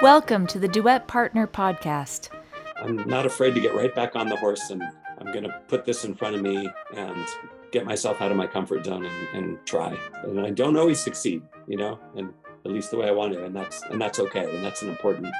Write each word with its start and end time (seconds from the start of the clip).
Welcome 0.00 0.46
to 0.48 0.60
the 0.60 0.68
Duet 0.68 1.08
Partner 1.08 1.48
Podcast. 1.48 2.28
I'm 2.76 2.98
not 3.08 3.26
afraid 3.26 3.56
to 3.56 3.60
get 3.60 3.74
right 3.74 3.92
back 3.92 4.14
on 4.14 4.28
the 4.28 4.36
horse 4.36 4.70
and 4.70 4.80
I'm 4.80 5.32
going 5.32 5.42
to 5.42 5.60
put 5.66 5.84
this 5.84 6.04
in 6.04 6.14
front 6.14 6.36
of 6.36 6.42
me 6.42 6.70
and 6.96 7.26
get 7.72 7.84
myself 7.84 8.22
out 8.22 8.30
of 8.30 8.36
my 8.36 8.46
comfort 8.46 8.84
zone 8.84 9.06
and, 9.06 9.28
and 9.32 9.66
try. 9.66 9.98
And 10.22 10.38
I 10.38 10.50
don't 10.50 10.76
always 10.76 11.00
succeed, 11.00 11.42
you 11.66 11.76
know, 11.76 11.98
and 12.14 12.32
at 12.64 12.70
least 12.70 12.92
the 12.92 12.96
way 12.96 13.08
I 13.08 13.10
want 13.10 13.32
to. 13.32 13.44
And 13.44 13.56
that's, 13.56 13.82
and 13.82 14.00
that's 14.00 14.20
okay. 14.20 14.48
And 14.54 14.64
that's 14.64 14.82
an 14.82 14.88
important 14.88 15.34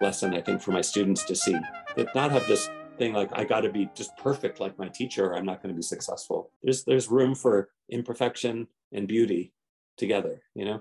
lesson, 0.00 0.34
I 0.34 0.40
think, 0.40 0.60
for 0.60 0.72
my 0.72 0.80
students 0.80 1.22
to 1.26 1.36
see 1.36 1.56
that 1.94 2.12
not 2.12 2.32
have 2.32 2.48
this 2.48 2.68
thing 2.98 3.12
like 3.12 3.30
I 3.32 3.44
got 3.44 3.60
to 3.60 3.70
be 3.70 3.90
just 3.94 4.16
perfect 4.16 4.58
like 4.58 4.76
my 4.76 4.88
teacher 4.88 5.26
or 5.26 5.36
I'm 5.36 5.46
not 5.46 5.62
going 5.62 5.72
to 5.72 5.78
be 5.78 5.84
successful. 5.84 6.50
There's, 6.64 6.82
there's 6.82 7.08
room 7.08 7.36
for 7.36 7.68
imperfection 7.88 8.66
and 8.90 9.06
beauty 9.06 9.52
together, 9.96 10.42
you 10.56 10.64
know? 10.64 10.80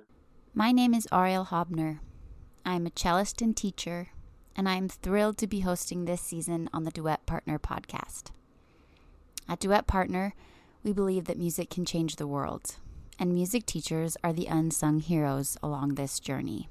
My 0.56 0.72
name 0.72 0.96
is 0.96 1.08
Ariel 1.12 1.46
Hobner. 1.46 2.00
I'm 2.66 2.86
a 2.86 2.92
cellist 2.92 3.42
and 3.42 3.56
teacher, 3.56 4.10
and 4.56 4.68
I'm 4.68 4.90
thrilled 4.90 5.38
to 5.38 5.48
be 5.48 5.62
hosting 5.62 6.06
this 6.06 6.22
season 6.22 6.70
on 6.74 6.84
the 6.84 6.92
Duet 6.92 7.26
Partner 7.26 7.58
podcast. 7.58 8.32
At 9.48 9.60
Duet 9.60 9.88
Partner, 9.88 10.34
we 10.84 10.94
believe 10.94 11.26
that 11.26 11.38
music 11.38 11.70
can 11.70 11.86
change 11.86 12.18
the 12.18 12.28
world, 12.28 12.76
and 13.18 13.34
music 13.34 13.66
teachers 13.66 14.18
are 14.24 14.34
the 14.34 14.48
unsung 14.48 15.00
heroes 15.00 15.58
along 15.64 15.96
this 15.96 16.20
journey. 16.20 16.70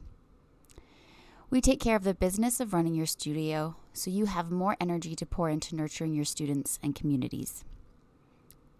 We 1.50 1.60
take 1.60 1.80
care 1.80 1.96
of 1.96 2.04
the 2.04 2.14
business 2.14 2.60
of 2.60 2.74
running 2.74 2.94
your 2.94 3.06
studio 3.06 3.76
so 3.94 4.10
you 4.10 4.26
have 4.26 4.50
more 4.50 4.76
energy 4.80 5.16
to 5.16 5.26
pour 5.26 5.48
into 5.48 5.74
nurturing 5.74 6.14
your 6.14 6.26
students 6.26 6.78
and 6.82 6.94
communities. 6.94 7.64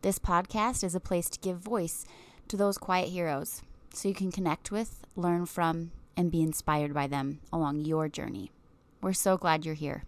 This 0.02 0.18
podcast 0.18 0.84
is 0.84 0.94
a 0.94 1.00
place 1.00 1.28
to 1.30 1.40
give 1.40 1.58
voice 1.58 2.04
to 2.48 2.56
those 2.56 2.78
quiet 2.78 3.08
heroes 3.08 3.62
so 3.92 4.06
you 4.06 4.14
can 4.14 4.30
connect 4.30 4.70
with, 4.70 5.04
learn 5.16 5.46
from, 5.46 5.90
and 6.18 6.32
be 6.32 6.42
inspired 6.42 6.92
by 6.92 7.06
them 7.06 7.38
along 7.52 7.80
your 7.80 8.08
journey. 8.08 8.50
We're 9.00 9.12
so 9.12 9.38
glad 9.38 9.64
you're 9.64 9.76
here. 9.76 10.02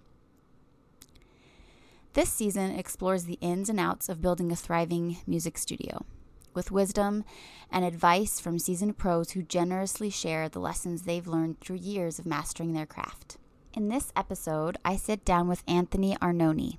This 2.14 2.28
season 2.28 2.72
explores 2.72 3.25
the 3.25 3.39
ins 3.41 3.69
and 3.69 3.78
outs 3.78 4.08
of 4.08 4.20
building 4.20 4.50
a 4.50 4.56
thriving 4.56 5.19
music 5.25 5.56
studio 5.56 6.05
with 6.52 6.72
wisdom 6.72 7.25
and 7.70 7.84
advice 7.84 8.41
from 8.41 8.58
seasoned 8.58 8.98
pros 8.98 9.30
who 9.30 9.42
generously 9.42 10.11
share 10.11 10.48
the 10.48 10.58
lessons 10.58 11.02
they've 11.02 11.28
learned 11.28 11.61
through 11.61 11.77
years 11.77 12.19
of 12.19 12.27
mastering 12.27 12.72
their 12.72 12.86
craft. 12.86 13.36
In 13.72 13.89
this 13.89 14.12
episode, 14.17 14.77
I 14.84 14.97
sit 14.97 15.24
down 15.24 15.47
with 15.47 15.62
Anthony 15.69 16.17
Arnone. 16.17 16.77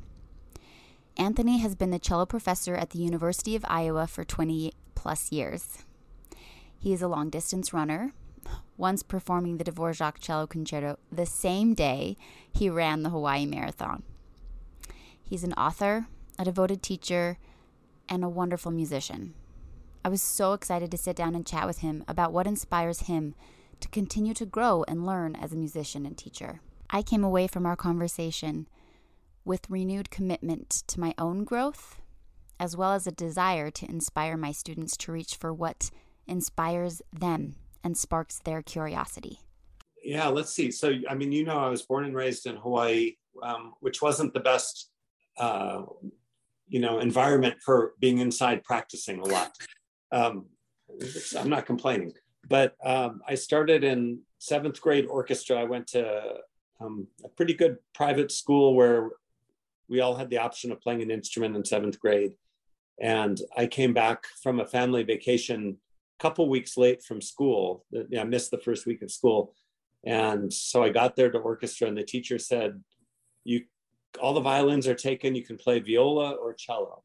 Anthony 1.16 1.60
has 1.60 1.76
been 1.76 1.92
the 1.92 2.00
cello 2.00 2.26
professor 2.26 2.76
at 2.76 2.90
the 2.90 3.00
University 3.00 3.56
of 3.56 3.64
Iowa 3.70 4.08
for 4.08 4.26
20 4.26 4.73
plus 4.94 5.32
years. 5.32 5.86
He 6.78 6.92
is 6.92 7.02
a 7.02 7.08
long 7.08 7.30
distance 7.30 7.72
runner, 7.72 8.12
once 8.82 9.04
performing 9.04 9.58
the 9.58 9.64
Dvorak 9.64 10.16
Cello 10.20 10.48
Concerto 10.48 10.98
the 11.12 11.28
same 11.28 11.76
day 11.76 12.18
he 12.52 12.68
ran 12.68 13.04
the 13.04 13.12
Hawaii 13.12 13.46
Marathon. 13.46 14.02
He's 15.23 15.44
an 15.44 15.54
author, 15.54 16.08
a 16.40 16.44
devoted 16.44 16.82
teacher, 16.82 17.38
and 18.10 18.23
a 18.23 18.30
wonderful 18.30 18.72
musician. 18.72 19.36
I 20.04 20.10
was 20.10 20.22
so 20.22 20.54
excited 20.54 20.90
to 20.90 20.98
sit 20.98 21.16
down 21.16 21.36
and 21.36 21.46
chat 21.46 21.68
with 21.68 21.78
him 21.78 22.04
about 22.08 22.34
what 22.34 22.48
inspires 22.48 23.02
him 23.02 23.36
to 23.82 23.88
continue 23.90 24.34
to 24.34 24.48
grow 24.48 24.84
and 24.88 25.06
learn 25.06 25.36
as 25.36 25.54
a 25.54 25.58
musician 25.58 26.08
and 26.08 26.18
teacher. 26.18 26.60
I 26.90 27.04
came 27.04 27.23
away 27.23 27.45
from 27.45 27.68
our 27.68 27.76
conversation 27.76 28.68
with 29.45 29.70
renewed 29.70 30.10
commitment 30.10 30.70
to 30.88 31.00
my 31.00 31.14
own 31.20 31.44
growth, 31.44 32.02
as 32.60 32.76
well 32.76 32.94
as 32.94 33.06
a 33.06 33.12
desire 33.12 33.70
to 33.70 33.90
inspire 33.90 34.38
my 34.38 34.52
students 34.52 34.98
to 34.98 35.12
reach 35.12 35.36
for 35.36 35.54
what 35.54 35.92
inspires 36.28 37.04
them 37.14 37.58
and 37.84 37.98
sparks 37.98 38.40
their 38.40 38.62
curiosity? 38.62 39.40
Yeah, 40.04 40.28
let's 40.28 40.54
see. 40.54 40.72
So, 40.72 40.94
I 41.10 41.16
mean, 41.16 41.32
you 41.32 41.44
know, 41.44 41.60
I 41.60 41.70
was 41.70 41.84
born 41.84 42.06
and 42.06 42.16
raised 42.16 42.46
in 42.48 42.56
Hawaii, 42.56 43.16
um, 43.44 43.73
which 43.82 44.02
wasn't 44.02 44.34
the 44.34 44.40
best, 44.40 44.90
uh, 45.38 45.83
you 46.67 46.80
know, 46.80 47.00
environment 47.00 47.55
for 47.64 47.94
being 48.00 48.17
inside 48.17 48.64
practicing 48.64 49.20
a 49.20 49.26
lot. 49.26 49.52
Um, 50.11 50.48
I'm 51.38 51.50
not 51.50 51.66
complaining, 51.66 52.14
but 52.50 52.76
um, 52.83 53.22
I 53.28 53.36
started 53.36 53.84
in 53.84 54.20
seventh 54.39 54.82
grade 54.82 55.05
orchestra. 55.05 55.58
I 55.58 55.64
went 55.64 55.88
to 55.88 56.36
um, 56.82 57.08
a 57.23 57.30
pretty 57.30 57.54
good 57.54 57.78
private 57.94 58.32
school 58.32 58.76
where 58.76 59.11
we 59.88 60.00
all 60.00 60.16
had 60.16 60.30
the 60.30 60.38
option 60.38 60.72
of 60.72 60.82
playing 60.82 61.02
an 61.02 61.11
instrument 61.11 61.55
in 61.55 61.64
seventh 61.64 62.00
grade. 62.00 62.34
And 63.00 63.39
I 63.58 63.67
came 63.67 63.94
back 63.94 64.26
from 64.42 64.60
a 64.60 64.66
family 64.66 65.04
vacation 65.04 65.78
couple 66.21 66.48
weeks 66.48 66.77
late 66.77 67.04
from 67.04 67.20
school. 67.20 67.83
I 68.17 68.23
missed 68.23 68.52
the 68.52 68.59
first 68.59 68.86
week 68.86 69.02
of 69.02 69.11
school. 69.11 69.54
And 70.05 70.52
so 70.54 70.83
I 70.83 70.89
got 70.89 71.15
there 71.15 71.32
to 71.32 71.37
orchestra 71.39 71.87
and 71.87 71.98
the 71.98 72.04
teacher 72.04 72.37
said, 72.37 72.82
you, 73.43 73.64
all 74.20 74.33
the 74.33 74.42
violins 74.42 74.87
are 74.87 74.95
taken. 74.95 75.36
You 75.36 75.43
can 75.43 75.58
play 75.58 75.80
viola 75.80 76.31
or 76.31 76.54
cello. 76.54 77.04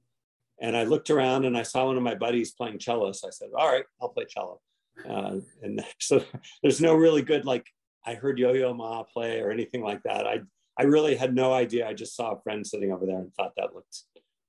And 0.61 0.77
I 0.77 0.85
looked 0.85 1.11
around 1.11 1.45
and 1.45 1.57
I 1.57 1.63
saw 1.63 1.87
one 1.87 1.97
of 1.97 2.03
my 2.03 2.15
buddies 2.15 2.53
playing 2.53 2.79
cello. 2.79 3.13
So 3.13 3.29
I 3.29 3.31
said, 3.31 3.49
all 3.57 3.71
right, 3.71 3.85
I'll 4.01 4.11
play 4.11 4.25
cello. 4.29 4.61
Uh, 5.09 5.37
and 5.63 5.85
so 5.99 6.23
there's 6.63 6.81
no 6.81 6.95
really 6.95 7.23
good, 7.23 7.45
like 7.45 7.67
I 8.05 8.15
heard 8.15 8.39
Yo-Yo 8.39 8.73
Ma 8.75 9.03
play 9.03 9.41
or 9.41 9.51
anything 9.51 9.83
like 9.83 10.03
that. 10.05 10.27
I, 10.27 10.41
I 10.79 10.85
really 10.85 11.17
had 11.17 11.35
no 11.35 11.53
idea. 11.53 11.89
I 11.89 11.95
just 11.95 12.15
saw 12.17 12.33
a 12.33 12.41
friend 12.43 12.67
sitting 12.67 12.93
over 12.93 13.07
there 13.07 13.19
and 13.19 13.35
thought 13.35 13.53
that 13.57 13.75
looked 13.75 14.03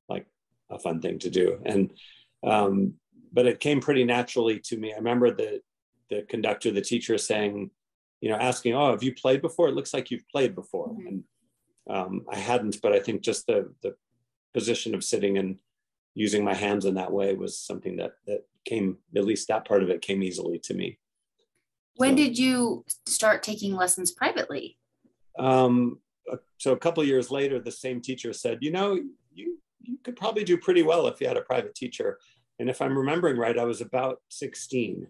like 0.09 0.27
a 0.69 0.77
fun 0.77 1.01
thing 1.01 1.19
to 1.19 1.29
do. 1.29 1.59
And 1.65 1.91
um, 2.43 2.95
but 3.31 3.45
it 3.45 3.59
came 3.59 3.79
pretty 3.79 4.03
naturally 4.03 4.59
to 4.59 4.77
me. 4.77 4.93
I 4.93 4.97
remember 4.97 5.31
the 5.31 5.61
the 6.09 6.23
conductor, 6.23 6.71
the 6.71 6.81
teacher 6.81 7.17
saying, 7.17 7.69
you 8.21 8.29
know, 8.29 8.37
asking, 8.37 8.73
"Oh, 8.73 8.91
have 8.91 9.03
you 9.03 9.13
played 9.13 9.41
before? 9.41 9.67
It 9.67 9.75
looks 9.75 9.93
like 9.93 10.11
you've 10.11 10.27
played 10.29 10.55
before." 10.55 10.89
Mm-hmm. 10.89 11.07
And 11.07 11.23
um, 11.89 12.25
I 12.31 12.37
hadn't, 12.37 12.81
but 12.81 12.93
I 12.93 12.99
think 12.99 13.21
just 13.21 13.47
the 13.47 13.73
the 13.81 13.95
position 14.53 14.95
of 14.95 15.03
sitting 15.03 15.37
and 15.37 15.57
using 16.15 16.43
my 16.43 16.53
hands 16.53 16.85
in 16.85 16.95
that 16.95 17.11
way 17.11 17.35
was 17.35 17.59
something 17.59 17.97
that 17.97 18.13
that 18.25 18.45
came 18.65 18.97
at 19.15 19.25
least 19.25 19.47
that 19.47 19.67
part 19.67 19.83
of 19.83 19.89
it 19.89 20.01
came 20.01 20.23
easily 20.23 20.59
to 20.59 20.73
me. 20.73 20.99
When 21.95 22.11
so, 22.11 22.23
did 22.23 22.37
you 22.37 22.85
start 23.05 23.43
taking 23.43 23.75
lessons 23.75 24.11
privately? 24.11 24.77
Um, 25.37 25.99
so 26.57 26.73
a 26.73 26.77
couple 26.77 27.03
years 27.03 27.31
later, 27.31 27.59
the 27.59 27.71
same 27.71 28.01
teacher 28.01 28.33
said, 28.33 28.59
"You 28.61 28.71
know, 28.71 28.99
you 29.33 29.59
you 29.81 29.97
could 30.03 30.15
probably 30.15 30.43
do 30.43 30.57
pretty 30.57 30.83
well 30.83 31.07
if 31.07 31.21
you 31.21 31.27
had 31.27 31.37
a 31.37 31.41
private 31.41 31.75
teacher." 31.75 32.19
And 32.59 32.69
if 32.69 32.81
I'm 32.81 32.97
remembering 32.97 33.37
right, 33.37 33.57
I 33.57 33.65
was 33.65 33.81
about 33.81 34.21
16 34.29 35.07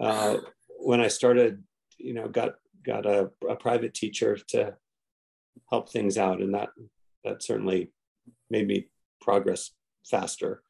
uh, 0.00 0.36
when 0.78 1.00
I 1.00 1.08
started, 1.08 1.62
you 1.98 2.14
know, 2.14 2.28
got 2.28 2.54
got 2.84 3.04
a, 3.04 3.30
a 3.48 3.56
private 3.56 3.92
teacher 3.92 4.38
to 4.48 4.74
help 5.68 5.90
things 5.90 6.16
out, 6.16 6.40
and 6.40 6.54
that 6.54 6.70
that 7.24 7.42
certainly 7.42 7.92
made 8.48 8.66
me 8.66 8.86
progress 9.20 9.72
faster. 10.08 10.62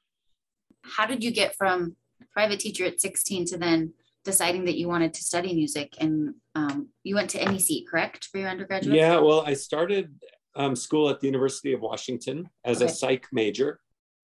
How 0.83 1.07
did 1.07 1.23
you 1.23 1.31
get 1.31 1.55
from 1.57 1.97
private 2.33 2.61
teacher 2.61 2.85
at 2.85 3.01
16 3.01 3.47
to 3.47 3.59
then 3.59 3.93
deciding 4.25 4.65
that 4.65 4.77
you 4.77 4.89
wanted 4.89 5.15
to 5.15 5.23
study 5.23 5.55
music 5.55 5.95
and 6.01 6.35
um, 6.55 6.89
you 7.05 7.15
went 7.15 7.31
to 7.31 7.45
NEC, 7.45 7.87
correct, 7.89 8.27
for 8.27 8.39
your 8.39 8.49
undergraduate? 8.49 8.97
Yeah, 8.97 9.19
well, 9.19 9.43
I 9.47 9.55
started 9.55 10.13
um, 10.57 10.75
school 10.75 11.09
at 11.09 11.21
the 11.21 11.27
University 11.27 11.73
of 11.73 11.81
Washington 11.81 12.49
as 12.65 12.83
okay. 12.83 12.91
a 12.91 12.95
psych 12.95 13.27
major. 13.33 13.81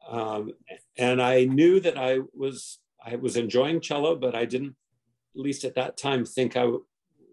Um, 0.08 0.52
and 0.96 1.20
I 1.20 1.44
knew 1.44 1.80
that 1.80 1.98
I 1.98 2.20
was 2.34 2.78
I 3.04 3.16
was 3.16 3.36
enjoying 3.36 3.80
cello, 3.80 4.16
but 4.16 4.34
I 4.34 4.44
didn't, 4.44 4.74
at 5.36 5.40
least 5.40 5.64
at 5.64 5.74
that 5.76 5.96
time, 5.96 6.24
think 6.24 6.56
I 6.56 6.68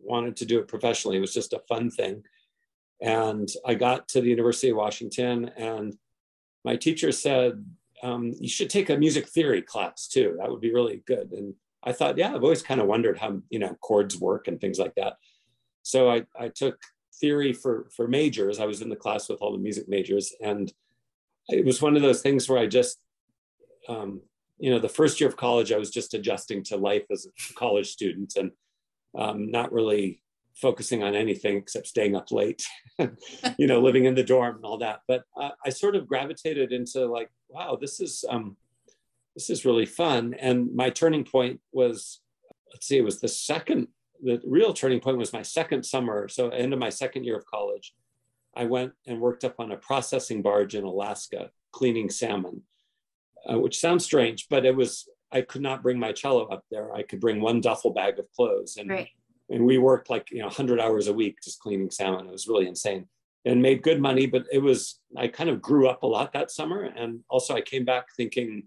wanted 0.04 0.36
to 0.38 0.46
do 0.46 0.60
it 0.60 0.68
professionally. 0.68 1.18
It 1.18 1.22
was 1.22 1.34
just 1.34 1.54
a 1.54 1.64
fun 1.68 1.90
thing. 1.90 2.24
And 3.02 3.50
I 3.66 3.74
got 3.74 4.08
to 4.10 4.22
the 4.22 4.30
University 4.30 4.70
of 4.70 4.78
Washington, 4.78 5.50
and 5.58 5.96
my 6.64 6.76
teacher 6.76 7.12
said, 7.12 7.66
um, 8.02 8.34
"You 8.40 8.50
should 8.50 8.70
take 8.70 8.90
a 8.90 8.98
music 8.98 9.28
theory 9.28 9.62
class 9.62 10.08
too. 10.08 10.36
That 10.40 10.50
would 10.50 10.62
be 10.62 10.74
really 10.74 11.04
good." 11.06 11.32
And 11.32 11.56
I 11.84 11.92
thought, 11.92 12.18
yeah, 12.18 12.34
I've 12.34 12.44
always 12.44 12.62
kind 12.62 12.80
of 12.80 12.88
wondered 12.88 13.18
how 13.18 13.42
you 13.50 13.60
know 13.60 13.76
chords 13.82 14.18
work 14.18 14.48
and 14.48 14.60
things 14.60 14.80
like 14.80 14.96
that. 14.96 15.18
So 15.84 16.10
I, 16.10 16.26
I 16.40 16.48
took 16.50 16.80
theory 17.20 17.52
for 17.54 17.90
for 17.96 18.08
majors. 18.08 18.60
I 18.60 18.66
was 18.66 18.82
in 18.82 18.90
the 18.90 18.96
class 18.96 19.28
with 19.30 19.42
all 19.42 19.52
the 19.52 19.58
music 19.58 19.90
majors, 19.90 20.34
and 20.42 20.72
it 21.50 21.66
was 21.66 21.82
one 21.82 21.96
of 21.96 22.02
those 22.02 22.22
things 22.22 22.48
where 22.48 22.60
I 22.60 22.68
just, 22.68 23.00
um, 23.90 24.22
you 24.58 24.70
know, 24.70 24.80
the 24.80 24.90
first 24.90 25.20
year 25.20 25.30
of 25.30 25.38
college, 25.38 25.72
I 25.72 25.78
was 25.78 25.90
just 25.90 26.14
adjusting 26.14 26.64
to 26.66 26.78
life 26.78 27.06
as 27.12 27.26
a 27.26 27.54
college 27.54 27.92
student 27.92 28.36
and 28.36 28.52
um, 29.18 29.52
not 29.52 29.72
really 29.72 30.22
focusing 30.56 31.04
on 31.04 31.16
anything 31.16 31.58
except 31.58 31.88
staying 31.88 32.16
up 32.16 32.32
late, 32.32 32.64
you 33.58 33.68
know, 33.68 33.82
living 33.82 34.06
in 34.06 34.16
the 34.16 34.24
dorm 34.24 34.56
and 34.56 34.66
all 34.66 34.78
that. 34.78 35.02
But 35.08 35.24
uh, 35.40 35.50
I 35.66 35.70
sort 35.70 35.96
of 35.96 36.08
gravitated 36.08 36.72
into 36.72 37.06
like, 37.06 37.30
wow, 37.50 37.78
this 37.80 38.00
is 38.00 38.24
um, 38.30 38.56
this 39.36 39.50
is 39.50 39.66
really 39.66 39.86
fun. 39.86 40.36
And 40.40 40.74
my 40.76 40.90
turning 40.90 41.24
point 41.24 41.60
was, 41.72 42.22
let's 42.72 42.88
see, 42.88 42.98
it 42.98 43.04
was 43.04 43.20
the 43.20 43.28
second. 43.28 43.88
The 44.22 44.40
real 44.46 44.74
turning 44.74 45.02
point 45.02 45.18
was 45.18 45.34
my 45.34 45.42
second 45.42 45.84
summer, 45.84 46.30
so 46.30 46.50
end 46.50 46.72
of 46.72 46.80
my 46.80 46.90
second 46.90 47.26
year 47.26 47.36
of 47.36 47.46
college. 47.46 47.94
I 48.56 48.66
went 48.66 48.94
and 49.08 49.20
worked 49.20 49.44
up 49.44 49.60
on 49.60 49.72
a 49.72 49.78
processing 49.78 50.42
barge 50.42 50.76
in 50.76 50.84
Alaska, 50.84 51.50
cleaning 51.72 52.10
salmon, 52.10 52.62
uh, 53.50 53.60
which 53.60 53.80
sounds 53.80 54.06
strange, 54.06 54.48
but 54.50 54.66
it 54.66 54.76
was, 54.76 55.08
I 55.32 55.42
could 55.42 55.62
not 55.62 55.82
bring 55.82 56.00
my 56.00 56.12
cello 56.12 56.46
up 56.46 56.64
there. 56.70 56.94
I 56.94 57.04
could 57.04 57.20
bring 57.20 57.42
one 57.42 57.62
duffel 57.62 57.92
bag 57.92 58.20
of 58.20 58.32
clothes. 58.32 58.78
And, 58.78 58.90
right. 58.90 59.10
and 59.50 59.66
we 59.66 59.78
worked 59.78 60.10
like 60.10 60.30
you 60.32 60.40
know 60.40 60.46
100 60.46 60.80
hours 60.80 61.08
a 61.08 61.14
week 61.14 61.38
just 61.44 61.60
cleaning 61.60 61.90
salmon. 61.90 62.28
It 62.28 62.32
was 62.32 62.48
really 62.48 62.68
insane 62.68 63.08
and 63.46 63.62
made 63.62 63.84
good 63.84 64.02
money. 64.02 64.26
But 64.26 64.46
it 64.52 64.60
was 64.60 65.00
I 65.18 65.28
kind 65.28 65.50
of 65.50 65.62
grew 65.62 65.88
up 65.88 66.04
a 66.04 66.08
lot 66.08 66.34
that 66.34 66.52
summer, 66.52 66.84
and 66.84 67.22
also 67.30 67.56
I 67.56 67.62
came 67.62 67.86
back 67.86 68.08
thinking, 68.16 68.64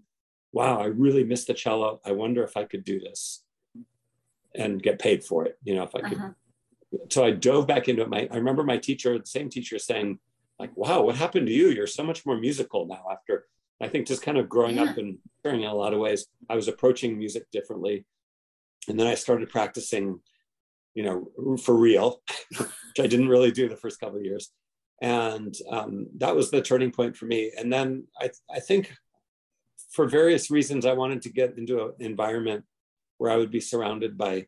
wow, 0.51 0.79
I 0.79 0.85
really 0.85 1.23
missed 1.23 1.47
the 1.47 1.53
cello. 1.53 2.01
I 2.05 2.11
wonder 2.11 2.43
if 2.43 2.57
I 2.57 2.63
could 2.63 2.83
do 2.83 2.99
this 2.99 3.43
and 4.55 4.81
get 4.81 4.99
paid 4.99 5.23
for 5.23 5.45
it. 5.45 5.57
You 5.63 5.75
know, 5.75 5.83
if 5.83 5.95
I 5.95 6.01
could. 6.01 6.17
Uh-huh. 6.17 6.29
So 7.09 7.25
I 7.25 7.31
dove 7.31 7.67
back 7.67 7.87
into 7.87 8.01
it. 8.01 8.09
My 8.09 8.27
I 8.31 8.37
remember 8.37 8.63
my 8.63 8.77
teacher, 8.77 9.17
the 9.17 9.25
same 9.25 9.49
teacher, 9.49 9.77
saying 9.79 10.19
like, 10.59 10.75
"Wow, 10.75 11.03
what 11.03 11.15
happened 11.15 11.47
to 11.47 11.53
you? 11.53 11.69
You're 11.69 11.87
so 11.87 12.03
much 12.03 12.25
more 12.25 12.37
musical 12.37 12.85
now." 12.85 13.03
After 13.11 13.45
I 13.81 13.87
think 13.87 14.07
just 14.07 14.21
kind 14.21 14.37
of 14.37 14.49
growing 14.49 14.79
up 14.79 14.97
and 14.97 15.17
maturing 15.43 15.63
in 15.63 15.69
a 15.69 15.75
lot 15.75 15.93
of 15.93 15.99
ways, 15.99 16.27
I 16.49 16.55
was 16.55 16.67
approaching 16.67 17.17
music 17.17 17.49
differently, 17.51 18.05
and 18.87 18.99
then 18.99 19.07
I 19.07 19.15
started 19.15 19.49
practicing, 19.49 20.21
you 20.95 21.03
know, 21.03 21.57
for 21.57 21.75
real, 21.75 22.21
which 22.57 22.99
I 22.99 23.07
didn't 23.07 23.29
really 23.29 23.51
do 23.51 23.67
the 23.67 23.75
first 23.75 23.99
couple 23.99 24.17
of 24.17 24.25
years, 24.25 24.51
and 25.01 25.53
um, 25.69 26.07
that 26.17 26.35
was 26.35 26.51
the 26.51 26.61
turning 26.61 26.91
point 26.91 27.17
for 27.17 27.25
me. 27.25 27.51
And 27.57 27.71
then 27.71 28.07
I 28.19 28.31
I 28.49 28.59
think 28.61 28.93
for 29.91 30.07
various 30.07 30.49
reasons, 30.49 30.85
I 30.85 30.93
wanted 30.93 31.21
to 31.23 31.29
get 31.29 31.57
into 31.57 31.83
an 31.85 31.93
environment 31.99 32.65
where 33.17 33.31
I 33.31 33.35
would 33.35 33.51
be 33.51 33.59
surrounded 33.59 34.17
by 34.17 34.47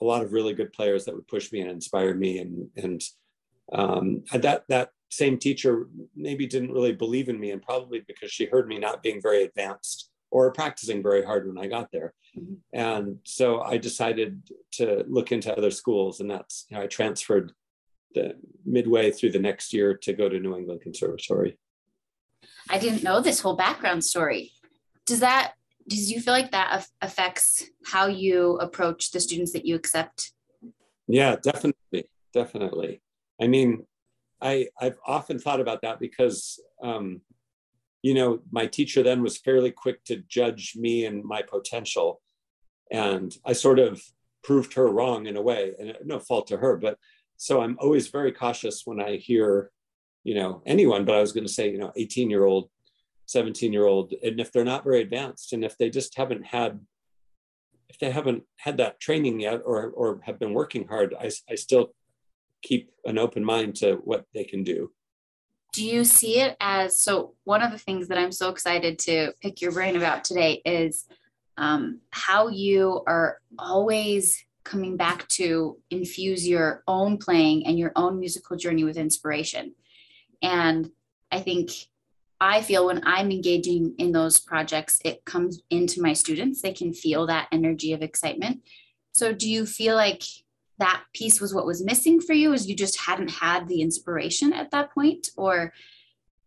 a 0.00 0.04
lot 0.04 0.22
of 0.22 0.32
really 0.32 0.54
good 0.54 0.72
players 0.72 1.04
that 1.04 1.14
would 1.14 1.28
push 1.28 1.52
me 1.52 1.60
and 1.60 1.70
inspire 1.70 2.14
me 2.14 2.38
and 2.38 2.68
and 2.76 3.02
um, 3.72 4.24
that 4.32 4.64
that 4.68 4.90
same 5.10 5.38
teacher 5.38 5.88
maybe 6.14 6.46
didn't 6.46 6.72
really 6.72 6.92
believe 6.92 7.28
in 7.28 7.38
me 7.38 7.50
and 7.50 7.62
probably 7.62 8.00
because 8.06 8.30
she 8.30 8.46
heard 8.46 8.68
me 8.68 8.78
not 8.78 9.02
being 9.02 9.20
very 9.20 9.42
advanced 9.42 10.10
or 10.30 10.52
practicing 10.52 11.02
very 11.02 11.24
hard 11.24 11.46
when 11.48 11.58
I 11.58 11.66
got 11.66 11.90
there. 11.90 12.14
Mm-hmm. 12.38 12.54
And 12.72 13.18
so 13.24 13.60
I 13.60 13.76
decided 13.76 14.42
to 14.74 15.04
look 15.08 15.32
into 15.32 15.56
other 15.56 15.72
schools 15.72 16.20
and 16.20 16.30
that's 16.30 16.66
you 16.70 16.76
know, 16.76 16.84
I 16.84 16.86
transferred 16.86 17.52
the 18.14 18.36
midway 18.64 19.10
through 19.10 19.32
the 19.32 19.38
next 19.40 19.72
year 19.72 19.94
to 19.94 20.12
go 20.12 20.28
to 20.28 20.38
New 20.38 20.56
England 20.56 20.80
Conservatory. 20.82 21.58
I 22.68 22.78
didn't 22.78 23.02
know 23.02 23.20
this 23.20 23.40
whole 23.40 23.56
background 23.56 24.04
story. 24.04 24.52
Does 25.06 25.20
that 25.20 25.54
does 25.90 26.10
you 26.10 26.20
feel 26.20 26.32
like 26.32 26.52
that 26.52 26.86
affects 27.02 27.64
how 27.84 28.06
you 28.06 28.56
approach 28.58 29.10
the 29.10 29.20
students 29.20 29.52
that 29.52 29.66
you 29.66 29.74
accept? 29.74 30.32
Yeah, 31.08 31.36
definitely, 31.42 32.08
definitely. 32.32 33.02
I 33.42 33.48
mean, 33.48 33.84
I 34.40 34.68
I've 34.80 34.98
often 35.04 35.38
thought 35.38 35.60
about 35.60 35.82
that 35.82 35.98
because 35.98 36.60
um, 36.82 37.20
you 38.02 38.14
know 38.14 38.40
my 38.52 38.66
teacher 38.66 39.02
then 39.02 39.20
was 39.22 39.36
fairly 39.36 39.72
quick 39.72 40.04
to 40.04 40.22
judge 40.28 40.74
me 40.76 41.04
and 41.04 41.24
my 41.24 41.42
potential, 41.42 42.22
and 42.92 43.36
I 43.44 43.52
sort 43.52 43.80
of 43.80 44.00
proved 44.44 44.74
her 44.74 44.86
wrong 44.86 45.26
in 45.26 45.36
a 45.36 45.42
way, 45.42 45.72
and 45.78 45.96
no 46.04 46.20
fault 46.20 46.46
to 46.48 46.58
her. 46.58 46.76
But 46.76 46.98
so 47.36 47.60
I'm 47.62 47.76
always 47.80 48.06
very 48.06 48.30
cautious 48.30 48.82
when 48.84 49.00
I 49.00 49.16
hear, 49.16 49.72
you 50.22 50.36
know, 50.36 50.62
anyone. 50.66 51.04
But 51.04 51.16
I 51.16 51.20
was 51.20 51.32
going 51.32 51.46
to 51.46 51.52
say, 51.52 51.70
you 51.72 51.78
know, 51.78 51.92
18 51.96 52.30
year 52.30 52.44
old, 52.44 52.70
17 53.30 53.72
year 53.72 53.86
old, 53.86 54.12
and 54.22 54.40
if 54.40 54.52
they're 54.52 54.64
not 54.64 54.84
very 54.84 55.00
advanced, 55.00 55.52
and 55.52 55.64
if 55.64 55.78
they 55.78 55.90
just 55.90 56.16
haven't 56.16 56.46
had 56.46 56.80
if 57.88 57.98
they 57.98 58.10
haven't 58.10 58.44
had 58.56 58.76
that 58.76 59.00
training 59.00 59.40
yet 59.40 59.62
or 59.64 59.90
or 59.90 60.20
have 60.24 60.38
been 60.38 60.54
working 60.54 60.86
hard, 60.86 61.14
I, 61.18 61.30
I 61.48 61.56
still 61.56 61.92
keep 62.62 62.90
an 63.04 63.18
open 63.18 63.44
mind 63.44 63.76
to 63.76 63.94
what 64.04 64.26
they 64.34 64.44
can 64.44 64.62
do. 64.62 64.92
Do 65.72 65.84
you 65.84 66.04
see 66.04 66.40
it 66.40 66.56
as 66.60 67.00
so? 67.00 67.34
One 67.44 67.62
of 67.62 67.72
the 67.72 67.78
things 67.78 68.08
that 68.08 68.18
I'm 68.18 68.32
so 68.32 68.48
excited 68.48 68.98
to 69.00 69.32
pick 69.40 69.60
your 69.60 69.72
brain 69.72 69.96
about 69.96 70.24
today 70.24 70.62
is 70.64 71.06
um, 71.56 72.00
how 72.10 72.48
you 72.48 73.02
are 73.06 73.40
always 73.58 74.44
coming 74.64 74.96
back 74.96 75.26
to 75.28 75.78
infuse 75.90 76.46
your 76.46 76.82
own 76.86 77.18
playing 77.18 77.66
and 77.66 77.78
your 77.78 77.92
own 77.96 78.20
musical 78.20 78.56
journey 78.56 78.84
with 78.84 78.96
inspiration. 78.96 79.74
And 80.42 80.90
I 81.32 81.40
think 81.40 81.70
I 82.40 82.62
feel 82.62 82.86
when 82.86 83.02
I'm 83.04 83.30
engaging 83.30 83.94
in 83.98 84.12
those 84.12 84.40
projects, 84.40 84.98
it 85.04 85.24
comes 85.24 85.60
into 85.68 86.00
my 86.00 86.14
students. 86.14 86.62
They 86.62 86.72
can 86.72 86.94
feel 86.94 87.26
that 87.26 87.48
energy 87.52 87.92
of 87.92 88.02
excitement. 88.02 88.62
So, 89.12 89.32
do 89.32 89.48
you 89.48 89.66
feel 89.66 89.94
like 89.94 90.22
that 90.78 91.04
piece 91.12 91.40
was 91.40 91.54
what 91.54 91.66
was 91.66 91.84
missing 91.84 92.20
for 92.20 92.32
you? 92.32 92.52
Is 92.52 92.66
you 92.66 92.74
just 92.74 92.98
hadn't 93.00 93.30
had 93.30 93.68
the 93.68 93.82
inspiration 93.82 94.52
at 94.52 94.70
that 94.70 94.92
point? 94.92 95.28
Or 95.36 95.72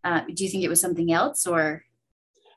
uh, 0.03 0.21
do 0.33 0.43
you 0.43 0.49
think 0.49 0.63
it 0.63 0.69
was 0.69 0.81
something 0.81 1.13
else? 1.13 1.47
Or 1.47 1.83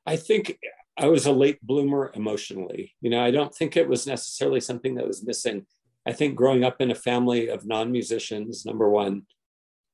i 0.09 0.17
think 0.17 0.57
i 0.97 1.07
was 1.07 1.27
a 1.27 1.33
late 1.33 1.61
bloomer 1.63 2.13
emotionally. 2.15 2.95
You 3.01 3.11
know 3.11 3.23
i 3.23 3.31
don't 3.31 3.55
think 3.55 3.77
it 3.77 3.89
was 3.89 4.07
necessarily 4.07 4.61
something 4.61 4.95
that 4.95 5.07
was 5.07 5.25
missing. 5.25 5.67
I 6.09 6.13
think 6.13 6.37
growing 6.37 6.65
up 6.65 6.81
in 6.81 6.93
a 6.93 6.95
family 6.95 7.49
of 7.49 7.67
non-musicians 7.67 8.65
number 8.65 8.89
one 8.89 9.27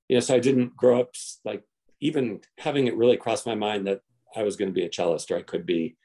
you 0.09 0.17
know 0.17 0.21
so 0.21 0.35
i 0.35 0.39
didn't 0.39 0.77
grow 0.77 1.01
up 1.01 1.11
like 1.45 1.63
even 2.03 2.41
having 2.59 2.87
it 2.87 2.97
really 2.97 3.17
cross 3.17 3.47
my 3.47 3.55
mind 3.55 3.87
that 3.87 4.01
i 4.37 4.43
was 4.43 4.57
going 4.57 4.69
to 4.69 4.75
be 4.75 4.85
a 4.85 4.91
cellist 4.91 5.31
or 5.31 5.37
i 5.39 5.43
could 5.43 5.65
be 5.65 5.97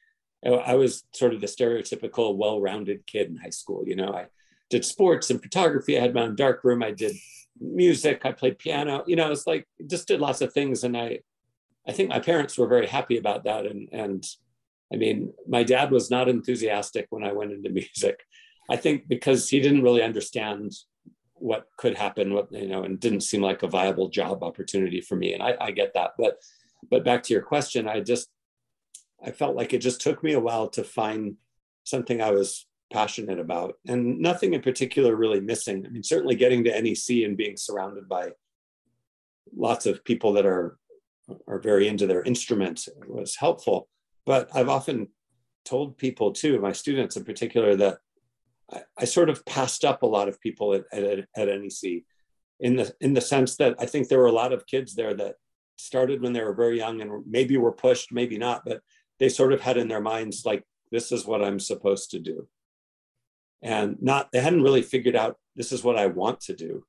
i 0.65 0.75
was 0.75 1.03
sort 1.13 1.33
of 1.33 1.41
the 1.41 1.47
stereotypical 1.47 2.35
well-rounded 2.37 3.05
kid 3.05 3.27
in 3.27 3.35
high 3.35 3.49
school 3.49 3.83
you 3.85 3.95
know 3.95 4.13
i 4.13 4.27
did 4.69 4.85
sports 4.85 5.29
and 5.29 5.41
photography. 5.41 5.97
I 5.97 6.01
had 6.01 6.13
my 6.13 6.23
own 6.23 6.35
dark 6.35 6.63
room. 6.63 6.83
I 6.83 6.91
did 6.91 7.15
music. 7.59 8.21
I 8.25 8.31
played 8.31 8.59
piano. 8.59 9.03
You 9.07 9.15
know, 9.15 9.31
it's 9.31 9.47
like 9.47 9.67
just 9.87 10.07
did 10.07 10.19
lots 10.19 10.41
of 10.41 10.53
things. 10.53 10.83
And 10.83 10.97
I, 10.97 11.19
I 11.87 11.91
think 11.91 12.09
my 12.09 12.19
parents 12.19 12.57
were 12.57 12.67
very 12.67 12.87
happy 12.87 13.17
about 13.17 13.45
that. 13.45 13.65
And 13.65 13.89
and 13.91 14.25
I 14.91 14.97
mean, 14.97 15.33
my 15.47 15.63
dad 15.63 15.91
was 15.91 16.09
not 16.09 16.29
enthusiastic 16.29 17.07
when 17.09 17.23
I 17.23 17.33
went 17.33 17.51
into 17.51 17.69
music. 17.81 18.21
I 18.69 18.75
think 18.75 19.07
because 19.07 19.49
he 19.49 19.59
didn't 19.59 19.83
really 19.83 20.03
understand 20.03 20.73
what 21.39 21.67
could 21.77 21.95
happen, 21.95 22.33
what 22.33 22.51
you 22.51 22.67
know, 22.67 22.83
and 22.83 22.99
didn't 22.99 23.21
seem 23.21 23.41
like 23.41 23.63
a 23.63 23.67
viable 23.67 24.09
job 24.09 24.43
opportunity 24.43 25.01
for 25.01 25.15
me. 25.15 25.33
And 25.33 25.43
I, 25.43 25.55
I 25.59 25.71
get 25.71 25.93
that. 25.93 26.11
But 26.17 26.37
but 26.89 27.03
back 27.03 27.23
to 27.23 27.33
your 27.33 27.41
question, 27.41 27.87
I 27.87 28.01
just 28.01 28.29
I 29.23 29.31
felt 29.31 29.55
like 29.55 29.73
it 29.73 29.79
just 29.79 30.01
took 30.01 30.23
me 30.23 30.33
a 30.33 30.39
while 30.39 30.67
to 30.69 30.83
find 30.83 31.35
something 31.83 32.21
I 32.21 32.31
was 32.31 32.67
passionate 32.91 33.39
about 33.39 33.75
and 33.87 34.19
nothing 34.19 34.53
in 34.53 34.61
particular 34.61 35.15
really 35.15 35.41
missing 35.41 35.85
i 35.85 35.89
mean 35.89 36.03
certainly 36.03 36.35
getting 36.35 36.63
to 36.63 36.81
nec 36.81 37.09
and 37.25 37.35
being 37.35 37.57
surrounded 37.57 38.07
by 38.07 38.29
lots 39.55 39.85
of 39.85 40.03
people 40.05 40.31
that 40.31 40.45
are 40.45 40.77
are 41.47 41.59
very 41.59 41.87
into 41.87 42.07
their 42.07 42.23
instrument 42.23 42.87
was 43.05 43.35
helpful 43.35 43.89
but 44.25 44.49
i've 44.55 44.69
often 44.69 45.07
told 45.65 45.97
people 45.97 46.31
too 46.31 46.59
my 46.61 46.71
students 46.71 47.17
in 47.17 47.25
particular 47.25 47.75
that 47.75 47.97
i, 48.71 48.81
I 48.97 49.05
sort 49.05 49.29
of 49.29 49.45
passed 49.45 49.85
up 49.85 50.01
a 50.01 50.07
lot 50.07 50.27
of 50.27 50.41
people 50.41 50.73
at, 50.73 50.85
at, 50.91 51.27
at 51.35 51.47
nec 51.47 52.03
in 52.59 52.75
the 52.75 52.93
in 52.99 53.13
the 53.13 53.21
sense 53.21 53.55
that 53.57 53.75
i 53.79 53.85
think 53.85 54.07
there 54.07 54.19
were 54.19 54.27
a 54.27 54.31
lot 54.31 54.53
of 54.53 54.67
kids 54.67 54.95
there 54.95 55.13
that 55.13 55.35
started 55.77 56.21
when 56.21 56.33
they 56.33 56.43
were 56.43 56.55
very 56.55 56.77
young 56.77 57.01
and 57.01 57.23
maybe 57.27 57.55
were 57.57 57.71
pushed 57.71 58.11
maybe 58.11 58.37
not 58.37 58.63
but 58.65 58.81
they 59.19 59.29
sort 59.29 59.53
of 59.53 59.61
had 59.61 59.77
in 59.77 59.87
their 59.87 60.01
minds 60.01 60.43
like 60.45 60.63
this 60.91 61.11
is 61.11 61.25
what 61.25 61.43
i'm 61.43 61.59
supposed 61.59 62.11
to 62.11 62.19
do 62.19 62.47
and 63.61 63.97
not 64.01 64.31
they 64.31 64.39
hadn't 64.39 64.63
really 64.63 64.81
figured 64.81 65.15
out 65.15 65.37
this 65.57 65.71
is 65.71 65.83
what 65.83 65.97
I 65.97 66.05
want 66.05 66.39
to 66.41 66.53
do. 66.53 66.85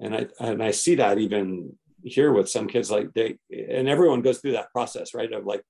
And 0.00 0.14
I 0.14 0.26
and 0.40 0.62
I 0.62 0.72
see 0.72 0.96
that 0.96 1.18
even 1.18 1.78
here 2.02 2.32
with 2.32 2.48
some 2.48 2.68
kids 2.68 2.90
like 2.90 3.12
they 3.14 3.38
and 3.50 3.88
everyone 3.88 4.22
goes 4.22 4.38
through 4.38 4.52
that 4.52 4.72
process, 4.72 5.14
right? 5.14 5.32
Of 5.32 5.46
like 5.46 5.62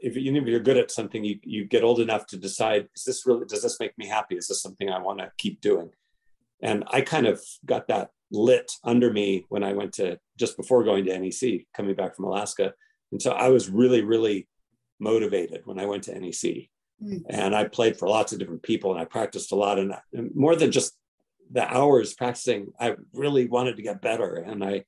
if 0.00 0.16
you 0.16 0.34
if 0.34 0.46
you're 0.46 0.60
good 0.60 0.76
at 0.76 0.90
something, 0.90 1.24
you 1.24 1.38
you 1.42 1.64
get 1.64 1.84
old 1.84 2.00
enough 2.00 2.26
to 2.28 2.36
decide, 2.36 2.88
is 2.96 3.04
this 3.04 3.26
really 3.26 3.46
does 3.46 3.62
this 3.62 3.80
make 3.80 3.96
me 3.98 4.06
happy? 4.06 4.36
Is 4.36 4.48
this 4.48 4.62
something 4.62 4.88
I 4.88 4.98
want 4.98 5.18
to 5.18 5.30
keep 5.38 5.60
doing? 5.60 5.90
And 6.62 6.84
I 6.88 7.00
kind 7.00 7.26
of 7.26 7.40
got 7.66 7.88
that 7.88 8.10
lit 8.30 8.72
under 8.84 9.12
me 9.12 9.44
when 9.48 9.62
I 9.62 9.72
went 9.74 9.92
to 9.94 10.18
just 10.38 10.56
before 10.56 10.84
going 10.84 11.04
to 11.04 11.18
NEC, 11.18 11.66
coming 11.74 11.94
back 11.94 12.16
from 12.16 12.24
Alaska. 12.24 12.72
And 13.10 13.20
so 13.20 13.32
I 13.32 13.48
was 13.48 13.68
really, 13.68 14.02
really 14.02 14.48
motivated 14.98 15.62
when 15.64 15.78
I 15.78 15.86
went 15.86 16.04
to 16.04 16.18
NEC. 16.18 16.68
Mm. 17.02 17.22
And 17.28 17.54
I 17.54 17.64
played 17.64 17.98
for 17.98 18.08
lots 18.08 18.32
of 18.32 18.38
different 18.38 18.62
people 18.62 18.92
and 18.92 19.00
I 19.00 19.04
practiced 19.04 19.52
a 19.52 19.56
lot. 19.56 19.78
And, 19.78 19.94
more 20.34 20.56
than 20.56 20.70
just 20.70 20.96
the 21.50 21.68
hours 21.68 22.14
practicing, 22.14 22.72
I 22.80 22.94
really 23.12 23.46
wanted 23.46 23.76
to 23.76 23.82
get 23.82 24.00
better. 24.00 24.36
And 24.36 24.64
I 24.64 24.84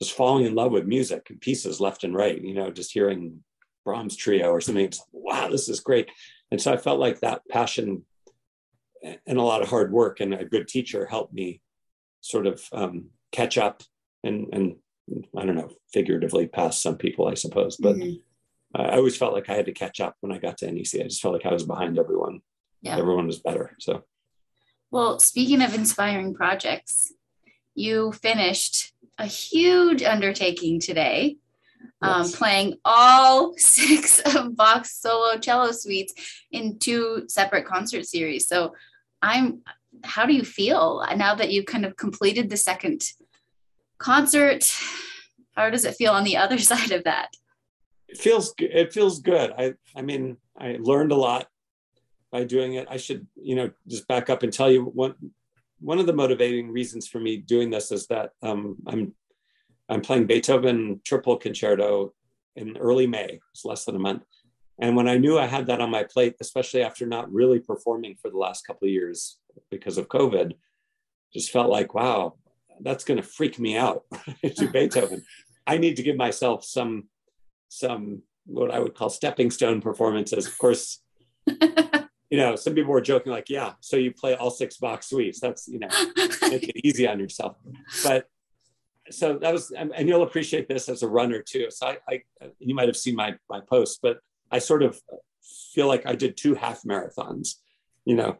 was 0.00 0.10
falling 0.10 0.44
in 0.44 0.54
love 0.54 0.72
with 0.72 0.86
music 0.86 1.28
and 1.30 1.40
pieces 1.40 1.80
left 1.80 2.04
and 2.04 2.14
right, 2.14 2.40
you 2.40 2.54
know, 2.54 2.70
just 2.70 2.92
hearing 2.92 3.42
Brahms 3.84 4.16
trio 4.16 4.50
or 4.50 4.60
something. 4.60 4.84
It's, 4.84 5.02
wow, 5.12 5.48
this 5.48 5.68
is 5.68 5.80
great. 5.80 6.10
And 6.50 6.60
so 6.60 6.72
I 6.72 6.76
felt 6.76 7.00
like 7.00 7.20
that 7.20 7.42
passion 7.50 8.04
and 9.26 9.38
a 9.38 9.42
lot 9.42 9.62
of 9.62 9.68
hard 9.68 9.92
work 9.92 10.20
and 10.20 10.34
a 10.34 10.44
good 10.44 10.68
teacher 10.68 11.06
helped 11.06 11.34
me 11.34 11.60
sort 12.20 12.46
of 12.46 12.62
um, 12.72 13.10
catch 13.32 13.58
up 13.58 13.82
and, 14.22 14.48
and 14.52 14.76
I 15.36 15.44
don't 15.44 15.56
know, 15.56 15.70
figuratively 15.92 16.46
pass 16.46 16.80
some 16.80 16.96
people, 16.96 17.28
I 17.28 17.34
suppose. 17.34 17.76
But 17.76 17.96
mm-hmm. 17.96 18.80
I 18.80 18.96
always 18.96 19.16
felt 19.16 19.34
like 19.34 19.48
I 19.48 19.54
had 19.54 19.66
to 19.66 19.72
catch 19.72 20.00
up 20.00 20.16
when 20.20 20.32
I 20.32 20.38
got 20.38 20.58
to 20.58 20.70
NEC. 20.70 21.00
I 21.00 21.04
just 21.04 21.20
felt 21.20 21.34
like 21.34 21.46
I 21.46 21.52
was 21.52 21.64
behind 21.64 21.98
everyone. 21.98 22.40
Yeah. 22.82 22.96
Everyone 22.96 23.26
was 23.26 23.38
better. 23.38 23.76
So, 23.78 24.04
well, 24.90 25.18
speaking 25.18 25.62
of 25.62 25.74
inspiring 25.74 26.34
projects, 26.34 27.12
you 27.74 28.12
finished 28.12 28.92
a 29.18 29.26
huge 29.26 30.02
undertaking 30.02 30.80
today, 30.80 31.36
um, 32.02 32.22
yes. 32.22 32.36
playing 32.36 32.74
all 32.84 33.54
six 33.56 34.20
of 34.20 34.56
Bach's 34.56 34.92
solo 34.92 35.38
cello 35.38 35.72
suites 35.72 36.14
in 36.50 36.78
two 36.78 37.24
separate 37.28 37.66
concert 37.66 38.06
series. 38.06 38.46
So, 38.46 38.74
I'm 39.22 39.62
how 40.02 40.26
do 40.26 40.34
you 40.34 40.44
feel 40.44 41.06
now 41.16 41.34
that 41.34 41.52
you 41.52 41.64
kind 41.64 41.84
of 41.84 41.96
completed 41.96 42.50
the 42.50 42.56
second 42.56 43.02
concert? 43.98 44.70
How 45.52 45.70
does 45.70 45.84
it 45.84 45.94
feel 45.94 46.12
on 46.12 46.24
the 46.24 46.36
other 46.44 46.58
side 46.58 46.92
of 46.92 47.04
that? 47.04 47.30
It 48.08 48.18
feels 48.18 48.54
it 48.58 48.92
feels 48.92 49.20
good. 49.20 49.52
I 49.56 49.74
I 49.96 50.02
mean, 50.02 50.36
I 50.58 50.78
learned 50.80 51.12
a 51.12 51.16
lot 51.16 51.48
by 52.30 52.44
doing 52.44 52.74
it. 52.74 52.86
I 52.90 52.96
should, 52.96 53.26
you 53.36 53.54
know, 53.54 53.70
just 53.86 54.08
back 54.08 54.28
up 54.28 54.42
and 54.42 54.52
tell 54.52 54.70
you 54.70 54.84
one 54.84 55.14
one 55.80 55.98
of 55.98 56.06
the 56.06 56.12
motivating 56.12 56.70
reasons 56.70 57.06
for 57.06 57.20
me 57.20 57.36
doing 57.36 57.70
this 57.70 57.92
is 57.92 58.06
that 58.06 58.30
um, 58.42 58.76
I'm 58.86 59.14
I'm 59.88 60.00
playing 60.00 60.26
Beethoven 60.26 61.00
Triple 61.04 61.36
Concerto 61.36 62.14
in 62.56 62.76
early 62.76 63.06
May. 63.06 63.40
It's 63.52 63.64
less 63.64 63.84
than 63.84 63.96
a 63.96 64.00
month. 64.00 64.22
And 64.80 64.96
when 64.96 65.08
I 65.08 65.18
knew 65.18 65.38
I 65.38 65.46
had 65.46 65.66
that 65.66 65.80
on 65.80 65.90
my 65.90 66.04
plate, 66.04 66.34
especially 66.40 66.82
after 66.82 67.06
not 67.06 67.32
really 67.32 67.60
performing 67.60 68.16
for 68.20 68.30
the 68.30 68.38
last 68.38 68.66
couple 68.66 68.86
of 68.86 68.92
years 68.92 69.38
because 69.70 69.98
of 69.98 70.08
COVID, 70.08 70.52
just 71.32 71.50
felt 71.50 71.70
like, 71.70 71.94
wow, 71.94 72.34
that's 72.80 73.04
going 73.04 73.16
to 73.16 73.22
freak 73.22 73.58
me 73.58 73.76
out 73.76 74.04
to 74.56 74.68
Beethoven. 74.68 75.22
I 75.66 75.78
need 75.78 75.96
to 75.96 76.02
give 76.02 76.16
myself 76.16 76.64
some, 76.64 77.08
some 77.68 78.22
what 78.46 78.70
I 78.70 78.78
would 78.78 78.94
call 78.94 79.10
stepping 79.10 79.50
stone 79.50 79.80
performances. 79.80 80.46
Of 80.46 80.58
course, 80.58 81.00
you 81.46 82.38
know, 82.38 82.56
some 82.56 82.74
people 82.74 82.92
were 82.92 83.00
joking 83.00 83.32
like, 83.32 83.48
yeah, 83.48 83.74
so 83.80 83.96
you 83.96 84.12
play 84.12 84.34
all 84.34 84.50
six 84.50 84.76
Bach 84.76 85.02
suites. 85.02 85.40
That's, 85.40 85.68
you 85.68 85.78
know, 85.78 85.88
make 86.42 86.68
it 86.68 86.86
easy 86.86 87.06
on 87.06 87.18
yourself. 87.18 87.56
But 88.02 88.28
so 89.10 89.38
that 89.38 89.52
was, 89.52 89.70
and 89.70 90.08
you'll 90.08 90.22
appreciate 90.22 90.68
this 90.68 90.88
as 90.88 91.02
a 91.02 91.08
runner 91.08 91.42
too. 91.42 91.66
So 91.70 91.86
I, 91.88 91.98
I 92.08 92.22
you 92.58 92.74
might 92.74 92.88
have 92.88 92.96
seen 92.96 93.14
my, 93.14 93.34
my 93.50 93.60
post, 93.60 94.00
but 94.02 94.18
I 94.50 94.58
sort 94.58 94.82
of 94.82 95.00
feel 95.72 95.88
like 95.88 96.06
I 96.06 96.14
did 96.14 96.36
two 96.36 96.54
half 96.54 96.82
marathons, 96.82 97.56
you 98.04 98.14
know, 98.14 98.38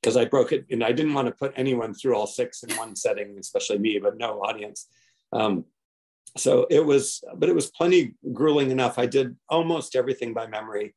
because 0.00 0.16
I 0.16 0.26
broke 0.26 0.52
it 0.52 0.66
and 0.70 0.84
I 0.84 0.92
didn't 0.92 1.14
want 1.14 1.28
to 1.28 1.32
put 1.32 1.52
anyone 1.56 1.94
through 1.94 2.14
all 2.14 2.26
six 2.26 2.62
in 2.62 2.76
one 2.76 2.94
setting, 2.94 3.36
especially 3.38 3.78
me, 3.78 3.98
but 3.98 4.18
no 4.18 4.40
audience. 4.42 4.86
Um, 5.32 5.64
so 6.36 6.66
it 6.70 6.84
was, 6.84 7.24
but 7.36 7.48
it 7.48 7.54
was 7.54 7.70
plenty 7.70 8.14
grueling 8.32 8.70
enough. 8.70 8.98
I 8.98 9.06
did 9.06 9.36
almost 9.48 9.96
everything 9.96 10.34
by 10.34 10.46
memory. 10.46 10.94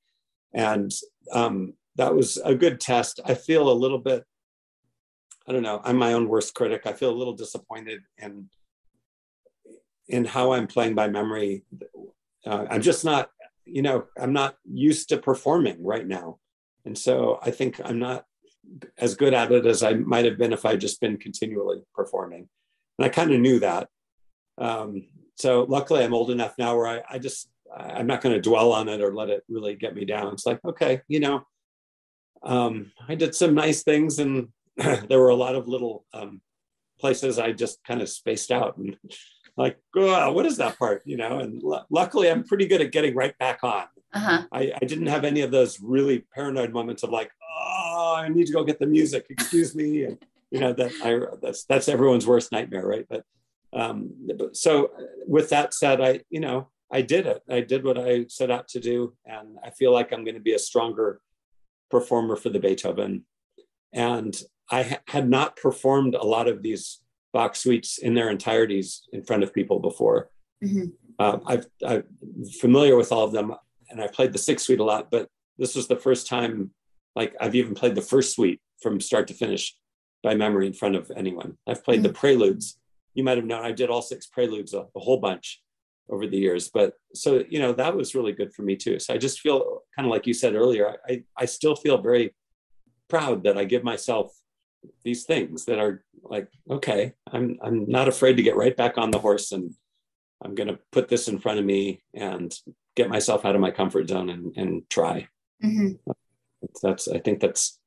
And 0.54 0.92
um, 1.32 1.74
that 1.96 2.14
was 2.14 2.38
a 2.38 2.56
good 2.56 2.80
test. 2.80 3.20
I 3.26 3.36
feel 3.36 3.70
a 3.70 3.72
little 3.72 4.00
bit, 4.00 4.26
I 5.48 5.54
don't 5.54 5.64
know, 5.64 5.82
I'm 5.84 5.98
my 5.98 6.14
own 6.14 6.28
worst 6.28 6.54
critic. 6.54 6.82
I 6.86 6.94
feel 6.94 7.12
a 7.12 7.16
little 7.16 7.34
disappointed 7.34 8.02
in 8.18 8.50
in 10.10 10.26
how 10.26 10.54
I'm 10.54 10.68
playing 10.68 10.96
by 10.96 11.08
memory. 11.08 11.64
Uh, 12.46 12.66
I'm 12.70 12.82
just 12.82 13.06
not 13.06 13.30
you 13.72 13.82
know, 13.82 14.06
I'm 14.20 14.34
not 14.34 14.56
used 14.66 15.10
to 15.10 15.18
performing 15.18 15.84
right 15.84 16.06
now. 16.06 16.40
And 16.86 16.98
so 16.98 17.40
I 17.42 17.52
think 17.52 17.80
I'm 17.84 18.00
not 18.00 18.26
as 18.98 19.16
good 19.16 19.34
at 19.34 19.52
it 19.52 19.66
as 19.66 19.84
I 19.84 19.94
might 19.94 20.26
have 20.26 20.38
been 20.38 20.54
if 20.54 20.66
I'd 20.66 20.82
just 20.82 21.02
been 21.02 21.18
continually 21.18 21.82
performing. 21.94 22.48
And 22.98 23.06
I 23.06 23.10
kind 23.10 23.32
of 23.32 23.40
knew 23.40 23.60
that. 23.60 23.88
Um, 24.58 25.08
so 25.36 25.64
luckily 25.64 26.04
I'm 26.04 26.14
old 26.14 26.32
enough 26.32 26.56
now 26.58 26.76
where 26.76 26.88
I, 26.88 27.02
I 27.10 27.20
just, 27.20 27.50
I'm 27.76 28.08
not 28.08 28.22
going 28.22 28.36
to 28.36 28.42
dwell 28.42 28.74
on 28.74 28.90
it 28.90 29.02
or 29.02 29.14
let 29.14 29.30
it 29.30 29.44
really 29.48 29.76
get 29.76 29.96
me 29.96 30.06
down. 30.06 30.34
It's 30.34 30.46
like, 30.46 30.60
okay, 30.66 31.02
you 31.08 31.20
know, 31.20 31.44
um, 32.44 32.92
I 33.08 33.16
did 33.16 33.36
some 33.36 33.54
nice 33.54 33.84
things 33.84 34.20
and 34.20 34.50
there 34.78 35.20
were 35.20 35.30
a 35.30 35.36
lot 35.36 35.56
of 35.56 35.68
little 35.68 36.06
um, 36.14 36.42
places 37.00 37.40
I 37.40 37.52
just 37.52 37.84
kind 37.84 38.02
of 38.02 38.10
spaced 38.10 38.52
out 38.52 38.78
and 38.78 38.98
like, 39.60 39.78
oh, 39.96 40.32
what 40.32 40.46
is 40.46 40.58
that 40.58 40.80
part? 40.80 41.02
You 41.06 41.18
know, 41.18 41.40
and 41.40 41.62
l- 41.64 41.86
luckily 41.90 42.32
I'm 42.32 42.44
pretty 42.44 42.66
good 42.66 42.82
at 42.82 42.94
getting 42.94 43.14
right 43.14 43.38
back 43.38 43.60
on. 43.62 43.86
Uh-huh. 44.14 44.44
I, 44.52 44.72
I 44.82 44.86
didn't 44.86 45.08
have 45.08 45.26
any 45.26 45.42
of 45.42 45.52
those 45.52 45.80
really 45.82 46.26
paranoid 46.34 46.72
moments 46.72 47.04
of 47.04 47.10
like, 47.10 47.30
oh, 47.60 48.16
I 48.18 48.30
need 48.30 48.48
to 48.48 48.54
go 48.54 48.64
get 48.64 48.80
the 48.80 48.88
music. 48.88 49.28
Excuse 49.30 49.76
me. 49.76 50.06
And, 50.06 50.18
you 50.50 50.60
know, 50.62 50.74
that 50.74 50.92
I, 51.04 51.36
that's, 51.42 51.66
that's 51.66 51.90
everyone's 51.90 52.26
worst 52.26 52.52
nightmare. 52.52 52.88
Right. 52.88 53.06
But, 53.08 53.24
um, 53.74 54.12
so 54.54 54.92
with 55.28 55.50
that 55.50 55.74
said, 55.74 56.02
I, 56.02 56.22
you 56.30 56.40
know, 56.40 56.70
I 56.92 57.02
did 57.04 57.28
it. 57.28 57.44
I 57.50 57.60
did 57.60 57.84
what 57.84 58.00
I 58.00 58.26
set 58.30 58.50
out 58.50 58.68
to 58.70 58.80
do. 58.80 59.14
And 59.26 59.58
I 59.64 59.70
feel 59.70 59.92
like 59.92 60.12
I'm 60.12 60.24
going 60.24 60.36
to 60.36 60.42
be 60.42 60.56
a 60.56 60.60
stronger 60.60 61.20
performer 61.92 62.36
for 62.36 62.50
the 62.50 62.60
Beethoven. 62.60 63.26
And 63.94 64.42
I 64.72 64.84
ha- 64.84 65.02
had 65.08 65.30
not 65.30 65.58
performed 65.58 66.16
a 66.16 66.26
lot 66.26 66.48
of 66.48 66.64
these 66.64 67.02
Bach 67.34 67.56
suites 67.56 67.98
in 67.98 68.14
their 68.14 68.30
entireties 68.30 69.08
in 69.14 69.24
front 69.24 69.44
of 69.44 69.54
people 69.54 69.80
before. 69.80 70.30
Mm-hmm. 70.64 70.86
Uh, 71.18 71.40
I've, 71.46 71.68
I'm 71.86 72.04
familiar 72.60 72.96
with 72.96 73.12
all 73.12 73.24
of 73.24 73.32
them, 73.32 73.54
and 73.90 74.02
I 74.02 74.08
played 74.08 74.34
the 74.34 74.40
sixth 74.40 74.66
suite 74.66 74.80
a 74.80 74.84
lot. 74.84 75.12
But 75.12 75.28
this 75.58 75.76
was 75.76 75.88
the 75.88 75.96
first 75.96 76.28
time, 76.28 76.72
like 77.16 77.36
I've 77.40 77.56
even 77.56 77.76
played 77.76 77.96
the 77.96 78.02
first 78.02 78.36
suite 78.36 78.62
from 78.82 79.00
start 79.00 79.28
to 79.28 79.34
finish 79.34 79.76
by 80.24 80.36
memory 80.36 80.68
in 80.68 80.74
front 80.74 80.96
of 80.96 81.12
anyone. 81.16 81.58
I've 81.68 81.84
played 81.84 81.98
mm-hmm. 81.98 82.08
the 82.08 82.14
preludes. 82.14 82.80
You 83.14 83.24
might 83.24 83.38
have 83.38 83.46
known 83.46 83.66
I 83.66 83.72
did 83.72 83.90
all 83.90 84.02
six 84.02 84.28
preludes, 84.28 84.74
a, 84.74 84.86
a 84.96 85.00
whole 85.00 85.18
bunch 85.18 85.62
over 86.10 86.26
the 86.26 86.38
years. 86.38 86.70
But 86.70 86.94
so 87.14 87.44
you 87.50 87.60
know 87.60 87.74
that 87.74 87.96
was 87.96 88.16
really 88.16 88.34
good 88.34 88.54
for 88.54 88.64
me 88.64 88.76
too. 88.76 89.00
So 89.00 89.14
I 89.14 89.18
just 89.18 89.40
feel 89.40 89.84
kind 89.96 90.08
of 90.08 90.12
like 90.12 90.28
you 90.28 90.34
said 90.34 90.56
earlier. 90.56 90.98
I 91.08 91.24
I 91.38 91.46
still 91.46 91.76
feel 91.76 92.02
very 92.02 92.34
proud 93.10 93.44
that 93.44 93.58
I 93.58 93.66
give 93.66 93.84
myself 93.84 94.32
these 95.04 95.24
things 95.24 95.66
that 95.66 95.80
are 95.80 96.04
like 96.24 96.48
okay 96.70 97.14
i'm 97.32 97.58
i'm 97.62 97.90
not 97.90 98.08
afraid 98.08 98.38
to 98.38 98.44
get 98.44 98.56
right 98.56 98.76
back 98.76 98.98
on 98.98 99.12
the 99.12 99.20
horse 99.20 99.52
and 99.52 99.74
i'm 100.44 100.56
going 100.56 100.68
to 100.68 100.80
put 100.92 101.08
this 101.08 101.28
in 101.28 101.38
front 101.38 101.60
of 101.60 101.66
me 101.66 102.02
and 102.14 102.54
get 102.96 103.10
myself 103.10 103.46
out 103.46 103.56
of 103.56 103.62
my 103.62 103.72
comfort 103.72 104.08
zone 104.10 104.30
and, 104.30 104.56
and 104.58 104.90
try 104.90 105.28
mm-hmm. 105.64 106.12
that's 106.82 107.08
i 107.08 107.18
think 107.20 107.40
that's 107.40 107.80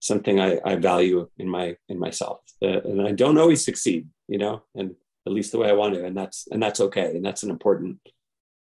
something 0.00 0.40
I, 0.40 0.58
I 0.64 0.76
value 0.76 1.28
in 1.38 1.48
my 1.48 1.76
in 1.88 1.98
myself 1.98 2.40
uh, 2.62 2.80
and 2.80 3.06
i 3.06 3.12
don't 3.12 3.38
always 3.38 3.64
succeed 3.64 4.08
you 4.28 4.38
know 4.38 4.62
and 4.74 4.94
at 5.26 5.32
least 5.32 5.52
the 5.52 5.58
way 5.58 5.68
i 5.68 5.74
want 5.74 5.94
to 5.94 6.04
and 6.04 6.16
that's 6.16 6.48
and 6.50 6.62
that's 6.62 6.80
okay 6.80 7.16
and 7.16 7.24
that's 7.24 7.42
an 7.42 7.50
important 7.50 7.98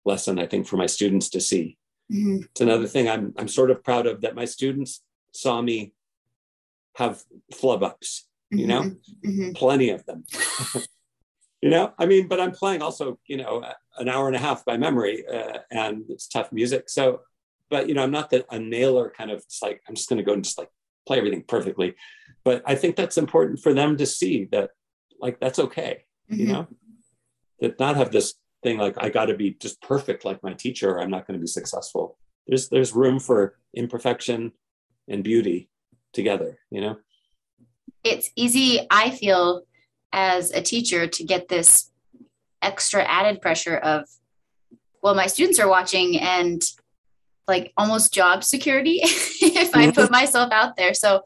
lesson 0.05 0.39
i 0.39 0.45
think 0.45 0.67
for 0.67 0.77
my 0.77 0.85
students 0.85 1.29
to 1.29 1.41
see 1.41 1.77
mm-hmm. 2.11 2.43
it's 2.43 2.61
another 2.61 2.87
thing 2.87 3.09
i'm 3.09 3.33
i'm 3.37 3.47
sort 3.47 3.71
of 3.71 3.83
proud 3.83 4.05
of 4.05 4.21
that 4.21 4.35
my 4.35 4.45
students 4.45 5.01
saw 5.33 5.61
me 5.61 5.93
have 6.95 7.23
flub 7.53 7.83
ups, 7.83 8.27
you 8.49 8.67
know, 8.67 8.81
mm-hmm. 8.81 9.29
mm-hmm. 9.29 9.51
plenty 9.53 9.89
of 9.89 10.05
them. 10.05 10.25
you 11.61 11.69
know, 11.69 11.93
I 11.97 12.05
mean, 12.05 12.27
but 12.27 12.39
I'm 12.39 12.51
playing 12.51 12.81
also, 12.81 13.19
you 13.27 13.37
know, 13.37 13.63
an 13.97 14.09
hour 14.09 14.27
and 14.27 14.35
a 14.35 14.39
half 14.39 14.65
by 14.65 14.77
memory 14.77 15.23
uh, 15.27 15.59
and 15.71 16.03
it's 16.09 16.27
tough 16.27 16.51
music. 16.51 16.89
So, 16.89 17.21
but, 17.69 17.87
you 17.87 17.95
know, 17.95 18.03
I'm 18.03 18.11
not 18.11 18.29
the, 18.29 18.45
a 18.53 18.59
nailer 18.59 19.09
kind 19.15 19.31
of, 19.31 19.39
it's 19.39 19.61
like, 19.61 19.81
I'm 19.87 19.95
just 19.95 20.09
going 20.09 20.17
to 20.17 20.23
go 20.23 20.33
and 20.33 20.43
just 20.43 20.57
like 20.57 20.69
play 21.07 21.17
everything 21.17 21.43
perfectly. 21.47 21.95
But 22.43 22.63
I 22.65 22.75
think 22.75 22.95
that's 22.95 23.17
important 23.17 23.59
for 23.59 23.73
them 23.73 23.97
to 23.97 24.05
see 24.05 24.45
that, 24.51 24.71
like, 25.19 25.39
that's 25.39 25.59
okay, 25.59 26.03
mm-hmm. 26.29 26.41
you 26.41 26.47
know, 26.47 26.67
that 27.59 27.79
not 27.79 27.95
have 27.95 28.11
this 28.11 28.33
thing 28.63 28.77
like, 28.77 28.95
I 28.97 29.09
got 29.09 29.25
to 29.25 29.35
be 29.35 29.51
just 29.51 29.81
perfect 29.81 30.25
like 30.25 30.43
my 30.43 30.53
teacher, 30.53 30.91
or 30.91 31.01
I'm 31.01 31.11
not 31.11 31.27
going 31.27 31.39
to 31.39 31.41
be 31.41 31.47
successful. 31.47 32.17
There's, 32.47 32.69
there's 32.69 32.93
room 32.93 33.19
for 33.19 33.55
imperfection 33.73 34.51
and 35.07 35.23
beauty 35.23 35.69
together 36.13 36.57
you 36.69 36.81
know? 36.81 36.97
It's 38.03 38.31
easy 38.35 38.87
i 38.89 39.11
feel 39.11 39.63
as 40.13 40.51
a 40.51 40.61
teacher 40.61 41.07
to 41.07 41.23
get 41.23 41.47
this 41.47 41.91
extra 42.61 43.03
added 43.03 43.41
pressure 43.41 43.77
of 43.77 44.07
well 45.01 45.15
my 45.15 45.27
students 45.27 45.59
are 45.59 45.69
watching 45.69 46.19
and 46.19 46.61
like 47.47 47.73
almost 47.75 48.13
job 48.13 48.43
security 48.43 48.99
if 49.03 49.75
i 49.75 49.91
put 49.91 50.11
myself 50.11 50.51
out 50.51 50.75
there. 50.75 50.93
So 50.93 51.21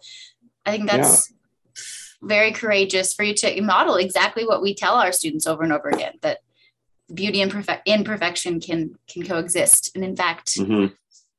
i 0.66 0.72
think 0.72 0.88
that's 0.90 1.30
yeah. 1.30 1.82
very 2.22 2.52
courageous 2.52 3.14
for 3.14 3.24
you 3.24 3.34
to 3.36 3.62
model 3.62 3.96
exactly 3.96 4.46
what 4.46 4.62
we 4.62 4.74
tell 4.74 4.96
our 4.96 5.12
students 5.12 5.48
over 5.48 5.64
and 5.64 5.74
over 5.74 5.90
again 5.90 6.14
that 6.22 6.40
beauty 7.14 7.42
and 7.42 7.52
perfect 7.52 7.88
imperfection 7.88 8.60
can 8.60 8.96
can 9.08 9.24
coexist 9.24 9.92
and 9.96 10.04
in 10.04 10.16
fact 10.16 10.56
mm-hmm. 10.56 10.94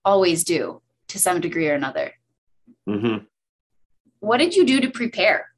always 0.05 0.45
do 0.45 0.81
to 1.09 1.19
some 1.19 1.41
degree 1.41 1.69
or 1.69 1.75
another. 1.75 2.13
Mm-hmm 2.89 3.25
what 4.21 4.39
did 4.39 4.55
you 4.55 4.65
do 4.65 4.81
to 4.81 4.91
prepare? 4.91 5.51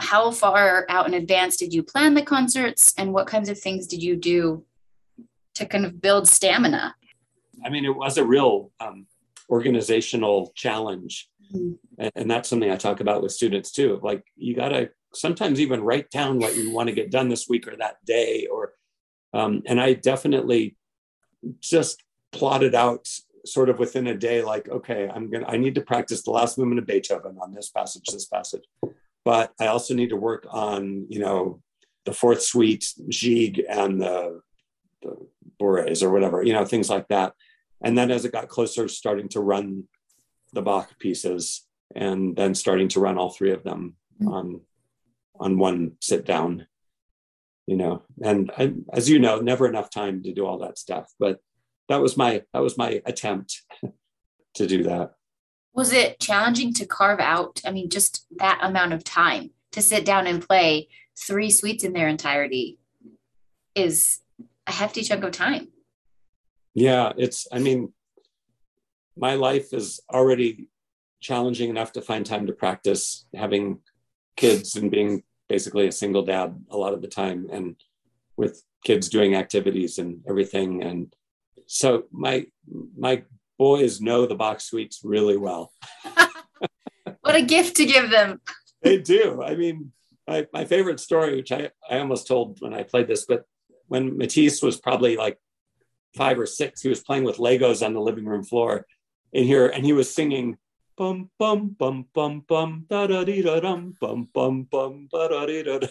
How 0.00 0.30
far 0.30 0.86
out 0.88 1.06
in 1.06 1.14
advance 1.14 1.56
did 1.56 1.72
you 1.72 1.82
plan 1.82 2.14
the 2.14 2.22
concerts 2.22 2.92
and 2.98 3.12
what 3.12 3.26
kinds 3.26 3.48
of 3.48 3.58
things 3.58 3.86
did 3.86 4.02
you 4.02 4.16
do 4.16 4.64
to 5.54 5.66
kind 5.66 5.84
of 5.84 6.00
build 6.00 6.28
stamina? 6.28 6.94
I 7.64 7.68
mean, 7.68 7.84
it 7.84 7.94
was 7.94 8.18
a 8.18 8.24
real 8.24 8.72
um, 8.80 9.06
organizational 9.48 10.52
challenge. 10.54 11.28
Mm-hmm. 11.54 11.72
And, 11.98 12.12
and 12.16 12.30
that's 12.30 12.48
something 12.48 12.70
I 12.70 12.76
talk 12.76 13.00
about 13.00 13.22
with 13.22 13.32
students 13.32 13.70
too. 13.70 14.00
Like, 14.02 14.24
you 14.36 14.56
got 14.56 14.70
to 14.70 14.90
sometimes 15.14 15.60
even 15.60 15.82
write 15.82 16.10
down 16.10 16.38
what 16.38 16.56
you 16.56 16.72
want 16.72 16.88
to 16.88 16.94
get 16.94 17.10
done 17.10 17.28
this 17.28 17.48
week 17.48 17.68
or 17.68 17.76
that 17.76 18.04
day. 18.04 18.48
Or, 18.50 18.72
um, 19.34 19.62
and 19.66 19.80
I 19.80 19.92
definitely 19.92 20.76
just 21.60 22.02
plotted 22.32 22.74
out 22.74 23.08
sort 23.44 23.68
of 23.68 23.78
within 23.78 24.06
a 24.06 24.16
day, 24.16 24.42
like, 24.42 24.68
okay, 24.68 25.08
I'm 25.12 25.30
gonna, 25.30 25.46
I 25.46 25.56
need 25.56 25.74
to 25.76 25.80
practice 25.80 26.22
the 26.22 26.30
last 26.30 26.58
movement 26.58 26.78
of 26.78 26.86
Beethoven 26.86 27.38
on 27.40 27.54
this 27.54 27.70
passage, 27.70 28.06
this 28.06 28.26
passage, 28.26 28.64
but 29.24 29.52
I 29.60 29.66
also 29.66 29.94
need 29.94 30.10
to 30.10 30.16
work 30.16 30.46
on, 30.50 31.06
you 31.08 31.20
know, 31.20 31.60
the 32.04 32.12
fourth 32.12 32.42
suite, 32.42 32.86
Gigue, 33.08 33.62
and 33.68 34.00
the, 34.00 34.40
the 35.02 35.16
Bourrées 35.60 36.02
or 36.02 36.10
whatever, 36.10 36.42
you 36.42 36.52
know, 36.52 36.64
things 36.64 36.90
like 36.90 37.08
that. 37.08 37.34
And 37.82 37.96
then 37.96 38.10
as 38.10 38.24
it 38.24 38.32
got 38.32 38.48
closer, 38.48 38.88
starting 38.88 39.28
to 39.30 39.40
run 39.40 39.84
the 40.52 40.62
Bach 40.62 40.98
pieces 40.98 41.66
and 41.94 42.34
then 42.36 42.54
starting 42.54 42.88
to 42.88 43.00
run 43.00 43.18
all 43.18 43.30
three 43.30 43.52
of 43.52 43.62
them 43.64 43.96
Mm. 44.20 44.32
on 44.32 44.60
on 45.40 45.58
one 45.58 45.92
sit 46.00 46.24
down. 46.24 46.66
You 47.66 47.76
know, 47.76 48.02
and 48.22 48.50
I, 48.58 48.74
as 48.92 49.08
you 49.08 49.18
know, 49.20 49.38
never 49.38 49.68
enough 49.68 49.88
time 49.88 50.22
to 50.24 50.32
do 50.32 50.44
all 50.44 50.58
that 50.58 50.78
stuff. 50.78 51.10
But 51.18 51.38
that 51.88 52.00
was 52.00 52.16
my 52.16 52.42
that 52.52 52.62
was 52.62 52.78
my 52.78 53.02
attempt 53.04 53.62
to 54.54 54.66
do 54.66 54.82
that. 54.84 55.12
Was 55.74 55.92
it 55.92 56.20
challenging 56.20 56.74
to 56.74 56.86
carve 56.86 57.20
out? 57.20 57.60
I 57.66 57.70
mean, 57.70 57.88
just 57.88 58.26
that 58.36 58.60
amount 58.62 58.92
of 58.92 59.04
time 59.04 59.50
to 59.72 59.80
sit 59.80 60.04
down 60.04 60.26
and 60.26 60.46
play 60.46 60.88
three 61.18 61.50
suites 61.50 61.84
in 61.84 61.92
their 61.92 62.08
entirety 62.08 62.78
is 63.74 64.20
a 64.66 64.72
hefty 64.72 65.02
chunk 65.02 65.24
of 65.24 65.32
time. 65.32 65.68
Yeah, 66.74 67.12
it's, 67.16 67.46
I 67.52 67.58
mean, 67.58 67.92
my 69.16 69.34
life 69.34 69.72
is 69.72 70.00
already 70.10 70.68
challenging 71.20 71.70
enough 71.70 71.92
to 71.92 72.02
find 72.02 72.24
time 72.24 72.46
to 72.46 72.52
practice 72.52 73.26
having 73.34 73.78
kids 74.36 74.76
and 74.76 74.90
being 74.90 75.22
basically 75.48 75.86
a 75.86 75.92
single 75.92 76.22
dad 76.22 76.58
a 76.70 76.76
lot 76.76 76.94
of 76.94 77.02
the 77.02 77.08
time 77.08 77.48
and 77.52 77.76
with 78.36 78.62
kids 78.84 79.08
doing 79.08 79.34
activities 79.34 79.98
and 79.98 80.22
everything 80.26 80.82
and 80.82 81.14
so 81.72 82.04
my 82.12 82.46
my 82.98 83.22
boys 83.58 84.00
know 84.00 84.26
the 84.26 84.34
Bach 84.34 84.60
suites 84.60 85.00
really 85.02 85.38
well 85.38 85.72
What 87.22 87.34
a 87.36 87.42
gift 87.42 87.76
to 87.76 87.86
give 87.86 88.10
them. 88.10 88.40
they 88.82 88.98
do 88.98 89.42
i 89.42 89.54
mean 89.54 89.92
my, 90.28 90.46
my 90.52 90.64
favorite 90.66 91.00
story 91.00 91.36
which 91.36 91.50
I, 91.50 91.70
I 91.88 91.98
almost 91.98 92.26
told 92.26 92.58
when 92.60 92.74
i 92.74 92.82
played 92.82 93.08
this 93.08 93.24
but 93.24 93.44
when 93.88 94.18
matisse 94.18 94.62
was 94.62 94.78
probably 94.78 95.16
like 95.16 95.38
five 96.14 96.38
or 96.38 96.46
six 96.46 96.82
he 96.82 96.88
was 96.90 97.00
playing 97.00 97.24
with 97.24 97.38
legos 97.38 97.84
on 97.84 97.94
the 97.94 98.00
living 98.00 98.26
room 98.26 98.44
floor 98.44 98.86
in 99.32 99.44
here 99.44 99.66
and 99.66 99.84
he 99.84 99.94
was 99.94 100.12
singing 100.14 100.58
bum 100.96 101.30
bum 101.38 101.74
bum 101.78 102.06
bum 102.14 102.44
bum 102.46 102.86
da 102.88 103.06
da 103.06 103.24
dee 103.24 103.42
da 103.42 103.60
dum 103.60 103.94
bum 104.00 104.28
bum 104.32 104.64
bum 104.70 105.08
ba 105.10 105.28
da 105.28 105.46
dee 105.46 105.62
da 105.62 105.78
da 105.82 105.88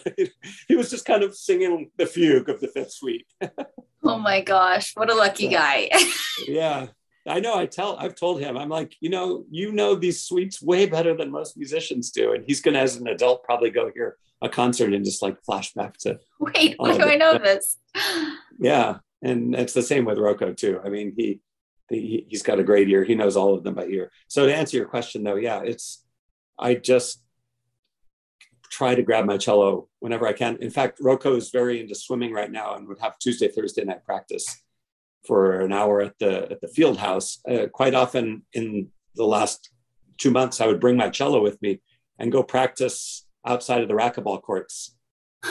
he 0.68 0.76
was 0.76 0.90
just 0.90 1.04
kind 1.04 1.22
of 1.22 1.34
singing 1.36 1.90
the 1.96 2.06
fugue 2.06 2.48
of 2.48 2.60
the 2.60 2.68
fifth 2.68 2.92
suite. 2.92 3.26
Oh 4.04 4.18
my 4.18 4.40
gosh, 4.40 4.96
what 4.96 5.12
a 5.12 5.14
lucky 5.14 5.46
guy. 5.46 5.88
yeah 6.48 6.88
i 7.24 7.38
know 7.38 7.56
i 7.56 7.66
tell 7.66 7.96
i've 7.98 8.16
told 8.16 8.40
him 8.40 8.56
i'm 8.56 8.68
like 8.68 8.96
you 8.98 9.08
know 9.08 9.44
you 9.48 9.70
know 9.70 9.94
these 9.94 10.24
suites 10.24 10.60
way 10.60 10.86
better 10.86 11.16
than 11.16 11.30
most 11.30 11.56
musicians 11.56 12.10
do 12.10 12.32
and 12.32 12.42
he's 12.44 12.60
gonna 12.60 12.80
as 12.80 12.96
an 12.96 13.06
adult 13.06 13.44
probably 13.44 13.70
go 13.70 13.92
hear 13.94 14.16
a 14.42 14.48
concert 14.48 14.92
and 14.92 15.04
just 15.04 15.22
like 15.22 15.36
flashback 15.48 15.96
to 15.96 16.18
Wait, 16.40 16.74
why 16.78 16.98
do 16.98 17.04
I 17.04 17.14
know 17.14 17.38
this? 17.38 17.78
yeah 18.58 18.98
and 19.22 19.54
it's 19.54 19.72
the 19.72 19.82
same 19.82 20.04
with 20.04 20.18
rocco 20.18 20.52
too. 20.52 20.80
I 20.84 20.88
mean 20.88 21.14
he, 21.16 21.40
he 21.88 22.26
he's 22.28 22.42
got 22.42 22.58
a 22.58 22.64
great 22.64 22.88
ear. 22.88 23.04
He 23.04 23.14
knows 23.14 23.36
all 23.36 23.54
of 23.54 23.64
them 23.64 23.74
by 23.74 23.86
ear. 23.86 24.10
So 24.28 24.46
to 24.46 24.54
answer 24.54 24.76
your 24.76 24.86
question 24.86 25.22
though 25.22 25.36
yeah 25.36 25.60
it's 25.64 26.04
i 26.58 26.74
just 26.74 27.22
try 28.70 28.94
to 28.94 29.02
grab 29.02 29.24
my 29.26 29.36
cello 29.36 29.88
whenever 30.00 30.26
i 30.26 30.32
can. 30.32 30.56
In 30.60 30.70
fact 30.70 30.98
rocco 31.00 31.36
is 31.36 31.50
very 31.50 31.80
into 31.80 31.94
swimming 31.94 32.32
right 32.32 32.50
now 32.50 32.74
and 32.74 32.86
would 32.88 33.00
have 33.00 33.18
tuesday 33.18 33.48
thursday 33.48 33.84
night 33.84 34.04
practice 34.04 34.62
for 35.26 35.60
an 35.60 35.72
hour 35.72 36.00
at 36.02 36.18
the 36.18 36.50
at 36.50 36.60
the 36.60 36.68
field 36.68 36.98
house. 36.98 37.38
Uh, 37.48 37.66
quite 37.66 37.94
often 37.94 38.44
in 38.52 38.88
the 39.14 39.24
last 39.24 39.70
two 40.18 40.30
months 40.30 40.60
i 40.60 40.66
would 40.66 40.80
bring 40.80 40.96
my 40.96 41.10
cello 41.10 41.42
with 41.42 41.60
me 41.62 41.80
and 42.18 42.32
go 42.32 42.42
practice 42.42 43.26
outside 43.44 43.82
of 43.82 43.88
the 43.88 43.94
racquetball 43.94 44.40
courts 44.40 44.94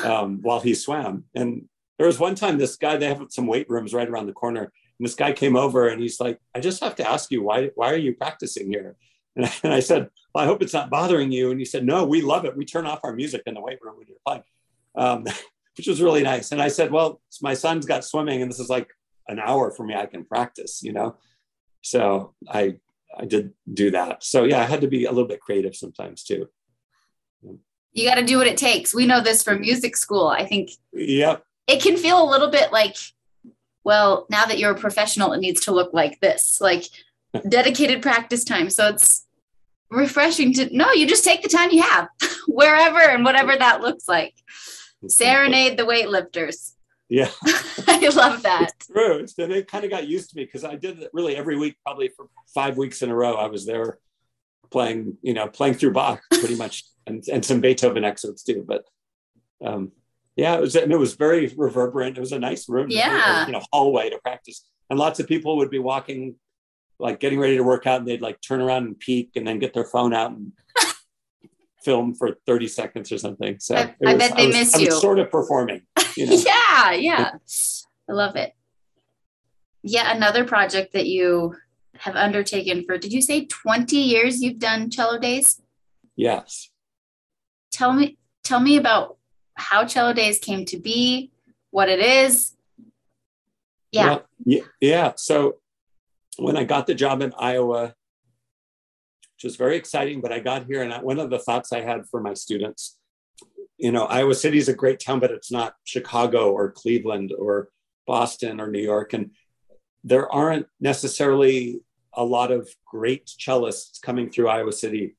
um, 0.04 0.40
while 0.42 0.60
he 0.60 0.74
swam. 0.74 1.26
And 1.36 1.68
there 1.98 2.08
was 2.08 2.20
one 2.20 2.36
time 2.36 2.58
this 2.58 2.76
guy 2.76 2.98
they 2.98 3.08
have 3.08 3.26
some 3.30 3.48
weight 3.48 3.70
rooms 3.70 3.94
right 3.94 4.08
around 4.08 4.28
the 4.28 4.34
corner 4.34 4.72
and 5.02 5.08
this 5.08 5.16
guy 5.16 5.34
came 5.34 5.56
over 5.56 5.88
and 5.88 6.00
he's 6.00 6.20
like 6.20 6.40
i 6.54 6.60
just 6.60 6.80
have 6.80 6.96
to 6.96 7.10
ask 7.10 7.32
you 7.32 7.42
why 7.42 7.72
why 7.74 7.92
are 7.92 7.98
you 7.98 8.14
practicing 8.14 8.70
here? 8.70 8.96
And 9.36 9.46
I, 9.46 9.54
and 9.64 9.74
I 9.74 9.80
said 9.80 10.10
well, 10.32 10.44
i 10.44 10.48
hope 10.48 10.62
it's 10.62 10.74
not 10.74 10.92
bothering 10.92 11.32
you. 11.32 11.50
And 11.50 11.60
he 11.60 11.66
said 11.66 11.84
no 11.84 12.06
we 12.06 12.22
love 12.22 12.46
it. 12.46 12.56
We 12.56 12.66
turn 12.66 12.86
off 12.86 13.00
our 13.04 13.14
music 13.14 13.42
in 13.48 13.56
the 13.56 13.62
weight 13.62 13.80
room 13.82 13.96
when 13.98 14.06
you're 14.08 14.18
playing 14.24 14.44
um, 14.96 15.26
which 15.78 15.88
was 15.88 16.04
really 16.04 16.22
nice. 16.22 16.52
And 16.52 16.62
i 16.62 16.68
said 16.68 16.92
well 16.92 17.20
my 17.42 17.56
son's 17.56 17.88
got 17.88 18.06
swimming 18.06 18.44
and 18.44 18.52
this 18.52 18.60
is 18.60 18.70
like 18.70 18.90
an 19.28 19.40
hour 19.40 19.72
for 19.72 19.86
me. 19.86 19.96
I 19.96 20.06
can 20.06 20.24
practice 20.24 20.84
you 20.84 20.94
know? 20.94 21.18
So 21.82 22.36
i 22.48 22.76
i 23.18 23.26
did 23.26 23.54
do 23.74 23.90
that. 23.90 24.24
So 24.24 24.44
yeah 24.44 24.60
i 24.60 24.66
had 24.66 24.82
to 24.82 24.88
be 24.88 25.06
a 25.06 25.12
little 25.12 25.28
bit 25.28 25.42
creative 25.42 25.76
sometimes 25.76 26.24
too. 26.24 26.48
You 27.94 28.08
got 28.08 28.16
to 28.16 28.24
do 28.26 28.38
what 28.38 28.48
it 28.48 28.58
takes. 28.58 28.94
We 28.94 29.06
know 29.06 29.22
this 29.22 29.44
from 29.44 29.62
music 29.62 29.98
school. 29.98 30.28
I 30.28 30.46
think 30.46 30.72
yep. 30.94 31.44
it 31.68 31.82
can 31.82 31.98
feel 31.98 32.24
a 32.24 32.30
little 32.30 32.50
bit 32.50 32.72
like, 32.72 32.96
well, 33.84 34.26
now 34.30 34.46
that 34.46 34.60
you're 34.60 34.72
a 34.72 34.80
professional, 34.80 35.34
it 35.34 35.40
needs 35.40 35.62
to 35.62 35.72
look 35.72 35.94
like 35.94 36.20
this, 36.20 36.60
like 36.62 36.86
dedicated 37.50 38.02
practice 38.02 38.44
time. 38.44 38.70
So 38.70 38.88
it's 38.90 39.26
refreshing 39.90 40.54
to 40.54 40.76
no, 40.76 40.92
you 40.92 41.08
just 41.08 41.24
take 41.24 41.44
the 41.44 41.50
time 41.50 41.72
you 41.72 41.82
have, 41.82 42.08
wherever 42.48 43.00
and 43.00 43.24
whatever 43.24 43.56
that 43.56 43.82
looks 43.82 44.08
like. 44.08 44.36
Serenade 45.08 45.78
the 45.78 45.84
weightlifters. 45.84 46.74
yeah 47.10 47.30
I 47.88 48.08
love 48.16 48.44
that. 48.44 48.72
true. 48.92 49.18
It's, 49.18 49.38
and 49.40 49.52
they 49.52 49.64
kind 49.64 49.84
of 49.84 49.90
got 49.90 50.08
used 50.08 50.30
to 50.30 50.38
me 50.38 50.46
because 50.46 50.64
I 50.64 50.76
did 50.76 51.00
it 51.00 51.10
really 51.12 51.36
every 51.36 51.58
week, 51.58 51.76
probably 51.84 52.10
for 52.10 52.28
five 52.54 52.78
weeks 52.78 53.02
in 53.02 53.10
a 53.10 53.16
row. 53.16 53.36
I 53.36 53.48
was 53.48 53.66
there 53.66 53.98
playing, 54.70 55.18
you 55.22 55.34
know, 55.34 55.48
playing 55.48 55.74
through 55.74 55.94
Bach 55.94 56.22
pretty 56.30 56.56
much, 56.56 56.84
and, 57.08 57.24
and 57.32 57.44
some 57.44 57.62
Beethoven 57.62 58.04
excerpts 58.04 58.44
too. 58.44 58.64
But 58.66 58.86
um, 59.66 59.92
yeah, 60.36 60.56
it 60.56 60.62
was 60.62 60.76
and 60.76 60.92
it 60.92 60.98
was 60.98 61.14
very 61.16 61.54
reverberant. 61.58 62.18
It 62.18 62.22
was 62.22 62.32
a 62.32 62.40
nice 62.40 62.68
room, 62.70 62.88
Yeah. 62.90 63.46
you 63.46 63.52
know, 63.54 63.62
hallway 63.72 64.10
to 64.10 64.18
practice, 64.20 64.66
and 64.90 64.98
lots 65.00 65.20
of 65.20 65.28
people 65.28 65.58
would 65.58 65.70
be 65.70 65.80
walking, 65.80 66.36
like 67.00 67.20
getting 67.20 67.40
ready 67.40 67.58
to 67.58 67.64
work 67.64 67.86
out, 67.88 68.00
and 68.00 68.08
they'd 68.08 68.22
like 68.22 68.40
turn 68.42 68.62
around 68.62 68.86
and 68.86 69.00
peek, 69.00 69.32
and 69.36 69.46
then 69.48 69.60
get 69.60 69.74
their 69.74 69.86
phone 69.86 70.14
out 70.14 70.32
and. 70.32 70.52
film 71.84 72.14
for 72.14 72.38
30 72.46 72.68
seconds 72.68 73.12
or 73.12 73.18
something 73.18 73.58
so 73.60 73.74
I- 73.74 73.80
it 73.82 73.96
I 74.06 74.14
was- 74.14 74.18
bet 74.20 74.38
they 74.38 74.46
was- 74.46 74.56
miss 74.56 74.76
I 74.76 74.78
was 74.78 74.86
you. 74.86 74.92
sort 75.00 75.18
of 75.18 75.32
performing 75.32 75.82
you 76.16 76.28
know 76.28 76.34
Yeah, 76.46 76.92
yeah. 76.92 77.32
I 78.08 78.14
love 78.14 78.36
it. 78.36 78.54
Yet 79.82 80.16
another 80.16 80.46
project 80.46 80.94
that 80.94 81.08
you 81.08 81.56
have 81.98 82.16
undertaken 82.16 82.84
for, 82.86 83.00
did 83.00 83.12
you 83.12 83.20
say 83.20 83.46
20 83.48 83.98
years 83.98 84.44
you've 84.44 84.60
done 84.60 84.92
cello 84.92 85.18
days? 85.18 85.60
yes 86.16 86.70
Tell 87.72 87.94
me, 87.94 88.20
tell 88.44 88.60
me 88.60 88.78
about 88.78 89.18
how 89.62 89.86
cello 89.86 90.14
days 90.14 90.40
came 90.40 90.66
to 90.66 90.78
be, 90.78 91.32
what 91.70 91.90
it 91.90 92.00
is. 92.00 92.56
Yeah. 93.92 94.20
Well, 94.46 94.62
yeah. 94.80 95.14
So 95.16 95.58
when 96.38 96.58
I 96.58 96.64
got 96.64 96.88
the 96.88 96.96
job 96.96 97.22
in 97.22 97.34
Iowa, 97.38 97.94
which 99.36 99.44
was 99.44 99.56
very 99.56 99.76
exciting, 99.76 100.22
but 100.22 100.32
I 100.32 100.40
got 100.40 100.66
here 100.66 100.82
and 100.82 100.94
I, 100.94 101.02
one 101.02 101.20
of 101.20 101.30
the 101.30 101.40
thoughts 101.40 101.74
I 101.74 101.82
had 101.82 102.08
for 102.10 102.22
my 102.22 102.34
students, 102.34 102.98
you 103.78 103.92
know, 103.92 104.06
Iowa 104.06 104.36
City 104.36 104.58
is 104.58 104.70
a 104.70 104.74
great 104.74 105.00
town, 105.00 105.20
but 105.20 105.32
it's 105.32 105.52
not 105.52 105.74
Chicago 105.84 106.52
or 106.52 106.72
Cleveland 106.72 107.34
or 107.38 107.70
Boston 108.06 108.60
or 108.60 108.68
New 108.68 108.82
York. 108.82 109.14
And 109.14 109.32
there 110.04 110.32
aren't 110.32 110.68
necessarily 110.80 111.82
a 112.14 112.24
lot 112.24 112.52
of 112.52 112.70
great 112.86 113.26
cellists 113.26 114.02
coming 114.02 114.30
through 114.30 114.50
Iowa 114.50 114.72
City, 114.72 115.16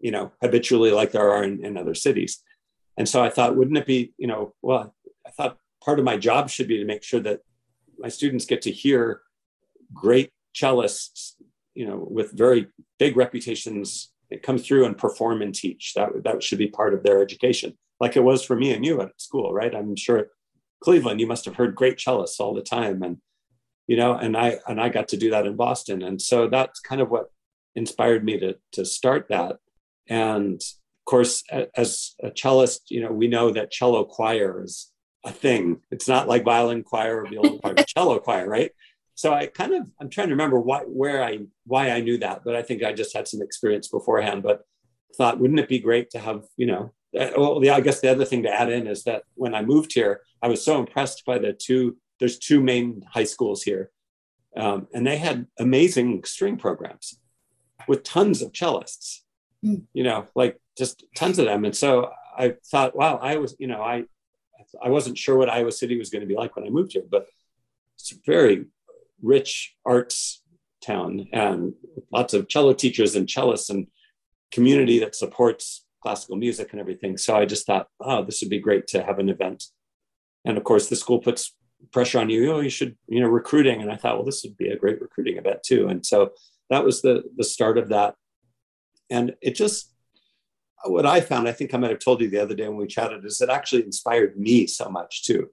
you 0.00 0.10
know, 0.10 0.32
habitually 0.40 0.90
like 0.90 1.12
there 1.12 1.30
are 1.30 1.44
in, 1.44 1.64
in 1.64 1.76
other 1.76 1.94
cities. 1.94 2.42
And 2.96 3.08
so 3.08 3.22
I 3.22 3.30
thought, 3.30 3.56
wouldn't 3.56 3.78
it 3.78 3.86
be, 3.86 4.12
you 4.16 4.26
know, 4.26 4.54
well, 4.62 4.94
I 5.26 5.30
thought 5.30 5.58
part 5.84 5.98
of 5.98 6.04
my 6.04 6.16
job 6.16 6.50
should 6.50 6.68
be 6.68 6.78
to 6.78 6.84
make 6.84 7.02
sure 7.02 7.20
that 7.20 7.40
my 7.98 8.08
students 8.08 8.46
get 8.46 8.62
to 8.62 8.70
hear 8.70 9.20
great 9.92 10.30
cellists, 10.54 11.32
you 11.74 11.86
know, 11.86 12.06
with 12.10 12.32
very 12.32 12.68
big 12.98 13.16
reputations 13.16 14.10
come 14.42 14.58
through 14.58 14.84
and 14.86 14.98
perform 14.98 15.42
and 15.42 15.54
teach. 15.54 15.94
That 15.94 16.24
that 16.24 16.42
should 16.42 16.58
be 16.58 16.68
part 16.68 16.94
of 16.94 17.02
their 17.02 17.22
education, 17.22 17.76
like 18.00 18.16
it 18.16 18.24
was 18.24 18.44
for 18.44 18.56
me 18.56 18.72
and 18.72 18.84
you 18.84 19.00
at 19.00 19.20
school, 19.20 19.52
right? 19.52 19.74
I'm 19.74 19.96
sure 19.96 20.28
Cleveland, 20.82 21.20
you 21.20 21.26
must 21.26 21.44
have 21.44 21.56
heard 21.56 21.74
great 21.74 21.98
cellists 21.98 22.40
all 22.40 22.54
the 22.54 22.62
time, 22.62 23.02
and 23.02 23.18
you 23.86 23.96
know, 23.96 24.14
and 24.14 24.36
I 24.36 24.58
and 24.66 24.80
I 24.80 24.88
got 24.88 25.08
to 25.08 25.16
do 25.16 25.30
that 25.30 25.46
in 25.46 25.56
Boston, 25.56 26.02
and 26.02 26.20
so 26.20 26.48
that's 26.48 26.80
kind 26.80 27.00
of 27.00 27.10
what 27.10 27.30
inspired 27.74 28.24
me 28.24 28.38
to 28.40 28.56
to 28.72 28.84
start 28.84 29.28
that. 29.28 29.58
And 30.08 30.60
course, 31.06 31.42
as 31.76 32.14
a 32.22 32.30
cellist, 32.30 32.90
you 32.90 33.00
know, 33.00 33.12
we 33.12 33.28
know 33.28 33.50
that 33.50 33.70
cello 33.70 34.04
choir 34.04 34.62
is 34.62 34.92
a 35.24 35.32
thing. 35.32 35.80
It's 35.90 36.08
not 36.08 36.28
like 36.28 36.44
violin 36.44 36.82
choir 36.82 37.22
or 37.22 37.26
viola 37.28 37.58
choir, 37.58 37.74
cello 37.86 38.18
choir, 38.18 38.48
right? 38.48 38.72
So 39.14 39.32
I 39.32 39.46
kind 39.46 39.74
of 39.74 39.90
I'm 40.00 40.10
trying 40.10 40.28
to 40.28 40.34
remember 40.34 40.60
why 40.60 40.80
where 40.80 41.24
I 41.24 41.38
why 41.64 41.90
I 41.90 42.00
knew 42.00 42.18
that, 42.18 42.42
but 42.44 42.54
I 42.54 42.62
think 42.62 42.82
I 42.82 42.92
just 42.92 43.16
had 43.16 43.26
some 43.26 43.40
experience 43.42 43.88
beforehand. 43.88 44.42
But 44.42 44.62
thought, 45.16 45.40
wouldn't 45.40 45.60
it 45.60 45.68
be 45.68 45.78
great 45.78 46.10
to 46.10 46.18
have 46.18 46.44
you 46.56 46.66
know? 46.66 46.92
uh, 47.18 47.30
Well, 47.36 47.64
yeah, 47.64 47.74
I 47.74 47.80
guess 47.80 48.00
the 48.00 48.10
other 48.10 48.26
thing 48.26 48.42
to 48.42 48.52
add 48.52 48.70
in 48.70 48.86
is 48.86 49.04
that 49.04 49.22
when 49.34 49.54
I 49.54 49.62
moved 49.62 49.94
here, 49.94 50.20
I 50.42 50.48
was 50.48 50.62
so 50.64 50.78
impressed 50.78 51.24
by 51.24 51.38
the 51.38 51.52
two. 51.52 51.96
There's 52.20 52.38
two 52.38 52.62
main 52.62 53.02
high 53.10 53.24
schools 53.24 53.62
here, 53.62 53.90
um, 54.56 54.86
and 54.92 55.06
they 55.06 55.16
had 55.16 55.46
amazing 55.58 56.24
string 56.24 56.56
programs 56.58 57.18
with 57.88 58.02
tons 58.02 58.42
of 58.42 58.52
cellists. 58.52 59.20
You 59.92 60.04
know, 60.04 60.26
like 60.34 60.60
just 60.76 61.04
tons 61.14 61.38
of 61.38 61.46
them. 61.46 61.64
And 61.64 61.76
so 61.76 62.10
I 62.36 62.54
thought, 62.70 62.96
wow, 62.96 63.16
I 63.16 63.36
was, 63.36 63.56
you 63.58 63.66
know, 63.66 63.82
I 63.82 64.04
I 64.82 64.90
wasn't 64.90 65.18
sure 65.18 65.36
what 65.36 65.50
Iowa 65.50 65.72
City 65.72 65.96
was 65.98 66.10
going 66.10 66.20
to 66.20 66.26
be 66.26 66.34
like 66.34 66.56
when 66.56 66.66
I 66.66 66.70
moved 66.70 66.92
here, 66.92 67.04
but 67.08 67.26
it's 67.94 68.12
a 68.12 68.16
very 68.26 68.66
rich 69.22 69.74
arts 69.84 70.42
town 70.82 71.26
and 71.32 71.72
lots 72.12 72.34
of 72.34 72.48
cello 72.48 72.72
teachers 72.72 73.16
and 73.16 73.26
cellists 73.26 73.70
and 73.70 73.86
community 74.52 74.98
that 75.00 75.14
supports 75.14 75.84
classical 76.02 76.36
music 76.36 76.72
and 76.72 76.80
everything. 76.80 77.16
So 77.16 77.36
I 77.36 77.46
just 77.46 77.66
thought, 77.66 77.88
oh, 78.00 78.24
this 78.24 78.40
would 78.40 78.50
be 78.50 78.60
great 78.60 78.86
to 78.88 79.02
have 79.02 79.18
an 79.18 79.28
event. 79.28 79.64
And 80.44 80.56
of 80.56 80.64
course, 80.64 80.88
the 80.88 80.96
school 80.96 81.18
puts 81.18 81.54
pressure 81.92 82.18
on 82.18 82.30
you. 82.30 82.52
Oh, 82.52 82.60
you 82.60 82.70
should, 82.70 82.96
you 83.08 83.20
know, 83.20 83.28
recruiting. 83.28 83.82
And 83.82 83.90
I 83.90 83.96
thought, 83.96 84.16
well, 84.16 84.24
this 84.24 84.42
would 84.44 84.56
be 84.56 84.68
a 84.68 84.76
great 84.76 85.00
recruiting 85.00 85.36
event 85.36 85.62
too. 85.64 85.88
And 85.88 86.04
so 86.04 86.32
that 86.70 86.84
was 86.84 87.02
the 87.02 87.24
the 87.36 87.44
start 87.44 87.78
of 87.78 87.88
that. 87.88 88.14
And 89.10 89.34
it 89.40 89.54
just 89.54 89.92
what 90.84 91.06
I 91.06 91.20
found, 91.20 91.48
I 91.48 91.52
think 91.52 91.74
I 91.74 91.78
might 91.78 91.90
have 91.90 91.98
told 91.98 92.20
you 92.20 92.28
the 92.28 92.38
other 92.38 92.54
day 92.54 92.68
when 92.68 92.76
we 92.76 92.86
chatted, 92.86 93.24
is 93.24 93.40
it 93.40 93.50
actually 93.50 93.82
inspired 93.82 94.38
me 94.38 94.66
so 94.66 94.88
much 94.88 95.24
too. 95.24 95.50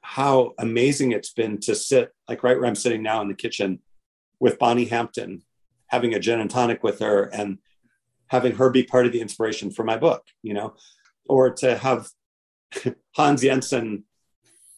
How 0.00 0.52
amazing 0.58 1.12
it's 1.12 1.32
been 1.32 1.58
to 1.60 1.74
sit 1.74 2.12
like 2.28 2.42
right 2.42 2.58
where 2.58 2.66
I'm 2.66 2.74
sitting 2.74 3.02
now 3.02 3.22
in 3.22 3.28
the 3.28 3.34
kitchen 3.34 3.80
with 4.40 4.58
Bonnie 4.58 4.84
Hampton, 4.86 5.42
having 5.88 6.14
a 6.14 6.18
gin 6.18 6.40
and 6.40 6.50
tonic 6.50 6.82
with 6.82 6.98
her 7.00 7.24
and 7.24 7.58
having 8.28 8.56
her 8.56 8.70
be 8.70 8.82
part 8.82 9.06
of 9.06 9.12
the 9.12 9.20
inspiration 9.20 9.70
for 9.70 9.84
my 9.84 9.96
book, 9.96 10.24
you 10.42 10.54
know, 10.54 10.74
or 11.26 11.50
to 11.50 11.76
have 11.78 12.08
Hans 13.16 13.42
Jensen 13.42 14.04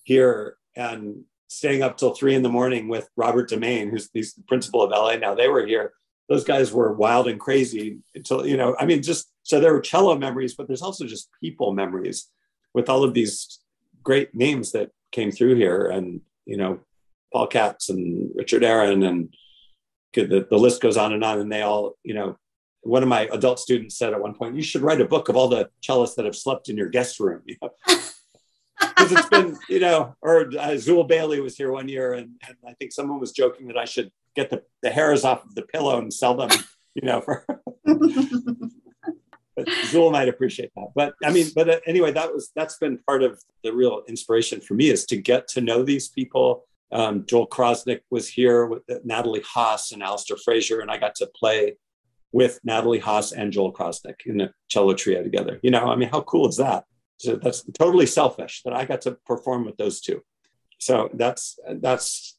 here 0.05 0.57
and 0.77 1.25
staying 1.49 1.83
up 1.83 1.97
till 1.97 2.15
three 2.15 2.35
in 2.35 2.43
the 2.43 2.49
morning 2.49 2.89
with 2.89 3.09
Robert 3.17 3.51
deMaine, 3.51 3.91
who's 3.91 4.11
the 4.11 4.25
principal 4.47 4.83
of 4.83 4.91
LA 4.91 5.17
now. 5.17 5.35
They 5.35 5.49
were 5.49 5.67
here. 5.67 5.93
Those 6.29 6.45
guys 6.45 6.73
were 6.73 6.93
wild 6.93 7.29
and 7.29 7.39
crazy 7.39 7.99
until, 8.15 8.47
you 8.47 8.57
know, 8.57 8.77
I 8.79 8.87
mean, 8.87 9.03
just 9.03 9.31
so 9.43 9.61
there 9.61 9.73
were 9.73 9.81
cello 9.81 10.19
memories, 10.19 10.55
but 10.55 10.67
there's 10.67 10.83
also 10.83 11.07
just 11.07 11.29
people 11.41 11.73
memories 11.73 12.29
with 12.75 12.89
all 12.89 13.05
of 13.05 13.15
these 13.15 13.61
great 14.03 14.35
names 14.35 14.73
that 14.73 14.91
came 15.13 15.31
through 15.31 15.55
here. 15.55 15.87
And, 15.87 16.21
you 16.45 16.57
know, 16.57 16.81
Paul 17.33 17.47
Katz 17.47 17.89
and 17.89 18.31
Richard 18.35 18.65
Aaron 18.65 19.03
and 19.03 19.35
the, 20.15 20.47
the 20.49 20.59
list 20.59 20.81
goes 20.81 20.97
on 20.97 21.13
and 21.13 21.23
on. 21.25 21.39
And 21.39 21.53
they 21.53 21.63
all, 21.63 21.97
you 22.03 22.15
know, 22.15 22.39
one 22.83 23.03
of 23.03 23.09
my 23.09 23.29
adult 23.33 23.59
students 23.59 23.97
said 23.99 24.13
at 24.13 24.21
one 24.21 24.35
point, 24.35 24.57
you 24.57 24.63
should 24.63 24.83
write 24.83 25.01
a 25.01 25.07
book 25.07 25.29
of 25.29 25.37
all 25.37 25.49
the 25.49 25.69
cellists 25.87 26.15
that 26.17 26.25
have 26.25 26.37
slept 26.37 26.69
in 26.69 26.77
your 26.77 26.89
guest 26.89 27.21
room. 27.21 27.43
You 27.47 27.57
know? 27.63 27.71
Because 28.79 29.13
it's 29.13 29.29
been, 29.29 29.57
you 29.69 29.81
know, 29.81 30.15
or 30.21 30.43
uh, 30.43 30.75
Zuill 30.75 31.09
Bailey 31.09 31.41
was 31.41 31.57
here 31.57 31.73
one 31.73 31.89
year, 31.89 32.15
and, 32.15 32.31
and 32.47 32.57
I 32.67 32.73
think 32.75 32.93
someone 32.93 33.21
was 33.21 33.33
joking 33.33 33.69
that 33.69 33.79
I 33.79 33.85
should 33.85 34.11
get 34.35 34.51
the, 34.51 34.63
the 34.83 34.91
hairs 34.91 35.25
off 35.25 35.45
of 35.45 35.55
the 35.55 35.63
pillow 35.63 35.99
and 35.99 36.13
sell 36.13 36.35
them, 36.35 36.51
you 36.95 37.07
know, 37.07 37.21
for. 37.21 37.45
but 37.85 39.67
Zuill 39.67 40.13
might 40.13 40.29
appreciate 40.29 40.71
that. 40.77 40.89
But 40.95 41.15
I 41.25 41.31
mean, 41.33 41.47
but 41.55 41.69
uh, 41.69 41.81
anyway, 41.87 42.13
that 42.13 42.33
was 42.33 42.51
that's 42.55 42.77
been 42.77 42.99
part 43.07 43.23
of 43.23 43.43
the 43.65 43.73
real 43.73 44.03
inspiration 44.09 44.61
for 44.61 44.75
me 44.75 44.91
is 44.91 45.07
to 45.07 45.17
get 45.17 45.49
to 45.49 45.61
know 45.61 45.83
these 45.83 46.09
people. 46.09 46.65
Um, 46.93 47.25
Joel 47.27 47.49
Krosnick 47.49 48.01
was 48.11 48.29
here 48.29 48.67
with 48.67 48.83
Natalie 49.05 49.43
Haas 49.45 49.91
and 49.93 50.03
Alasdair 50.03 50.39
Fraser, 50.45 50.81
and 50.81 50.91
I 50.91 50.99
got 50.99 51.17
to 51.17 51.27
play 51.35 51.77
with 52.33 52.61
Natalie 52.65 52.99
Haas 52.99 53.33
and 53.33 53.53
Joel 53.53 53.73
Krosnick 53.73 54.27
in 54.27 54.41
a 54.43 54.53
cello 54.69 54.95
trio 54.95 55.23
together. 55.23 55.59
You 55.63 55.71
know, 55.71 55.87
I 55.87 55.97
mean, 55.97 56.11
how 56.11 56.21
cool 56.21 56.49
is 56.49 56.59
that? 56.59 56.85
So 57.19 57.37
that's 57.37 57.65
totally 57.79 58.07
selfish 58.07 58.63
that 58.65 58.75
I 58.75 58.85
got 58.85 59.01
to 59.03 59.13
perform 59.27 59.65
with 59.65 59.77
those 59.77 60.01
two. 60.01 60.23
So 60.79 61.09
that's 61.15 61.59
that's 61.81 62.39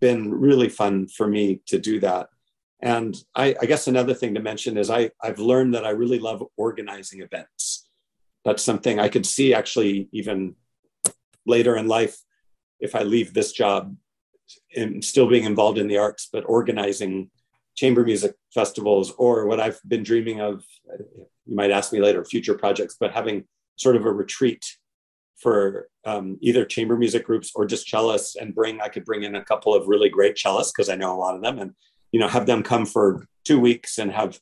been 0.00 0.32
really 0.32 0.68
fun 0.68 1.06
for 1.08 1.28
me 1.28 1.60
to 1.66 1.78
do 1.78 2.00
that. 2.00 2.28
And 2.80 3.16
I, 3.34 3.54
I 3.60 3.66
guess 3.66 3.86
another 3.86 4.14
thing 4.14 4.34
to 4.34 4.40
mention 4.40 4.76
is 4.76 4.90
I, 4.90 5.10
I've 5.22 5.38
learned 5.38 5.74
that 5.74 5.86
I 5.86 5.90
really 5.90 6.18
love 6.18 6.42
organizing 6.56 7.20
events. 7.20 7.88
That's 8.44 8.62
something 8.62 8.98
I 8.98 9.08
could 9.08 9.26
see 9.26 9.54
actually 9.54 10.08
even 10.12 10.54
later 11.46 11.76
in 11.76 11.86
life 11.86 12.16
if 12.80 12.94
I 12.94 13.02
leave 13.02 13.32
this 13.32 13.52
job 13.52 13.96
and 14.76 15.02
still 15.02 15.28
being 15.28 15.44
involved 15.44 15.78
in 15.78 15.88
the 15.88 15.98
arts, 15.98 16.28
but 16.30 16.44
organizing 16.46 17.30
chamber 17.74 18.04
music 18.04 18.34
festivals 18.52 19.12
or 19.12 19.46
what 19.46 19.60
I've 19.60 19.80
been 19.86 20.02
dreaming 20.02 20.40
of. 20.40 20.64
You 21.46 21.56
might 21.56 21.70
ask 21.70 21.92
me 21.92 22.00
later, 22.00 22.24
future 22.24 22.54
projects, 22.54 22.96
but 22.98 23.12
having 23.12 23.44
sort 23.76 23.96
of 23.96 24.04
a 24.04 24.12
retreat 24.12 24.64
for 25.36 25.88
um, 26.06 26.38
either 26.40 26.64
chamber 26.64 26.96
music 26.96 27.24
groups 27.24 27.52
or 27.54 27.66
just 27.66 27.90
cellists 27.90 28.36
and 28.40 28.54
bring, 28.54 28.80
I 28.80 28.88
could 28.88 29.04
bring 29.04 29.24
in 29.24 29.34
a 29.34 29.44
couple 29.44 29.74
of 29.74 29.88
really 29.88 30.08
great 30.08 30.36
cellists 30.36 30.70
because 30.74 30.88
I 30.88 30.96
know 30.96 31.14
a 31.14 31.18
lot 31.18 31.34
of 31.34 31.42
them 31.42 31.58
and, 31.58 31.72
you 32.12 32.20
know, 32.20 32.28
have 32.28 32.46
them 32.46 32.62
come 32.62 32.86
for 32.86 33.26
two 33.44 33.60
weeks 33.60 33.98
and 33.98 34.10
have 34.12 34.38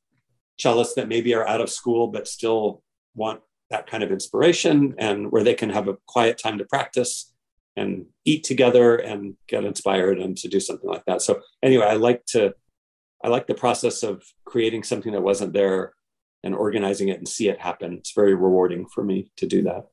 cellists 0.60 0.94
that 0.94 1.08
maybe 1.08 1.34
are 1.34 1.46
out 1.46 1.60
of 1.60 1.70
school 1.70 2.08
but 2.08 2.28
still 2.28 2.82
want 3.14 3.40
that 3.70 3.86
kind 3.86 4.02
of 4.02 4.12
inspiration 4.12 4.94
and 4.98 5.32
where 5.32 5.42
they 5.42 5.54
can 5.54 5.70
have 5.70 5.88
a 5.88 5.96
quiet 6.06 6.38
time 6.38 6.58
to 6.58 6.64
practice 6.64 7.32
and 7.76 8.04
eat 8.24 8.44
together 8.44 8.96
and 8.96 9.34
get 9.48 9.64
inspired 9.64 10.18
and 10.18 10.36
to 10.36 10.46
do 10.46 10.60
something 10.60 10.88
like 10.88 11.04
that. 11.06 11.22
So 11.22 11.40
anyway, 11.62 11.86
I 11.86 11.94
like 11.94 12.24
to 12.26 12.54
I 13.24 13.28
like 13.28 13.46
the 13.46 13.54
process 13.54 14.02
of 14.02 14.22
creating 14.44 14.82
something 14.82 15.12
that 15.12 15.22
wasn't 15.22 15.52
there 15.52 15.94
and 16.42 16.54
organizing 16.54 17.08
it 17.08 17.18
and 17.18 17.28
see 17.28 17.48
it 17.48 17.60
happen. 17.60 17.94
It's 17.94 18.12
very 18.12 18.34
rewarding 18.34 18.86
for 18.86 19.04
me 19.04 19.30
to 19.36 19.46
do 19.46 19.62
that. 19.62 19.86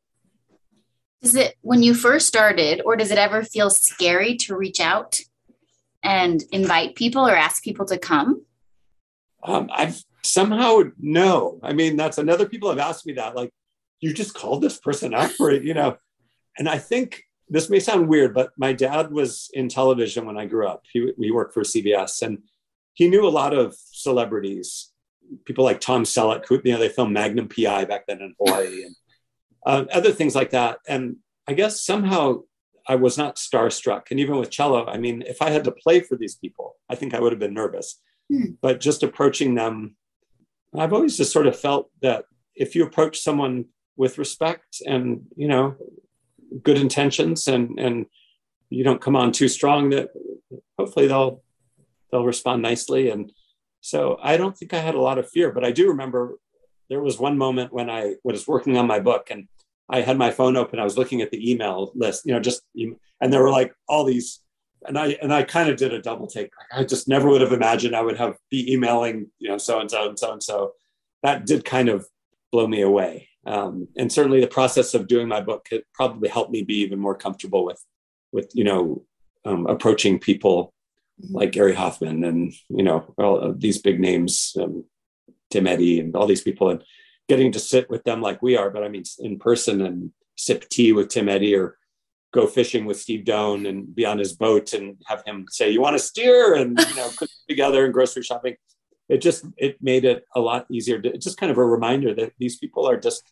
Is 1.22 1.36
it, 1.36 1.56
when 1.62 1.84
you 1.84 1.94
first 1.94 2.28
started, 2.28 2.82
or 2.86 2.96
does 2.96 3.12
it 3.12 3.18
ever 3.18 3.44
feel 3.44 3.70
scary 3.70 4.38
to 4.38 4.56
reach 4.56 4.80
out 4.80 5.20
and 6.02 6.42
invite 6.52 6.96
people 6.96 7.28
or 7.28 7.36
ask 7.36 7.62
people 7.62 7.86
to 7.88 7.98
come? 7.98 8.46
Um, 9.44 9.70
I've 9.74 10.02
somehow 10.24 10.84
no. 10.98 11.60
I 11.62 11.74
mean, 11.74 11.98
that's 11.98 12.18
another 12.18 12.48
people 12.48 12.70
have 12.70 12.80
asked 12.80 13.06
me 13.06 13.14
that. 13.14 13.36
Like, 13.36 13.52
you 14.00 14.14
just 14.14 14.34
called 14.34 14.62
this 14.62 14.78
person 14.78 15.14
out 15.14 15.32
for 15.32 15.52
it, 15.52 15.64
you 15.64 15.74
know? 15.74 15.98
And 16.58 16.70
I 16.70 16.78
think 16.78 17.24
this 17.50 17.70
may 17.70 17.80
sound 17.80 18.08
weird, 18.08 18.34
but 18.34 18.52
my 18.58 18.74
dad 18.74 19.12
was 19.12 19.50
in 19.54 19.70
television 19.70 20.26
when 20.26 20.38
I 20.38 20.46
grew 20.46 20.68
up. 20.68 20.84
He, 20.92 21.12
he 21.18 21.32
worked 21.32 21.54
for 21.54 21.64
CBS 21.64 22.22
and 22.22 22.40
he 22.94 23.10
knew 23.10 23.28
a 23.28 23.30
lot 23.30 23.54
of 23.54 23.76
celebrities, 23.76 24.92
people 25.46 25.64
like 25.64 25.80
Tom 25.80 26.04
Selleck, 26.04 26.46
who 26.48 26.62
you 26.64 26.74
know 26.74 26.80
they 26.80 26.90
filmed 26.90 27.14
Magnum 27.14 27.50
PI 27.50 27.86
back 27.86 28.06
then 28.08 28.22
in 28.22 28.36
Hawaii, 28.40 28.84
and 28.84 28.96
uh, 29.66 29.86
other 29.94 30.12
things 30.12 30.36
like 30.36 30.52
that. 30.52 30.80
And 30.88 31.18
I 31.48 31.54
guess 31.54 31.84
somehow 31.84 32.42
I 32.88 32.96
was 32.96 33.18
not 33.18 33.36
starstruck. 33.36 34.12
And 34.12 34.20
even 34.20 34.38
with 34.38 34.50
cello, 34.50 34.86
I 34.88 34.98
mean, 34.98 35.24
if 35.26 35.42
I 35.42 35.50
had 35.50 35.64
to 35.66 35.72
play 35.72 36.00
for 36.00 36.16
these 36.16 36.36
people, 36.36 36.76
I 36.90 36.96
think 36.96 37.14
I 37.14 37.20
would 37.20 37.32
have 37.32 37.40
been 37.40 37.54
nervous. 37.54 38.02
Hmm. 38.32 38.54
But 38.62 38.80
just 38.80 39.04
approaching 39.04 39.56
them, 39.56 39.96
I've 40.76 40.94
always 40.94 41.18
just 41.18 41.32
sort 41.32 41.48
of 41.48 41.58
felt 41.58 41.90
that 42.02 42.26
if 42.56 42.76
you 42.76 42.84
approach 42.84 43.20
someone 43.20 43.66
with 43.96 44.18
respect 44.18 44.82
and 44.86 45.24
you 45.36 45.48
know 45.48 45.76
good 46.64 46.78
intentions 46.78 47.48
and 47.48 47.80
and 47.80 48.06
you 48.70 48.84
don't 48.84 49.02
come 49.02 49.16
on 49.16 49.32
too 49.32 49.48
strong 49.48 49.90
that 49.90 50.10
hopefully 50.78 51.08
they'll 51.08 51.44
they'll 52.12 52.26
respond 52.26 52.62
nicely. 52.62 53.10
And 53.10 53.32
so 53.82 54.20
I 54.22 54.38
don't 54.38 54.58
think 54.58 54.74
I 54.74 54.80
had 54.80 54.96
a 54.96 55.02
lot 55.02 55.18
of 55.18 55.30
fear, 55.30 55.52
but 55.52 55.64
I 55.64 55.72
do 55.72 55.90
remember 55.90 56.38
there 56.90 57.02
was 57.02 57.20
one 57.20 57.38
moment 57.38 57.72
when 57.72 57.90
I 57.90 58.16
was 58.24 58.48
working 58.48 58.78
on 58.78 58.88
my 58.88 59.00
book 59.00 59.30
and 59.30 59.48
I 59.90 60.02
had 60.02 60.18
my 60.18 60.32
phone 60.32 60.58
open. 60.58 60.80
I 60.80 60.84
was 60.84 60.98
looking 60.98 61.22
at 61.22 61.32
the 61.32 61.52
email 61.52 61.92
list, 61.96 62.26
you 62.26 62.34
know, 62.34 62.40
just 62.40 62.62
and 62.76 63.34
there 63.34 63.42
were 63.42 63.52
like 63.52 63.74
all 63.88 64.04
these, 64.04 64.40
and 64.86 64.98
I 64.98 65.18
and 65.22 65.34
I 65.34 65.44
kind 65.44 65.70
of 65.70 65.78
did 65.78 65.94
a 65.94 66.02
double 66.02 66.28
take. 66.28 66.52
I 66.72 66.84
just 66.84 67.08
never 67.08 67.30
would 67.30 67.42
have 67.42 67.54
imagined 67.54 67.96
I 67.96 68.02
would 68.02 68.18
have 68.18 68.38
be 68.50 68.72
emailing, 68.72 69.28
you 69.40 69.50
know, 69.50 69.58
so 69.58 69.80
and 69.80 69.90
so 69.90 70.10
and 70.10 70.20
so 70.20 70.34
and 70.34 70.44
so. 70.44 70.74
That 71.24 71.46
did 71.46 71.66
kind 71.66 71.90
of 71.90 72.08
blow 72.52 72.68
me 72.68 72.82
away. 72.82 73.30
Um, 73.46 73.88
and 73.98 74.12
certainly 74.12 74.42
the 74.42 74.48
process 74.48 74.94
of 74.94 75.08
doing 75.08 75.28
my 75.28 75.42
book 75.42 75.68
it 75.72 75.86
probably 75.94 76.30
helped 76.30 76.52
me 76.52 76.62
be 76.62 76.76
even 76.82 77.00
more 77.00 77.16
comfortable 77.16 77.66
with 77.66 77.84
with 78.32 78.52
you 78.54 78.64
know 78.64 79.04
um, 79.46 79.66
approaching 79.66 80.20
people 80.20 80.74
like 81.30 81.52
Gary 81.52 81.76
Hoffman 81.76 82.24
and 82.24 82.54
you 82.70 82.84
know 82.84 83.14
all 83.18 83.54
these 83.54 83.82
big 83.82 84.00
names, 84.00 84.56
um, 84.60 84.86
Tim 85.50 85.68
Eddy 85.68 86.00
and 86.00 86.16
all 86.16 86.28
these 86.28 86.42
people, 86.42 86.70
and 86.70 86.84
getting 87.28 87.52
to 87.52 87.60
sit 87.60 87.90
with 87.90 88.04
them 88.04 88.22
like 88.22 88.42
we 88.42 88.58
are, 88.58 88.70
but 88.70 88.84
I 88.84 88.90
mean 88.90 89.04
in 89.20 89.40
person 89.40 89.82
and 89.82 90.12
sip 90.36 90.68
tea 90.70 90.94
with 90.94 91.10
Tim 91.10 91.30
Eddy 91.30 91.56
or 91.56 91.78
go 92.32 92.48
fishing 92.48 92.86
with 92.86 93.00
Steve 93.00 93.26
Doane 93.26 93.68
and 93.68 93.94
be 93.94 94.06
on 94.06 94.20
his 94.20 94.34
boat 94.34 94.74
and 94.74 94.98
have 95.08 95.24
him 95.26 95.46
say, 95.50 95.70
"You 95.70 95.82
want 95.82 95.96
to 95.96 96.04
steer?" 96.04 96.56
and 96.56 96.80
you 96.80 96.96
know 96.96 97.10
cook 97.18 97.30
together 97.48 97.86
and 97.86 97.94
grocery 97.94 98.24
shopping. 98.24 98.56
It 99.08 99.20
just 99.22 99.46
it 99.58 99.82
made 99.82 100.06
it 100.06 100.26
a 100.36 100.40
lot 100.40 100.68
easier. 100.72 101.00
To, 101.02 101.14
it's 101.14 101.26
just 101.26 101.40
kind 101.40 101.52
of 101.52 101.58
a 101.58 101.66
reminder 101.66 102.14
that 102.16 102.34
these 102.38 102.58
people 102.58 102.88
are 102.88 102.98
just 102.98 103.24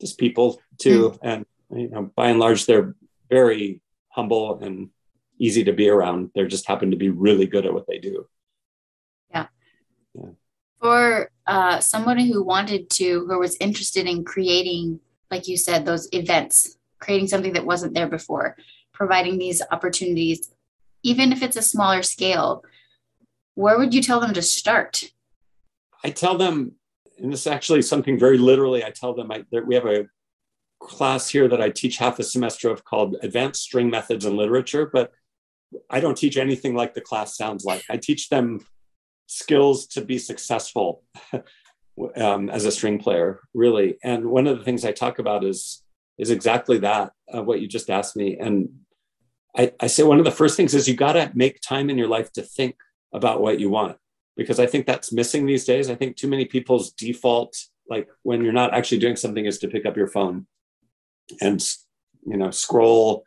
just 0.00 0.18
people 0.18 0.60
too, 0.78 1.10
mm. 1.10 1.18
and 1.22 1.46
you 1.70 1.88
know 1.88 2.10
by 2.14 2.30
and 2.30 2.40
large 2.40 2.66
they're 2.66 2.94
very 3.30 3.80
humble 4.10 4.60
and 4.60 4.90
easy 5.38 5.64
to 5.64 5.72
be 5.72 5.88
around. 5.88 6.30
They 6.34 6.44
just 6.46 6.66
happen 6.66 6.90
to 6.90 6.96
be 6.96 7.10
really 7.10 7.46
good 7.46 7.66
at 7.66 7.74
what 7.74 7.86
they 7.86 7.98
do. 7.98 8.26
Yeah. 9.30 9.46
yeah. 10.14 10.30
For 10.80 11.30
uh, 11.46 11.80
someone 11.80 12.18
who 12.18 12.42
wanted 12.42 12.90
to, 12.90 13.26
who 13.26 13.38
was 13.38 13.56
interested 13.56 14.06
in 14.06 14.24
creating, 14.24 15.00
like 15.30 15.48
you 15.48 15.56
said, 15.56 15.84
those 15.84 16.08
events, 16.12 16.78
creating 16.98 17.28
something 17.28 17.54
that 17.54 17.66
wasn't 17.66 17.94
there 17.94 18.08
before, 18.08 18.56
providing 18.92 19.38
these 19.38 19.62
opportunities, 19.70 20.52
even 21.02 21.32
if 21.32 21.42
it's 21.42 21.56
a 21.56 21.62
smaller 21.62 22.02
scale, 22.02 22.62
where 23.54 23.78
would 23.78 23.94
you 23.94 24.02
tell 24.02 24.20
them 24.20 24.34
to 24.34 24.42
start? 24.42 25.10
I 26.02 26.10
tell 26.10 26.36
them, 26.36 26.72
and 27.18 27.32
this 27.32 27.42
is 27.42 27.46
actually 27.46 27.82
something 27.82 28.18
very 28.18 28.38
literally, 28.38 28.84
I 28.84 28.90
tell 28.90 29.14
them 29.14 29.30
I, 29.30 29.44
we 29.66 29.74
have 29.74 29.86
a 29.86 30.06
class 30.80 31.28
here 31.28 31.48
that 31.48 31.62
I 31.62 31.70
teach 31.70 31.96
half 31.96 32.18
a 32.18 32.22
semester 32.22 32.68
of 32.70 32.84
called 32.84 33.16
Advanced 33.22 33.62
String 33.62 33.88
Methods 33.90 34.24
and 34.24 34.36
Literature, 34.36 34.90
but 34.92 35.12
I 35.90 36.00
don't 36.00 36.16
teach 36.16 36.36
anything 36.36 36.74
like 36.74 36.94
the 36.94 37.00
class 37.00 37.36
sounds 37.36 37.64
like. 37.64 37.84
I 37.88 37.96
teach 37.96 38.28
them 38.28 38.60
skills 39.26 39.86
to 39.88 40.04
be 40.04 40.18
successful. 40.18 41.02
um, 42.16 42.50
as 42.50 42.64
a 42.64 42.72
string 42.72 42.98
player, 42.98 43.40
really. 43.54 43.98
And 44.02 44.26
one 44.26 44.46
of 44.46 44.58
the 44.58 44.64
things 44.64 44.84
I 44.84 44.92
talk 44.92 45.18
about 45.18 45.44
is 45.44 45.82
is 46.16 46.30
exactly 46.30 46.78
that, 46.78 47.12
uh, 47.34 47.42
what 47.42 47.60
you 47.60 47.66
just 47.66 47.90
asked 47.90 48.14
me. 48.14 48.36
And 48.38 48.68
I, 49.56 49.72
I 49.80 49.88
say 49.88 50.04
one 50.04 50.20
of 50.20 50.24
the 50.24 50.30
first 50.30 50.56
things 50.56 50.72
is 50.72 50.86
you 50.86 50.94
got 50.94 51.14
to 51.14 51.32
make 51.34 51.60
time 51.60 51.90
in 51.90 51.98
your 51.98 52.06
life 52.06 52.32
to 52.34 52.42
think 52.42 52.76
about 53.12 53.40
what 53.40 53.58
you 53.58 53.68
want, 53.68 53.96
because 54.36 54.60
I 54.60 54.66
think 54.66 54.86
that's 54.86 55.12
missing 55.12 55.44
these 55.44 55.64
days. 55.64 55.90
I 55.90 55.96
think 55.96 56.16
too 56.16 56.28
many 56.28 56.44
people's 56.44 56.92
default, 56.92 57.56
like 57.88 58.08
when 58.22 58.44
you're 58.44 58.52
not 58.52 58.74
actually 58.74 58.98
doing 58.98 59.16
something, 59.16 59.44
is 59.44 59.58
to 59.58 59.68
pick 59.68 59.86
up 59.86 59.96
your 59.96 60.06
phone 60.06 60.46
and 61.40 61.64
you 62.26 62.36
know 62.36 62.50
scroll 62.50 63.24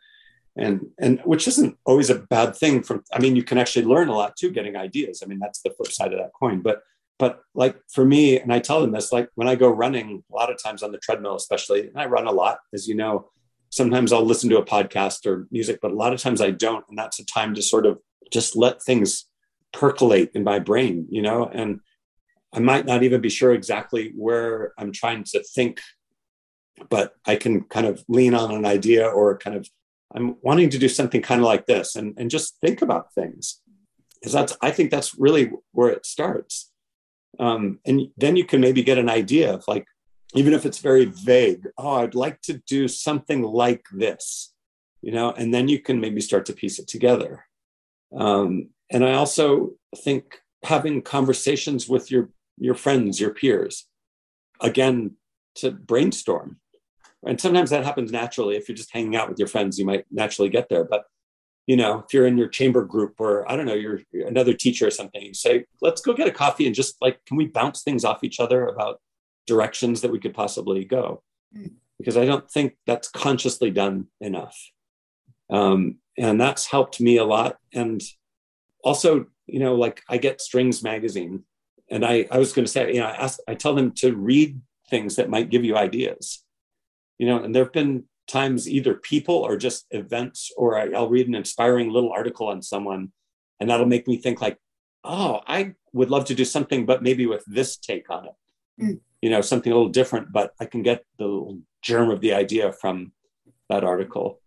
and 0.58 0.86
and 0.98 1.20
which 1.24 1.46
isn't 1.48 1.76
always 1.84 2.10
a 2.10 2.18
bad 2.18 2.54
thing 2.54 2.82
from 2.82 3.02
i 3.12 3.18
mean 3.18 3.36
you 3.36 3.42
can 3.42 3.58
actually 3.58 3.84
learn 3.84 4.08
a 4.08 4.14
lot 4.14 4.36
too 4.36 4.50
getting 4.50 4.76
ideas. 4.76 5.22
I 5.22 5.26
mean 5.26 5.38
that's 5.38 5.62
the 5.62 5.70
flip 5.70 5.92
side 5.92 6.12
of 6.12 6.18
that 6.18 6.32
coin. 6.38 6.60
But 6.60 6.82
but 7.18 7.42
like 7.54 7.76
for 7.88 8.04
me 8.04 8.38
and 8.38 8.52
i 8.52 8.58
tell 8.58 8.80
them 8.80 8.92
this 8.92 9.12
like 9.12 9.28
when 9.34 9.48
i 9.48 9.54
go 9.54 9.68
running 9.68 10.22
a 10.30 10.34
lot 10.34 10.50
of 10.50 10.62
times 10.62 10.82
on 10.82 10.92
the 10.92 10.98
treadmill 10.98 11.34
especially 11.34 11.88
and 11.88 11.96
i 11.96 12.06
run 12.06 12.26
a 12.26 12.32
lot 12.32 12.58
as 12.72 12.86
you 12.86 12.94
know 12.94 13.28
sometimes 13.70 14.12
i'll 14.12 14.24
listen 14.24 14.48
to 14.50 14.58
a 14.58 14.64
podcast 14.64 15.26
or 15.26 15.46
music 15.50 15.78
but 15.82 15.90
a 15.90 15.94
lot 15.94 16.12
of 16.12 16.20
times 16.20 16.40
i 16.40 16.50
don't. 16.50 16.84
And 16.88 16.98
that's 16.98 17.18
a 17.18 17.24
time 17.24 17.54
to 17.54 17.62
sort 17.62 17.86
of 17.86 17.98
just 18.30 18.56
let 18.56 18.82
things 18.82 19.26
percolate 19.72 20.30
in 20.34 20.44
my 20.44 20.58
brain 20.58 21.06
you 21.10 21.22
know? 21.22 21.50
And 21.52 21.80
i 22.52 22.60
might 22.60 22.86
not 22.86 23.02
even 23.02 23.20
be 23.20 23.28
sure 23.30 23.52
exactly 23.52 24.12
where 24.16 24.72
i'm 24.78 24.92
trying 24.92 25.24
to 25.24 25.42
think 25.42 25.80
but 26.88 27.14
i 27.26 27.34
can 27.34 27.62
kind 27.64 27.86
of 27.86 28.04
lean 28.08 28.34
on 28.34 28.52
an 28.52 28.64
idea 28.64 29.06
or 29.06 29.36
kind 29.38 29.56
of 29.56 29.68
i'm 30.14 30.36
wanting 30.42 30.70
to 30.70 30.78
do 30.78 30.88
something 30.88 31.22
kind 31.22 31.40
of 31.40 31.46
like 31.46 31.66
this 31.66 31.96
and, 31.96 32.14
and 32.18 32.30
just 32.30 32.58
think 32.60 32.82
about 32.82 33.12
things. 33.14 33.60
Because 34.14 34.32
that's 34.32 34.56
i 34.62 34.70
think 34.70 34.90
that's 34.90 35.18
really 35.18 35.52
where 35.72 35.90
it 35.90 36.06
starts. 36.06 36.70
Um, 37.38 37.78
and 37.84 38.08
then 38.16 38.36
you 38.36 38.44
can 38.44 38.60
maybe 38.60 38.82
get 38.82 38.98
an 38.98 39.08
idea 39.08 39.54
of 39.54 39.64
like 39.68 39.86
even 40.34 40.52
if 40.52 40.66
it's 40.66 40.78
very 40.78 41.04
vague 41.04 41.66
oh 41.78 41.96
i'd 41.96 42.14
like 42.14 42.40
to 42.42 42.54
do 42.66 42.88
something 42.88 43.42
like 43.42 43.84
this 43.92 44.52
you 45.02 45.12
know 45.12 45.32
and 45.32 45.54
then 45.54 45.68
you 45.68 45.78
can 45.80 46.00
maybe 46.00 46.20
start 46.20 46.46
to 46.46 46.52
piece 46.52 46.78
it 46.78 46.88
together. 46.88 47.44
Um, 48.16 48.70
and 48.90 49.04
i 49.04 49.12
also 49.12 49.72
think 49.96 50.40
having 50.64 51.02
conversations 51.02 51.88
with 51.88 52.10
your 52.10 52.30
your 52.56 52.74
friends 52.74 53.20
your 53.20 53.34
peers 53.34 53.86
again 54.60 55.16
to 55.54 55.70
brainstorm 55.70 56.58
and 57.26 57.40
sometimes 57.40 57.70
that 57.70 57.84
happens 57.84 58.12
naturally 58.12 58.56
if 58.56 58.68
you're 58.68 58.76
just 58.76 58.92
hanging 58.92 59.16
out 59.16 59.28
with 59.28 59.38
your 59.38 59.48
friends 59.48 59.78
you 59.78 59.84
might 59.84 60.04
naturally 60.10 60.50
get 60.50 60.68
there 60.68 60.84
but 60.84 61.04
you 61.68 61.76
know, 61.76 61.98
if 61.98 62.14
you're 62.14 62.26
in 62.26 62.38
your 62.38 62.48
chamber 62.48 62.82
group 62.82 63.20
or 63.20 63.48
I 63.48 63.54
don't 63.54 63.66
know, 63.66 63.74
you're, 63.74 64.00
another 64.26 64.54
teacher 64.54 64.86
or 64.86 64.90
something, 64.90 65.20
you 65.20 65.34
say, 65.34 65.66
let's 65.82 66.00
go 66.00 66.14
get 66.14 66.26
a 66.26 66.32
coffee 66.32 66.66
and 66.66 66.74
just 66.74 66.96
like, 67.02 67.22
can 67.26 67.36
we 67.36 67.46
bounce 67.46 67.82
things 67.82 68.06
off 68.06 68.24
each 68.24 68.40
other 68.40 68.66
about 68.66 69.02
directions 69.46 70.00
that 70.00 70.10
we 70.10 70.18
could 70.18 70.32
possibly 70.32 70.86
go? 70.86 71.22
Mm. 71.54 71.72
Because 71.98 72.16
I 72.16 72.24
don't 72.24 72.50
think 72.50 72.78
that's 72.86 73.08
consciously 73.08 73.70
done 73.70 74.06
enough. 74.18 74.56
Um, 75.50 75.98
and 76.16 76.40
that's 76.40 76.64
helped 76.64 77.02
me 77.02 77.18
a 77.18 77.24
lot. 77.24 77.58
And 77.74 78.02
also, 78.82 79.26
you 79.46 79.60
know, 79.60 79.74
like 79.74 80.02
I 80.08 80.16
get 80.16 80.40
Strings 80.40 80.82
magazine, 80.82 81.44
and 81.90 82.02
I, 82.02 82.26
I 82.30 82.38
was 82.38 82.54
going 82.54 82.64
to 82.64 82.70
say, 82.70 82.94
you 82.94 83.00
know, 83.00 83.06
I 83.06 83.16
ask, 83.16 83.40
I 83.46 83.54
tell 83.54 83.74
them 83.74 83.92
to 83.96 84.16
read 84.16 84.58
things 84.88 85.16
that 85.16 85.28
might 85.28 85.50
give 85.50 85.64
you 85.64 85.76
ideas, 85.76 86.42
you 87.18 87.26
know, 87.26 87.42
and 87.42 87.54
there 87.54 87.64
have 87.64 87.72
been 87.72 88.04
times 88.26 88.68
either 88.68 88.94
people 88.94 89.34
or 89.34 89.56
just 89.56 89.86
events, 89.90 90.52
or 90.56 90.78
I, 90.78 90.88
will 90.88 91.08
read 91.08 91.28
an 91.28 91.34
inspiring 91.34 91.90
little 91.90 92.12
article 92.12 92.48
on 92.48 92.62
someone, 92.62 93.12
and 93.60 93.68
that'll 93.68 93.86
make 93.86 94.06
me 94.06 94.16
think 94.16 94.40
like, 94.40 94.58
oh, 95.04 95.40
I 95.46 95.74
would 95.92 96.10
love 96.10 96.26
to 96.26 96.34
do 96.34 96.44
something, 96.44 96.86
but 96.86 97.02
maybe 97.02 97.26
with 97.26 97.44
this 97.46 97.76
take 97.76 98.10
on 98.10 98.26
it. 98.26 98.34
Mm. 98.82 99.00
You 99.22 99.30
know, 99.30 99.40
something 99.40 99.72
a 99.72 99.74
little 99.74 99.90
different, 99.90 100.32
but 100.32 100.52
I 100.60 100.66
can 100.66 100.82
get 100.82 101.04
the 101.18 101.60
germ 101.82 102.10
of 102.10 102.20
the 102.20 102.34
idea 102.34 102.72
from 102.72 103.12
that 103.68 103.84
article. 103.84 104.40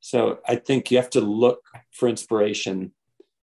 So 0.00 0.40
I 0.46 0.56
think 0.56 0.90
you 0.90 0.98
have 0.98 1.10
to 1.10 1.20
look 1.20 1.60
for 1.92 2.08
inspiration 2.08 2.92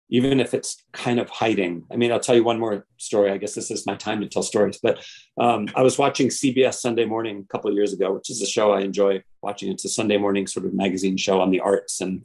even 0.08 0.38
if 0.38 0.54
it's 0.54 0.84
kind 0.92 1.18
of 1.18 1.28
hiding. 1.28 1.84
I 1.90 1.96
mean, 1.96 2.12
I'll 2.12 2.20
tell 2.20 2.36
you 2.36 2.44
one 2.44 2.60
more 2.60 2.86
story. 2.96 3.30
I 3.30 3.38
guess 3.38 3.54
this 3.54 3.70
is 3.70 3.86
my 3.86 3.96
time 3.96 4.20
to 4.20 4.28
tell 4.28 4.42
stories. 4.42 4.78
But 4.80 5.04
um, 5.38 5.68
I 5.74 5.82
was 5.82 5.98
watching 5.98 6.28
CBS 6.28 6.74
Sunday 6.74 7.04
Morning 7.04 7.44
a 7.44 7.52
couple 7.52 7.70
of 7.70 7.76
years 7.76 7.92
ago, 7.92 8.12
which 8.12 8.30
is 8.30 8.40
a 8.40 8.46
show 8.46 8.72
I 8.72 8.80
enjoy 8.80 9.22
watching. 9.42 9.70
It's 9.70 9.84
a 9.84 9.88
Sunday 9.88 10.16
morning 10.16 10.46
sort 10.46 10.66
of 10.66 10.74
magazine 10.74 11.16
show 11.16 11.40
on 11.40 11.50
the 11.50 11.60
arts, 11.60 12.00
and 12.00 12.22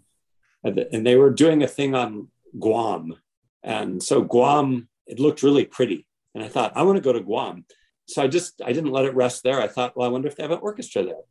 and 0.64 1.06
they 1.06 1.16
were 1.16 1.32
doing 1.32 1.64
a 1.64 1.68
thing 1.68 1.96
on 1.96 2.28
Guam, 2.60 3.16
and 3.64 4.02
so 4.02 4.22
Guam 4.22 4.88
it 5.08 5.20
looked 5.20 5.44
really 5.44 5.66
pretty, 5.66 6.06
and 6.36 6.44
I 6.44 6.48
thought 6.48 6.74
I 6.76 6.84
want 6.84 6.98
to 6.98 7.04
go 7.04 7.14
to 7.14 7.20
Guam. 7.20 7.66
So 8.08 8.22
I 8.22 8.28
just 8.28 8.62
I 8.64 8.74
didn't 8.74 8.92
let 8.92 9.06
it 9.06 9.16
rest 9.16 9.44
there. 9.44 9.60
I 9.60 9.68
thought, 9.68 9.98
well, 9.98 10.08
I 10.08 10.12
wonder 10.12 10.28
if 10.28 10.36
they 10.36 10.44
have 10.44 10.52
an 10.52 10.60
orchestra 10.62 11.04
there. 11.04 11.24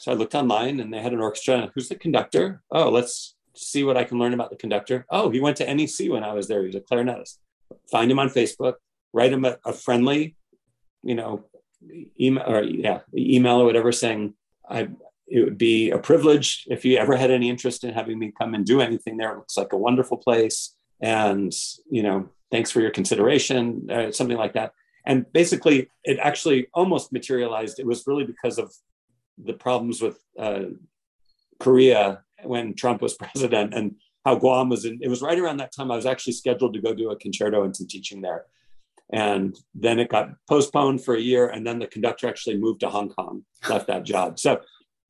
So 0.00 0.12
I 0.12 0.14
looked 0.14 0.34
online, 0.34 0.80
and 0.80 0.92
they 0.92 1.02
had 1.02 1.12
an 1.12 1.20
orchestra. 1.20 1.70
Who's 1.74 1.88
the 1.88 1.96
conductor? 1.96 2.62
Oh, 2.70 2.88
let's 2.88 3.34
see 3.58 3.84
what 3.84 3.96
I 3.96 4.04
can 4.04 4.18
learn 4.18 4.34
about 4.34 4.50
the 4.50 4.56
conductor. 4.56 5.06
Oh, 5.10 5.30
he 5.30 5.40
went 5.40 5.56
to 5.58 5.74
NEC 5.74 6.10
when 6.10 6.24
I 6.24 6.32
was 6.32 6.48
there. 6.48 6.60
He 6.62 6.68
was 6.68 6.76
a 6.76 6.80
clarinetist. 6.80 7.38
Find 7.90 8.10
him 8.10 8.18
on 8.18 8.28
Facebook, 8.28 8.74
write 9.12 9.32
him 9.32 9.44
a, 9.44 9.58
a 9.64 9.72
friendly, 9.72 10.36
you 11.02 11.14
know, 11.14 11.44
email 12.20 12.44
or 12.46 12.62
yeah, 12.62 13.00
email 13.14 13.60
or 13.60 13.64
whatever 13.64 13.92
saying 13.92 14.34
I 14.68 14.88
it 15.30 15.44
would 15.44 15.58
be 15.58 15.90
a 15.90 15.98
privilege 15.98 16.64
if 16.68 16.84
you 16.84 16.96
ever 16.96 17.16
had 17.16 17.30
any 17.30 17.50
interest 17.50 17.84
in 17.84 17.92
having 17.92 18.18
me 18.18 18.32
come 18.36 18.54
and 18.54 18.64
do 18.64 18.80
anything 18.80 19.16
there. 19.16 19.32
It 19.32 19.36
looks 19.36 19.56
like 19.56 19.72
a 19.72 19.76
wonderful 19.76 20.16
place. 20.16 20.74
And, 21.00 21.52
you 21.90 22.02
know, 22.02 22.30
thanks 22.50 22.70
for 22.70 22.80
your 22.80 22.90
consideration, 22.90 23.88
uh, 23.90 24.10
something 24.10 24.36
like 24.36 24.54
that. 24.54 24.72
And 25.06 25.30
basically, 25.32 25.90
it 26.04 26.18
actually 26.18 26.68
almost 26.74 27.12
materialized. 27.12 27.78
It 27.78 27.86
was 27.86 28.06
really 28.06 28.24
because 28.24 28.58
of 28.58 28.72
the 29.42 29.52
problems 29.52 30.02
with 30.02 30.18
uh, 30.38 30.64
Korea 31.60 32.24
when 32.44 32.74
Trump 32.74 33.02
was 33.02 33.14
president 33.18 33.74
and 33.74 33.96
how 34.24 34.36
Guam 34.36 34.68
was 34.68 34.84
in, 34.84 34.98
it 35.00 35.08
was 35.08 35.22
right 35.22 35.38
around 35.38 35.58
that 35.58 35.72
time 35.72 35.90
I 35.90 35.96
was 35.96 36.06
actually 36.06 36.34
scheduled 36.34 36.74
to 36.74 36.80
go 36.80 36.94
do 36.94 37.10
a 37.10 37.16
concerto 37.16 37.64
and 37.64 37.74
some 37.74 37.86
teaching 37.86 38.20
there. 38.20 38.44
And 39.10 39.56
then 39.74 39.98
it 39.98 40.10
got 40.10 40.32
postponed 40.48 41.02
for 41.02 41.14
a 41.14 41.20
year. 41.20 41.48
And 41.48 41.66
then 41.66 41.78
the 41.78 41.86
conductor 41.86 42.28
actually 42.28 42.58
moved 42.58 42.80
to 42.80 42.90
Hong 42.90 43.08
Kong, 43.08 43.44
left 43.68 43.86
that 43.86 44.04
job. 44.04 44.38
So, 44.38 44.60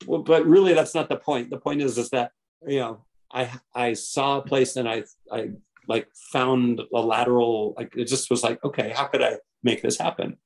but 0.07 0.47
really 0.47 0.73
that's 0.73 0.95
not 0.95 1.09
the 1.09 1.17
point. 1.17 1.51
The 1.51 1.59
point 1.59 1.83
is, 1.83 1.99
is 1.99 2.11
that, 2.11 2.31
you 2.67 2.79
know, 2.79 3.05
I, 3.33 3.51
I 3.75 3.93
saw 3.95 4.39
a 4.39 4.43
place 4.43 4.77
and 4.77 4.89
I, 4.89 5.03
I 5.33 5.51
like 5.89 6.07
found 6.33 6.81
a 6.95 7.01
lateral, 7.01 7.75
like 7.77 7.97
it 7.97 8.05
just 8.05 8.31
was 8.31 8.45
like, 8.45 8.63
okay, 8.63 8.93
how 8.95 9.07
could 9.07 9.23
I 9.23 9.39
make 9.65 9.83
this 9.83 9.99
happen? 9.99 10.37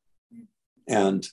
And 0.88 1.26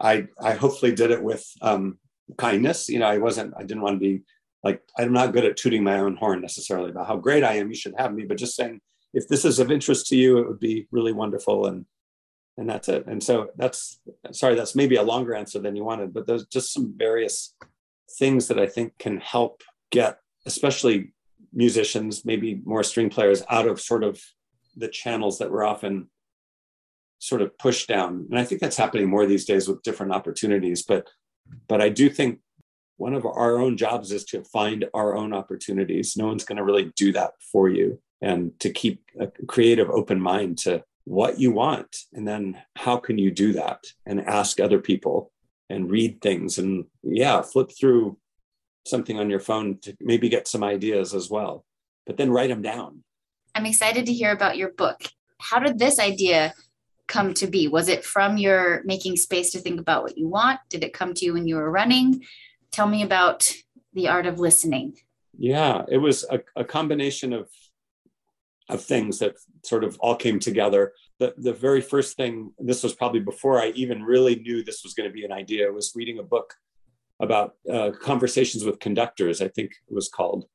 I, 0.00 0.28
I 0.40 0.52
hopefully 0.52 0.94
did 0.94 1.10
it 1.10 1.22
with 1.22 1.44
um, 1.62 1.98
kindness. 2.36 2.88
You 2.88 3.00
know, 3.00 3.06
I 3.06 3.18
wasn't, 3.18 3.54
I 3.58 3.62
didn't 3.62 3.82
want 3.82 3.96
to 3.96 4.00
be 4.00 4.22
like 4.66 4.82
I'm 4.98 5.12
not 5.12 5.32
good 5.32 5.44
at 5.44 5.56
tooting 5.56 5.84
my 5.84 6.00
own 6.00 6.16
horn 6.16 6.40
necessarily 6.40 6.90
about 6.90 7.06
how 7.06 7.16
great 7.16 7.44
I 7.44 7.54
am. 7.54 7.68
You 7.68 7.76
should 7.76 7.94
have 7.98 8.12
me, 8.12 8.24
but 8.24 8.36
just 8.36 8.56
saying 8.56 8.80
if 9.14 9.28
this 9.28 9.44
is 9.44 9.60
of 9.60 9.70
interest 9.70 10.08
to 10.08 10.16
you, 10.16 10.38
it 10.38 10.48
would 10.48 10.58
be 10.58 10.88
really 10.90 11.12
wonderful. 11.12 11.66
And 11.66 11.86
and 12.58 12.68
that's 12.68 12.88
it. 12.88 13.06
And 13.06 13.22
so 13.22 13.50
that's 13.56 14.00
sorry, 14.32 14.56
that's 14.56 14.74
maybe 14.74 14.96
a 14.96 15.02
longer 15.12 15.34
answer 15.36 15.60
than 15.60 15.76
you 15.76 15.84
wanted, 15.84 16.12
but 16.12 16.26
there's 16.26 16.46
just 16.46 16.72
some 16.72 16.94
various 16.96 17.54
things 18.18 18.48
that 18.48 18.58
I 18.58 18.66
think 18.66 18.98
can 18.98 19.18
help 19.18 19.62
get, 19.92 20.18
especially 20.46 21.12
musicians, 21.52 22.24
maybe 22.24 22.60
more 22.64 22.82
string 22.82 23.10
players, 23.10 23.44
out 23.48 23.68
of 23.68 23.80
sort 23.80 24.02
of 24.02 24.20
the 24.76 24.88
channels 24.88 25.38
that 25.38 25.50
we're 25.52 25.64
often 25.64 26.08
sort 27.18 27.42
of 27.42 27.56
pushed 27.56 27.86
down. 27.88 28.26
And 28.30 28.38
I 28.38 28.44
think 28.44 28.60
that's 28.60 28.76
happening 28.76 29.08
more 29.08 29.26
these 29.26 29.44
days 29.44 29.68
with 29.68 29.82
different 29.84 30.12
opportunities. 30.12 30.82
But 30.82 31.08
but 31.68 31.80
I 31.80 31.90
do 32.00 32.10
think 32.10 32.40
one 32.96 33.14
of 33.14 33.26
our 33.26 33.58
own 33.58 33.76
jobs 33.76 34.12
is 34.12 34.24
to 34.24 34.42
find 34.44 34.86
our 34.94 35.16
own 35.16 35.32
opportunities. 35.32 36.16
No 36.16 36.26
one's 36.26 36.44
going 36.44 36.56
to 36.56 36.64
really 36.64 36.92
do 36.96 37.12
that 37.12 37.32
for 37.52 37.68
you. 37.68 38.00
And 38.22 38.58
to 38.60 38.70
keep 38.70 39.02
a 39.20 39.28
creative, 39.46 39.90
open 39.90 40.20
mind 40.20 40.58
to 40.58 40.82
what 41.04 41.38
you 41.38 41.52
want. 41.52 41.96
And 42.12 42.26
then 42.26 42.60
how 42.76 42.96
can 42.96 43.18
you 43.18 43.30
do 43.30 43.52
that? 43.52 43.84
And 44.06 44.20
ask 44.20 44.58
other 44.58 44.80
people 44.80 45.30
and 45.68 45.90
read 45.90 46.20
things. 46.20 46.58
And 46.58 46.86
yeah, 47.02 47.42
flip 47.42 47.70
through 47.78 48.16
something 48.86 49.18
on 49.18 49.28
your 49.28 49.40
phone 49.40 49.78
to 49.80 49.96
maybe 50.00 50.28
get 50.28 50.48
some 50.48 50.64
ideas 50.64 51.14
as 51.14 51.28
well. 51.28 51.64
But 52.06 52.16
then 52.16 52.30
write 52.30 52.48
them 52.48 52.62
down. 52.62 53.02
I'm 53.54 53.66
excited 53.66 54.06
to 54.06 54.12
hear 54.12 54.32
about 54.32 54.56
your 54.56 54.72
book. 54.72 55.02
How 55.40 55.58
did 55.58 55.78
this 55.78 55.98
idea 55.98 56.54
come 57.08 57.34
to 57.34 57.46
be? 57.46 57.68
Was 57.68 57.88
it 57.88 58.04
from 58.04 58.36
your 58.36 58.82
making 58.84 59.16
space 59.16 59.50
to 59.52 59.58
think 59.58 59.80
about 59.80 60.02
what 60.02 60.16
you 60.16 60.28
want? 60.28 60.60
Did 60.70 60.82
it 60.82 60.92
come 60.92 61.14
to 61.14 61.24
you 61.24 61.34
when 61.34 61.46
you 61.46 61.56
were 61.56 61.70
running? 61.70 62.24
Tell 62.76 62.86
me 62.86 63.02
about 63.02 63.50
the 63.94 64.08
art 64.08 64.26
of 64.26 64.38
listening. 64.38 64.94
Yeah, 65.38 65.84
it 65.88 65.96
was 65.96 66.24
a, 66.30 66.40
a 66.54 66.64
combination 66.64 67.32
of 67.32 67.48
of 68.68 68.82
things 68.82 69.20
that 69.20 69.36
sort 69.64 69.84
of 69.84 69.96
all 70.00 70.16
came 70.16 70.40
together. 70.40 70.92
The, 71.20 71.34
the 71.38 71.52
very 71.52 71.80
first 71.80 72.16
thing, 72.16 72.52
this 72.58 72.82
was 72.82 72.96
probably 72.96 73.20
before 73.20 73.62
I 73.62 73.68
even 73.76 74.02
really 74.02 74.34
knew 74.34 74.64
this 74.64 74.82
was 74.82 74.92
going 74.92 75.08
to 75.08 75.14
be 75.14 75.24
an 75.24 75.30
idea, 75.30 75.70
was 75.70 75.92
reading 75.94 76.18
a 76.18 76.24
book 76.24 76.52
about 77.20 77.54
uh, 77.72 77.92
conversations 78.02 78.64
with 78.64 78.80
conductors, 78.80 79.40
I 79.40 79.46
think 79.46 79.70
it 79.88 79.94
was 79.94 80.08
called. 80.08 80.46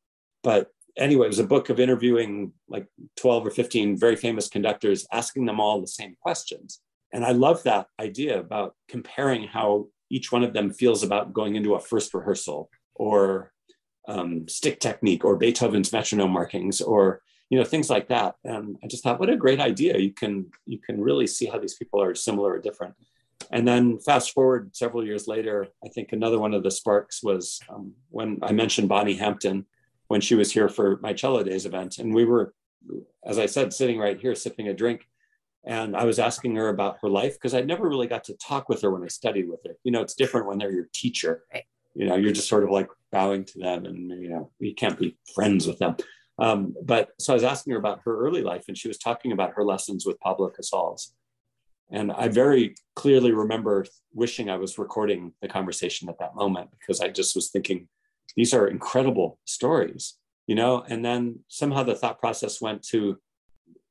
But 0.44 0.72
anyway, 0.98 1.28
it 1.28 1.36
was 1.36 1.40
a 1.40 1.54
book 1.56 1.70
of 1.70 1.80
interviewing 1.80 2.52
like 2.68 2.86
12 3.16 3.48
or 3.48 3.50
15 3.50 3.98
very 3.98 4.18
famous 4.18 4.50
conductors, 4.50 5.08
asking 5.14 5.46
them 5.46 5.62
all 5.62 5.80
the 5.80 5.88
same 5.88 6.18
questions. 6.22 6.82
and 7.14 7.24
I 7.24 7.32
love 7.32 7.64
that 7.64 7.88
idea 7.98 8.40
about 8.40 8.76
comparing 8.90 9.44
how 9.48 9.88
each 10.12 10.32
one 10.32 10.44
of 10.44 10.54
them 10.54 10.72
feels 10.72 11.02
about 11.02 11.34
going 11.34 11.56
into 11.56 11.74
a 11.74 11.80
first 11.80 12.14
rehearsal 12.14 12.70
or 12.96 13.52
um, 14.08 14.48
stick 14.48 14.80
technique 14.80 15.24
or 15.24 15.38
Beethoven's 15.38 15.94
metronome 15.94 16.32
markings 16.32 16.82
or 16.82 17.22
you 17.50 17.58
know 17.58 17.64
things 17.64 17.90
like 17.90 18.10
that. 18.10 18.36
And 18.44 18.78
I 18.84 18.88
just 18.88 19.04
thought, 19.04 19.20
what 19.20 19.30
a 19.30 19.38
great 19.38 19.60
idea! 19.60 19.98
You 19.98 20.14
can 20.14 20.52
you 20.66 20.80
can 20.80 21.02
really 21.02 21.28
see 21.28 21.46
how 21.46 21.58
these 21.60 21.76
people 21.76 22.02
are 22.02 22.14
similar 22.14 22.52
or 22.54 22.60
different. 22.60 22.96
And 23.52 23.68
then 23.68 24.00
fast 24.00 24.32
forward 24.32 24.76
several 24.76 25.06
years 25.06 25.28
later, 25.28 25.68
I 25.84 25.90
think 25.90 26.12
another 26.12 26.40
one 26.40 26.54
of 26.54 26.64
the 26.64 26.72
sparks 26.72 27.24
was 27.24 27.60
um, 27.70 27.94
when 28.10 28.40
I 28.42 28.52
mentioned 28.52 28.88
Bonnie 28.88 29.16
Hampton 29.16 29.66
when 30.08 30.22
she 30.22 30.36
was 30.36 30.52
here 30.52 30.70
for 30.70 31.00
my 31.02 31.14
cello 31.14 31.44
days 31.44 31.66
event, 31.66 31.98
and 31.98 32.14
we 32.14 32.26
were, 32.26 32.54
as 33.26 33.40
I 33.40 33.46
said, 33.46 33.74
sitting 33.74 33.98
right 33.98 34.20
here 34.20 34.36
sipping 34.36 34.68
a 34.68 34.74
drink 34.74 35.08
and 35.66 35.96
I 35.96 36.06
was 36.06 36.20
asking 36.20 36.56
her 36.56 36.70
about 36.70 36.98
her 37.02 37.10
life 37.10 37.34
because 37.34 37.54
I 37.54 37.62
never 37.62 37.88
really 37.88 38.08
got 38.08 38.24
to 38.26 38.34
talk 38.36 38.68
with 38.68 38.82
her 38.82 38.92
when 38.92 39.04
I 39.04 39.08
studied 39.08 39.48
with 39.50 39.60
her. 39.66 39.76
You 39.84 39.92
know, 39.92 40.02
it's 40.02 40.16
different 40.16 40.48
when 40.48 40.58
they're 40.58 40.72
your 40.72 40.90
teacher. 40.94 41.44
Right. 41.54 41.64
You 41.94 42.08
know, 42.08 42.16
you're 42.16 42.32
just 42.32 42.48
sort 42.48 42.64
of 42.64 42.70
like 42.70 42.88
bowing 43.12 43.44
to 43.46 43.60
them, 43.60 43.86
and 43.86 44.10
you 44.22 44.30
know, 44.30 44.52
you 44.60 44.74
can't 44.74 44.98
be 44.98 45.18
friends 45.36 45.68
with 45.68 45.78
them. 45.80 45.98
Um, 46.40 46.74
but 46.84 47.10
so 47.20 47.34
I 47.34 47.36
was 47.36 47.44
asking 47.44 47.74
her 47.74 47.80
about 47.80 48.02
her 48.06 48.18
early 48.18 48.42
life, 48.42 48.66
and 48.68 48.78
she 48.78 48.88
was 48.88 48.98
talking 48.98 49.32
about 49.32 49.54
her 49.56 49.64
lessons 49.64 50.06
with 50.06 50.20
Pablo 50.20 50.50
Casals. 50.50 51.14
And 51.92 52.12
I 52.12 52.30
very 52.30 52.76
clearly 52.96 53.34
remember 53.34 53.86
wishing 54.14 54.50
I 54.50 54.56
was 54.56 54.78
recording 54.78 55.34
the 55.42 55.50
conversation 55.50 56.08
at 56.08 56.18
that 56.20 56.36
moment 56.36 56.70
because 56.80 57.02
I 57.02 57.10
just 57.10 57.36
was 57.36 57.50
thinking, 57.50 57.90
these 58.38 58.54
are 58.54 58.68
incredible 58.68 59.40
stories, 59.46 60.18
you 60.48 60.56
know. 60.56 60.84
And 60.88 61.04
then 61.04 61.40
somehow 61.50 61.84
the 61.84 61.96
thought 61.96 62.20
process 62.20 62.62
went 62.62 62.82
to 62.88 63.18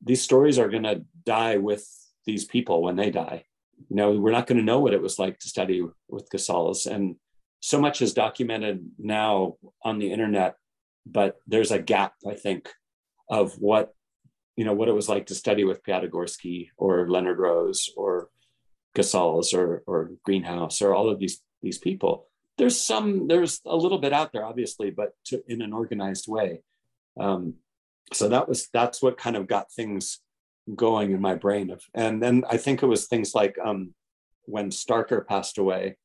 these 0.02 0.22
stories 0.22 0.58
are 0.58 0.68
going 0.68 0.84
to 0.84 1.04
die 1.24 1.56
with 1.58 1.86
these 2.26 2.44
people 2.44 2.82
when 2.82 2.96
they 2.96 3.10
die. 3.10 3.44
You 3.88 3.96
know, 3.96 4.12
we're 4.12 4.32
not 4.32 4.46
going 4.46 4.58
to 4.58 4.64
know 4.64 4.80
what 4.80 4.94
it 4.94 5.02
was 5.02 5.18
like 5.18 5.38
to 5.40 5.48
study 5.48 5.82
with 6.08 6.30
Casals. 6.30 6.86
And 6.86 7.16
so 7.60 7.80
much 7.80 8.02
is 8.02 8.14
documented 8.14 8.86
now 8.98 9.56
on 9.84 9.98
the 9.98 10.12
internet, 10.12 10.56
but 11.06 11.36
there's 11.46 11.70
a 11.70 11.78
gap, 11.78 12.14
I 12.28 12.34
think, 12.34 12.68
of 13.28 13.54
what, 13.54 13.94
you 14.56 14.64
know, 14.64 14.74
what 14.74 14.88
it 14.88 14.94
was 14.94 15.08
like 15.08 15.26
to 15.26 15.34
study 15.34 15.64
with 15.64 15.82
Piatigorsky 15.82 16.68
or 16.76 17.08
Leonard 17.08 17.38
Rose 17.38 17.90
or 17.96 18.28
Casals 18.94 19.54
or, 19.54 19.82
or 19.86 20.12
Greenhouse 20.24 20.82
or 20.82 20.94
all 20.94 21.08
of 21.08 21.18
these, 21.18 21.40
these 21.62 21.78
people. 21.78 22.26
There's 22.58 22.78
some, 22.78 23.28
there's 23.28 23.60
a 23.64 23.76
little 23.76 23.98
bit 23.98 24.12
out 24.12 24.32
there, 24.32 24.44
obviously, 24.44 24.90
but 24.90 25.14
to, 25.26 25.42
in 25.48 25.62
an 25.62 25.72
organized 25.72 26.28
way. 26.28 26.62
Um, 27.18 27.54
so 28.12 28.28
that 28.28 28.48
was 28.48 28.68
that's 28.72 29.02
what 29.02 29.18
kind 29.18 29.36
of 29.36 29.46
got 29.46 29.72
things 29.72 30.20
going 30.76 31.12
in 31.12 31.20
my 31.20 31.34
brain 31.34 31.70
of 31.70 31.82
and 31.94 32.22
then 32.22 32.44
i 32.48 32.56
think 32.56 32.82
it 32.82 32.86
was 32.86 33.06
things 33.06 33.34
like 33.34 33.56
um 33.64 33.94
when 34.44 34.70
starker 34.70 35.26
passed 35.26 35.58
away 35.58 35.96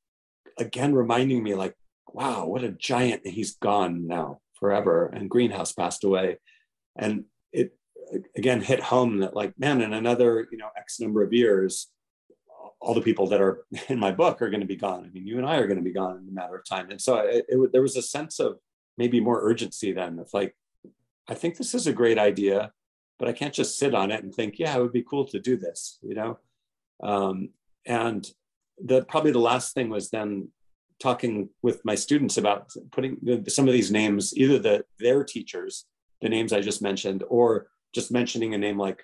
again 0.58 0.94
reminding 0.96 1.44
me 1.44 1.54
like 1.54 1.76
wow 2.14 2.46
what 2.46 2.64
a 2.64 2.72
giant 2.72 3.26
he's 3.28 3.56
gone 3.58 4.08
now 4.08 4.40
forever 4.60 5.08
and 5.14 5.30
greenhouse 5.30 5.74
passed 5.74 6.04
away. 6.04 6.38
And 6.96 7.26
it 7.52 7.74
again 8.36 8.62
hit 8.62 8.80
home 8.80 9.20
that 9.20 9.36
like 9.36 9.54
man 9.60 9.82
in 9.82 9.94
another 9.94 10.48
you 10.52 10.58
know 10.58 10.70
x 10.78 11.00
number 11.00 11.24
of 11.24 11.34
years 11.34 11.88
all 12.80 12.94
the 12.94 13.02
people 13.02 13.28
that 13.28 13.42
are 13.42 13.66
in 13.90 14.00
my 14.00 14.12
book 14.12 14.42
are 14.42 14.50
going 14.50 14.62
to 14.62 14.68
be 14.68 14.76
gone. 14.76 15.06
I 15.06 15.10
mean 15.10 15.28
you 15.28 15.38
and 15.38 15.46
i 15.46 15.58
are 15.58 15.68
going 15.68 15.78
to 15.78 15.84
be 15.84 15.94
gone 15.94 16.18
in 16.18 16.30
a 16.30 16.32
matter 16.32 16.56
of 16.56 16.68
time. 16.68 16.90
And 16.90 17.02
so 17.02 17.18
it, 17.18 17.46
it, 17.48 17.72
there 17.72 17.82
was 17.82 17.98
a 17.98 18.02
sense 18.02 18.40
of 18.40 18.58
maybe 18.98 19.20
more 19.20 19.42
urgency 19.44 19.92
then 19.92 20.20
of 20.20 20.30
like 20.34 20.56
I 21.28 21.34
think 21.34 21.58
this 21.58 21.74
is 21.74 21.88
a 21.88 21.94
great 21.94 22.18
idea, 22.18 22.72
but 23.18 23.28
I 23.28 23.34
can't 23.34 23.54
just 23.54 23.78
sit 23.78 23.96
on 23.96 24.12
it 24.12 24.24
and 24.24 24.34
think, 24.34 24.60
yeah, 24.60 24.76
it 24.76 24.82
would 24.82 24.94
be 24.94 25.04
cool 25.04 25.26
to 25.26 25.40
do 25.40 25.58
this, 25.58 25.98
you 26.02 26.16
know? 26.16 26.40
Um, 27.02 27.50
and 27.86 28.26
the 28.78 29.04
probably 29.06 29.32
the 29.32 29.40
last 29.40 29.74
thing 29.74 29.90
was 29.90 30.10
then 30.10 30.50
talking 31.00 31.50
with 31.62 31.84
my 31.84 31.96
students 31.96 32.38
about 32.38 32.72
putting 32.92 33.18
the, 33.22 33.50
some 33.50 33.68
of 33.68 33.74
these 33.74 33.92
names, 33.92 34.36
either 34.38 34.60
the 34.60 34.86
their 35.00 35.24
teachers, 35.24 35.86
the 36.22 36.30
names 36.30 36.54
I 36.54 36.62
just 36.62 36.82
mentioned, 36.82 37.24
or 37.28 37.68
just 37.94 38.12
mentioning 38.12 38.54
a 38.54 38.58
name 38.58 38.78
like 38.78 39.04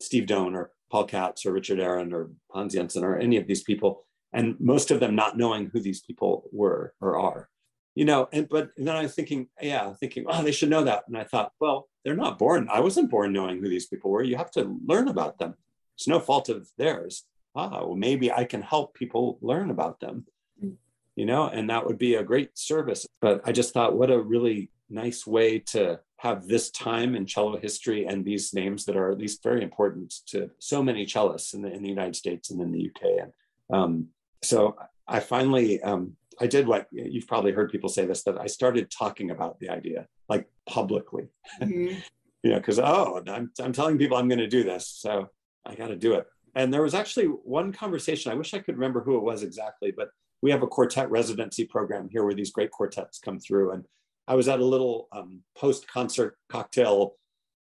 Steve 0.00 0.26
Doane 0.26 0.54
or 0.54 0.72
Paul 0.90 1.04
Katz 1.04 1.46
or 1.46 1.52
Richard 1.52 1.80
Aaron 1.80 2.12
or 2.12 2.30
Hans 2.50 2.74
Jensen 2.74 3.04
or 3.04 3.18
any 3.18 3.36
of 3.36 3.46
these 3.46 3.62
people, 3.62 4.04
and 4.32 4.56
most 4.60 4.90
of 4.90 5.00
them 5.00 5.14
not 5.14 5.36
knowing 5.36 5.66
who 5.66 5.80
these 5.80 6.00
people 6.00 6.48
were 6.52 6.94
or 7.00 7.18
are 7.18 7.48
you 7.96 8.04
know, 8.04 8.28
and 8.30 8.48
but 8.48 8.70
and 8.76 8.86
then 8.86 8.94
I 8.94 9.02
was 9.02 9.14
thinking, 9.14 9.48
yeah, 9.60 9.92
thinking, 9.94 10.26
oh, 10.28 10.42
they 10.42 10.52
should 10.52 10.68
know 10.68 10.84
that. 10.84 11.04
And 11.08 11.16
I 11.16 11.24
thought, 11.24 11.52
well, 11.58 11.88
they're 12.04 12.14
not 12.14 12.38
born. 12.38 12.68
I 12.70 12.80
wasn't 12.80 13.10
born 13.10 13.32
knowing 13.32 13.58
who 13.58 13.70
these 13.70 13.86
people 13.86 14.10
were. 14.10 14.22
You 14.22 14.36
have 14.36 14.50
to 14.52 14.78
learn 14.86 15.08
about 15.08 15.38
them. 15.38 15.54
It's 15.96 16.06
no 16.06 16.20
fault 16.20 16.50
of 16.50 16.68
theirs. 16.76 17.24
Ah, 17.56 17.70
well, 17.70 17.96
maybe 17.96 18.30
I 18.30 18.44
can 18.44 18.60
help 18.60 18.92
people 18.92 19.38
learn 19.40 19.70
about 19.70 19.98
them, 20.00 20.26
mm. 20.62 20.74
you 21.16 21.24
know, 21.24 21.48
and 21.48 21.70
that 21.70 21.86
would 21.86 21.96
be 21.96 22.16
a 22.16 22.22
great 22.22 22.58
service. 22.58 23.06
But 23.22 23.40
I 23.46 23.52
just 23.52 23.72
thought, 23.72 23.96
what 23.96 24.10
a 24.10 24.20
really 24.20 24.70
nice 24.90 25.26
way 25.26 25.58
to 25.58 25.98
have 26.18 26.46
this 26.46 26.70
time 26.70 27.16
in 27.16 27.24
cello 27.24 27.56
history 27.56 28.04
and 28.04 28.26
these 28.26 28.52
names 28.52 28.84
that 28.84 28.96
are 28.96 29.10
at 29.10 29.18
least 29.18 29.42
very 29.42 29.62
important 29.62 30.14
to 30.26 30.50
so 30.58 30.82
many 30.82 31.06
cellists 31.06 31.54
in 31.54 31.62
the, 31.62 31.72
in 31.72 31.82
the 31.82 31.88
United 31.88 32.14
States 32.14 32.50
and 32.50 32.60
in 32.60 32.72
the 32.72 32.90
UK. 32.90 33.22
And 33.22 33.32
um, 33.70 34.08
so 34.42 34.76
I 35.08 35.20
finally 35.20 35.82
um, 35.82 36.16
I 36.40 36.46
did 36.46 36.66
what 36.66 36.86
you've 36.90 37.26
probably 37.26 37.52
heard 37.52 37.70
people 37.70 37.88
say 37.88 38.04
this 38.06 38.22
that 38.24 38.40
I 38.40 38.46
started 38.46 38.90
talking 38.90 39.30
about 39.30 39.58
the 39.60 39.70
idea 39.70 40.06
like 40.28 40.48
publicly, 40.68 41.28
mm-hmm. 41.60 41.98
you 42.42 42.50
know, 42.50 42.58
because 42.58 42.78
oh, 42.78 43.22
I'm, 43.28 43.50
I'm 43.60 43.72
telling 43.72 43.98
people 43.98 44.16
I'm 44.16 44.28
going 44.28 44.38
to 44.38 44.48
do 44.48 44.64
this, 44.64 44.88
so 44.88 45.28
I 45.64 45.74
got 45.74 45.88
to 45.88 45.96
do 45.96 46.14
it. 46.14 46.26
And 46.54 46.72
there 46.72 46.82
was 46.82 46.94
actually 46.94 47.26
one 47.26 47.72
conversation. 47.72 48.32
I 48.32 48.34
wish 48.34 48.54
I 48.54 48.58
could 48.58 48.76
remember 48.76 49.02
who 49.02 49.16
it 49.16 49.22
was 49.22 49.42
exactly, 49.42 49.92
but 49.94 50.08
we 50.42 50.50
have 50.50 50.62
a 50.62 50.66
quartet 50.66 51.10
residency 51.10 51.64
program 51.64 52.08
here 52.10 52.24
where 52.24 52.34
these 52.34 52.50
great 52.50 52.70
quartets 52.70 53.18
come 53.18 53.38
through. 53.38 53.72
And 53.72 53.84
I 54.28 54.34
was 54.34 54.48
at 54.48 54.60
a 54.60 54.64
little 54.64 55.08
um, 55.12 55.42
post 55.56 55.88
concert 55.88 56.36
cocktail 56.48 57.14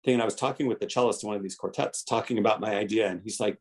thing, 0.04 0.16
and 0.16 0.22
I 0.22 0.26
was 0.26 0.36
talking 0.36 0.68
with 0.68 0.80
the 0.80 0.88
cellist 0.88 1.24
in 1.24 1.28
one 1.28 1.38
of 1.38 1.44
these 1.44 1.56
quartets, 1.56 2.04
talking 2.04 2.38
about 2.38 2.62
my 2.62 2.76
idea, 2.76 3.08
and 3.08 3.22
he's 3.24 3.40
like, 3.40 3.58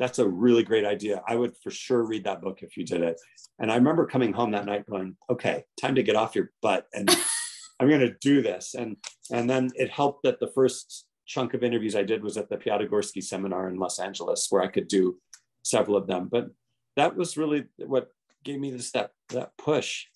that's 0.00 0.18
a 0.18 0.26
really 0.26 0.62
great 0.62 0.86
idea. 0.86 1.22
I 1.28 1.36
would 1.36 1.54
for 1.62 1.70
sure 1.70 2.02
read 2.02 2.24
that 2.24 2.40
book 2.40 2.62
if 2.62 2.76
you 2.76 2.86
did 2.86 3.02
it. 3.02 3.20
And 3.58 3.70
I 3.70 3.76
remember 3.76 4.06
coming 4.06 4.32
home 4.32 4.52
that 4.52 4.64
night 4.64 4.88
going, 4.88 5.14
okay, 5.28 5.64
time 5.78 5.94
to 5.96 6.02
get 6.02 6.16
off 6.16 6.34
your 6.34 6.50
butt 6.62 6.86
and 6.94 7.08
I'm 7.80 7.88
going 7.88 8.00
to 8.00 8.16
do 8.20 8.42
this. 8.42 8.74
And 8.74 8.96
and 9.30 9.48
then 9.48 9.70
it 9.74 9.90
helped 9.90 10.22
that 10.24 10.40
the 10.40 10.50
first 10.54 11.06
chunk 11.26 11.54
of 11.54 11.62
interviews 11.62 11.94
I 11.94 12.02
did 12.02 12.24
was 12.24 12.38
at 12.38 12.48
the 12.48 12.56
Piatigorsky 12.56 13.22
seminar 13.22 13.68
in 13.68 13.76
Los 13.76 14.00
Angeles, 14.00 14.46
where 14.50 14.62
I 14.62 14.68
could 14.68 14.88
do 14.88 15.18
several 15.62 15.96
of 15.96 16.06
them. 16.06 16.28
But 16.32 16.48
that 16.96 17.14
was 17.14 17.36
really 17.36 17.66
what 17.76 18.08
gave 18.42 18.58
me 18.58 18.70
this 18.70 18.90
that 18.92 19.10
that 19.28 19.52
push 19.58 20.06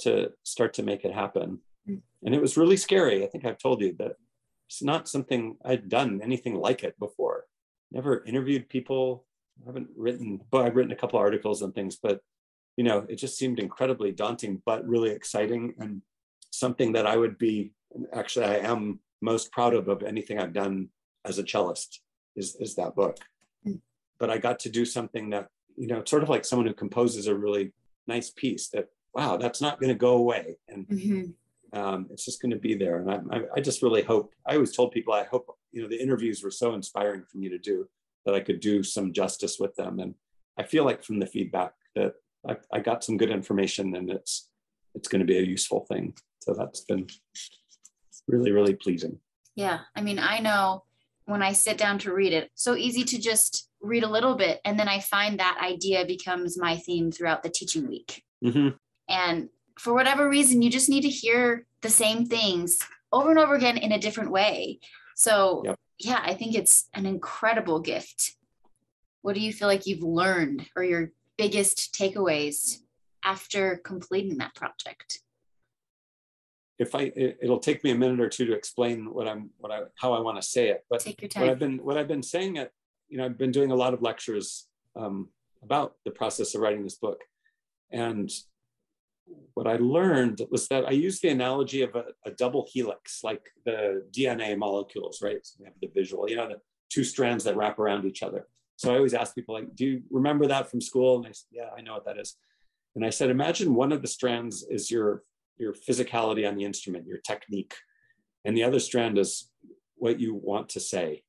to 0.00 0.30
start 0.42 0.74
to 0.74 0.82
make 0.82 1.04
it 1.04 1.12
happen. 1.14 1.60
Mm. 1.88 2.02
And 2.22 2.34
it 2.34 2.42
was 2.42 2.58
really 2.58 2.76
scary. 2.76 3.24
I 3.24 3.28
think 3.28 3.46
I've 3.46 3.58
told 3.58 3.80
you 3.80 3.94
that 3.98 4.12
it's 4.68 4.82
not 4.82 5.08
something 5.08 5.56
I'd 5.64 5.88
done 5.88 6.20
anything 6.22 6.54
like 6.54 6.84
it 6.84 6.98
before 6.98 7.44
never 7.92 8.24
interviewed 8.24 8.68
people. 8.68 9.24
I 9.62 9.66
haven't 9.66 9.88
written, 9.96 10.40
but 10.50 10.66
I've 10.66 10.76
written 10.76 10.92
a 10.92 10.96
couple 10.96 11.18
articles 11.18 11.62
and 11.62 11.74
things, 11.74 11.96
but 11.96 12.20
you 12.76 12.84
know, 12.84 13.06
it 13.08 13.16
just 13.16 13.38
seemed 13.38 13.58
incredibly 13.58 14.12
daunting, 14.12 14.60
but 14.66 14.86
really 14.86 15.10
exciting 15.10 15.74
and 15.78 16.02
something 16.50 16.92
that 16.92 17.06
I 17.06 17.16
would 17.16 17.38
be 17.38 17.72
actually 18.12 18.44
I 18.44 18.56
am 18.56 19.00
most 19.22 19.50
proud 19.50 19.74
of 19.74 19.88
of 19.88 20.02
anything 20.02 20.38
I've 20.38 20.52
done 20.52 20.90
as 21.24 21.38
a 21.38 21.42
cellist 21.42 22.00
is 22.34 22.56
is 22.56 22.74
that 22.74 22.94
book. 22.94 23.18
Mm. 23.66 23.80
But 24.18 24.30
I 24.30 24.38
got 24.38 24.58
to 24.60 24.68
do 24.68 24.84
something 24.84 25.30
that, 25.30 25.48
you 25.76 25.86
know, 25.86 26.02
sort 26.04 26.22
of 26.22 26.28
like 26.28 26.44
someone 26.44 26.66
who 26.66 26.74
composes 26.74 27.26
a 27.26 27.34
really 27.34 27.72
nice 28.06 28.30
piece 28.30 28.68
that, 28.70 28.88
wow, 29.14 29.36
that's 29.36 29.60
not 29.60 29.80
going 29.80 29.92
to 29.92 29.98
go 29.98 30.16
away. 30.16 30.58
And 30.68 30.86
mm-hmm 30.86 31.30
um, 31.72 32.06
it's 32.10 32.24
just 32.24 32.40
going 32.40 32.52
to 32.52 32.58
be 32.58 32.74
there. 32.74 32.98
And 32.98 33.10
I, 33.10 33.36
I, 33.36 33.42
I, 33.56 33.60
just 33.60 33.82
really 33.82 34.02
hope, 34.02 34.32
I 34.46 34.54
always 34.54 34.74
told 34.74 34.92
people, 34.92 35.14
I 35.14 35.24
hope, 35.24 35.55
you 35.72 35.82
know, 35.82 35.88
the 35.88 36.00
interviews 36.00 36.42
were 36.42 36.50
so 36.50 36.74
inspiring 36.74 37.24
for 37.30 37.38
me 37.38 37.48
to 37.48 37.58
do 37.58 37.88
that 38.24 38.34
I 38.34 38.40
could 38.40 38.60
do 38.60 38.82
some 38.82 39.12
justice 39.12 39.58
with 39.58 39.74
them. 39.76 40.00
And 40.00 40.14
I 40.58 40.64
feel 40.64 40.84
like 40.84 41.04
from 41.04 41.18
the 41.18 41.26
feedback 41.26 41.72
that 41.94 42.14
I, 42.48 42.56
I 42.72 42.80
got 42.80 43.04
some 43.04 43.16
good 43.16 43.30
information 43.30 43.94
and 43.94 44.10
it's, 44.10 44.48
it's 44.94 45.08
going 45.08 45.20
to 45.20 45.26
be 45.26 45.38
a 45.38 45.42
useful 45.42 45.86
thing. 45.86 46.14
So 46.40 46.54
that's 46.54 46.80
been 46.80 47.06
really, 48.26 48.50
really 48.50 48.74
pleasing. 48.74 49.18
Yeah. 49.54 49.80
I 49.94 50.02
mean, 50.02 50.18
I 50.18 50.38
know 50.38 50.84
when 51.26 51.42
I 51.42 51.52
sit 51.52 51.78
down 51.78 51.98
to 52.00 52.12
read 52.12 52.32
it, 52.32 52.50
so 52.54 52.76
easy 52.76 53.04
to 53.04 53.18
just 53.18 53.68
read 53.80 54.04
a 54.04 54.08
little 54.08 54.34
bit. 54.34 54.60
And 54.64 54.78
then 54.78 54.88
I 54.88 55.00
find 55.00 55.38
that 55.38 55.60
idea 55.62 56.06
becomes 56.06 56.58
my 56.58 56.76
theme 56.76 57.10
throughout 57.10 57.42
the 57.42 57.50
teaching 57.50 57.88
week. 57.88 58.24
Mm-hmm. 58.44 58.76
And 59.08 59.48
for 59.78 59.92
whatever 59.92 60.28
reason, 60.28 60.62
you 60.62 60.70
just 60.70 60.88
need 60.88 61.02
to 61.02 61.08
hear 61.08 61.66
the 61.82 61.90
same 61.90 62.26
things 62.26 62.78
over 63.12 63.30
and 63.30 63.38
over 63.38 63.54
again 63.54 63.76
in 63.76 63.92
a 63.92 63.98
different 63.98 64.30
way. 64.30 64.80
So, 65.16 65.62
yep. 65.64 65.78
yeah, 65.98 66.20
I 66.22 66.34
think 66.34 66.54
it's 66.54 66.90
an 66.92 67.06
incredible 67.06 67.80
gift. 67.80 68.36
What 69.22 69.34
do 69.34 69.40
you 69.40 69.50
feel 69.50 69.66
like 69.66 69.86
you've 69.86 70.02
learned 70.02 70.68
or 70.76 70.84
your 70.84 71.10
biggest 71.38 71.94
takeaways 71.98 72.80
after 73.24 73.78
completing 73.78 74.36
that 74.38 74.54
project? 74.54 75.20
If 76.78 76.94
I, 76.94 77.10
it'll 77.16 77.58
take 77.58 77.82
me 77.82 77.92
a 77.92 77.94
minute 77.94 78.20
or 78.20 78.28
two 78.28 78.44
to 78.44 78.52
explain 78.52 79.06
what 79.06 79.26
I'm, 79.26 79.48
what 79.56 79.72
I, 79.72 79.84
how 79.98 80.12
I 80.12 80.20
want 80.20 80.36
to 80.36 80.46
say 80.46 80.68
it. 80.68 80.84
But 80.90 81.00
take 81.00 81.22
your 81.22 81.30
time. 81.30 81.44
What 81.44 81.50
I've 81.50 81.58
been, 81.58 81.78
what 81.78 81.96
I've 81.96 82.08
been 82.08 82.22
saying 82.22 82.56
it, 82.56 82.70
you 83.08 83.16
know, 83.16 83.24
I've 83.24 83.38
been 83.38 83.52
doing 83.52 83.70
a 83.70 83.74
lot 83.74 83.94
of 83.94 84.02
lectures 84.02 84.68
um, 84.94 85.30
about 85.62 85.94
the 86.04 86.10
process 86.10 86.54
of 86.54 86.60
writing 86.60 86.84
this 86.84 86.96
book. 86.96 87.22
And 87.90 88.30
what 89.54 89.66
I 89.66 89.76
learned 89.76 90.42
was 90.50 90.68
that 90.68 90.86
I 90.86 90.90
used 90.90 91.22
the 91.22 91.30
analogy 91.30 91.82
of 91.82 91.94
a, 91.94 92.04
a 92.24 92.30
double 92.30 92.66
helix, 92.70 93.24
like 93.24 93.42
the 93.64 94.04
DNA 94.10 94.56
molecules, 94.56 95.20
right? 95.22 95.38
So 95.42 95.56
we 95.60 95.64
have 95.64 95.74
the 95.80 95.90
visual, 95.94 96.28
you 96.28 96.36
know, 96.36 96.48
the 96.48 96.60
two 96.90 97.04
strands 97.04 97.44
that 97.44 97.56
wrap 97.56 97.78
around 97.78 98.04
each 98.04 98.22
other. 98.22 98.46
So 98.76 98.92
I 98.92 98.96
always 98.96 99.14
ask 99.14 99.34
people, 99.34 99.54
like, 99.54 99.74
do 99.74 99.86
you 99.86 100.02
remember 100.10 100.46
that 100.46 100.70
from 100.70 100.80
school? 100.80 101.16
And 101.16 101.24
they 101.24 101.32
said, 101.32 101.46
yeah, 101.50 101.68
I 101.76 101.80
know 101.80 101.94
what 101.94 102.04
that 102.04 102.18
is. 102.18 102.36
And 102.94 103.04
I 103.04 103.10
said, 103.10 103.30
imagine 103.30 103.74
one 103.74 103.92
of 103.92 104.02
the 104.02 104.08
strands 104.08 104.64
is 104.68 104.90
your 104.90 105.22
your 105.58 105.72
physicality 105.72 106.46
on 106.46 106.54
the 106.54 106.64
instrument, 106.64 107.06
your 107.06 107.18
technique, 107.18 107.74
and 108.44 108.54
the 108.54 108.62
other 108.62 108.78
strand 108.78 109.16
is 109.16 109.50
what 109.94 110.20
you 110.20 110.34
want 110.34 110.68
to 110.70 110.80
say, 110.80 111.22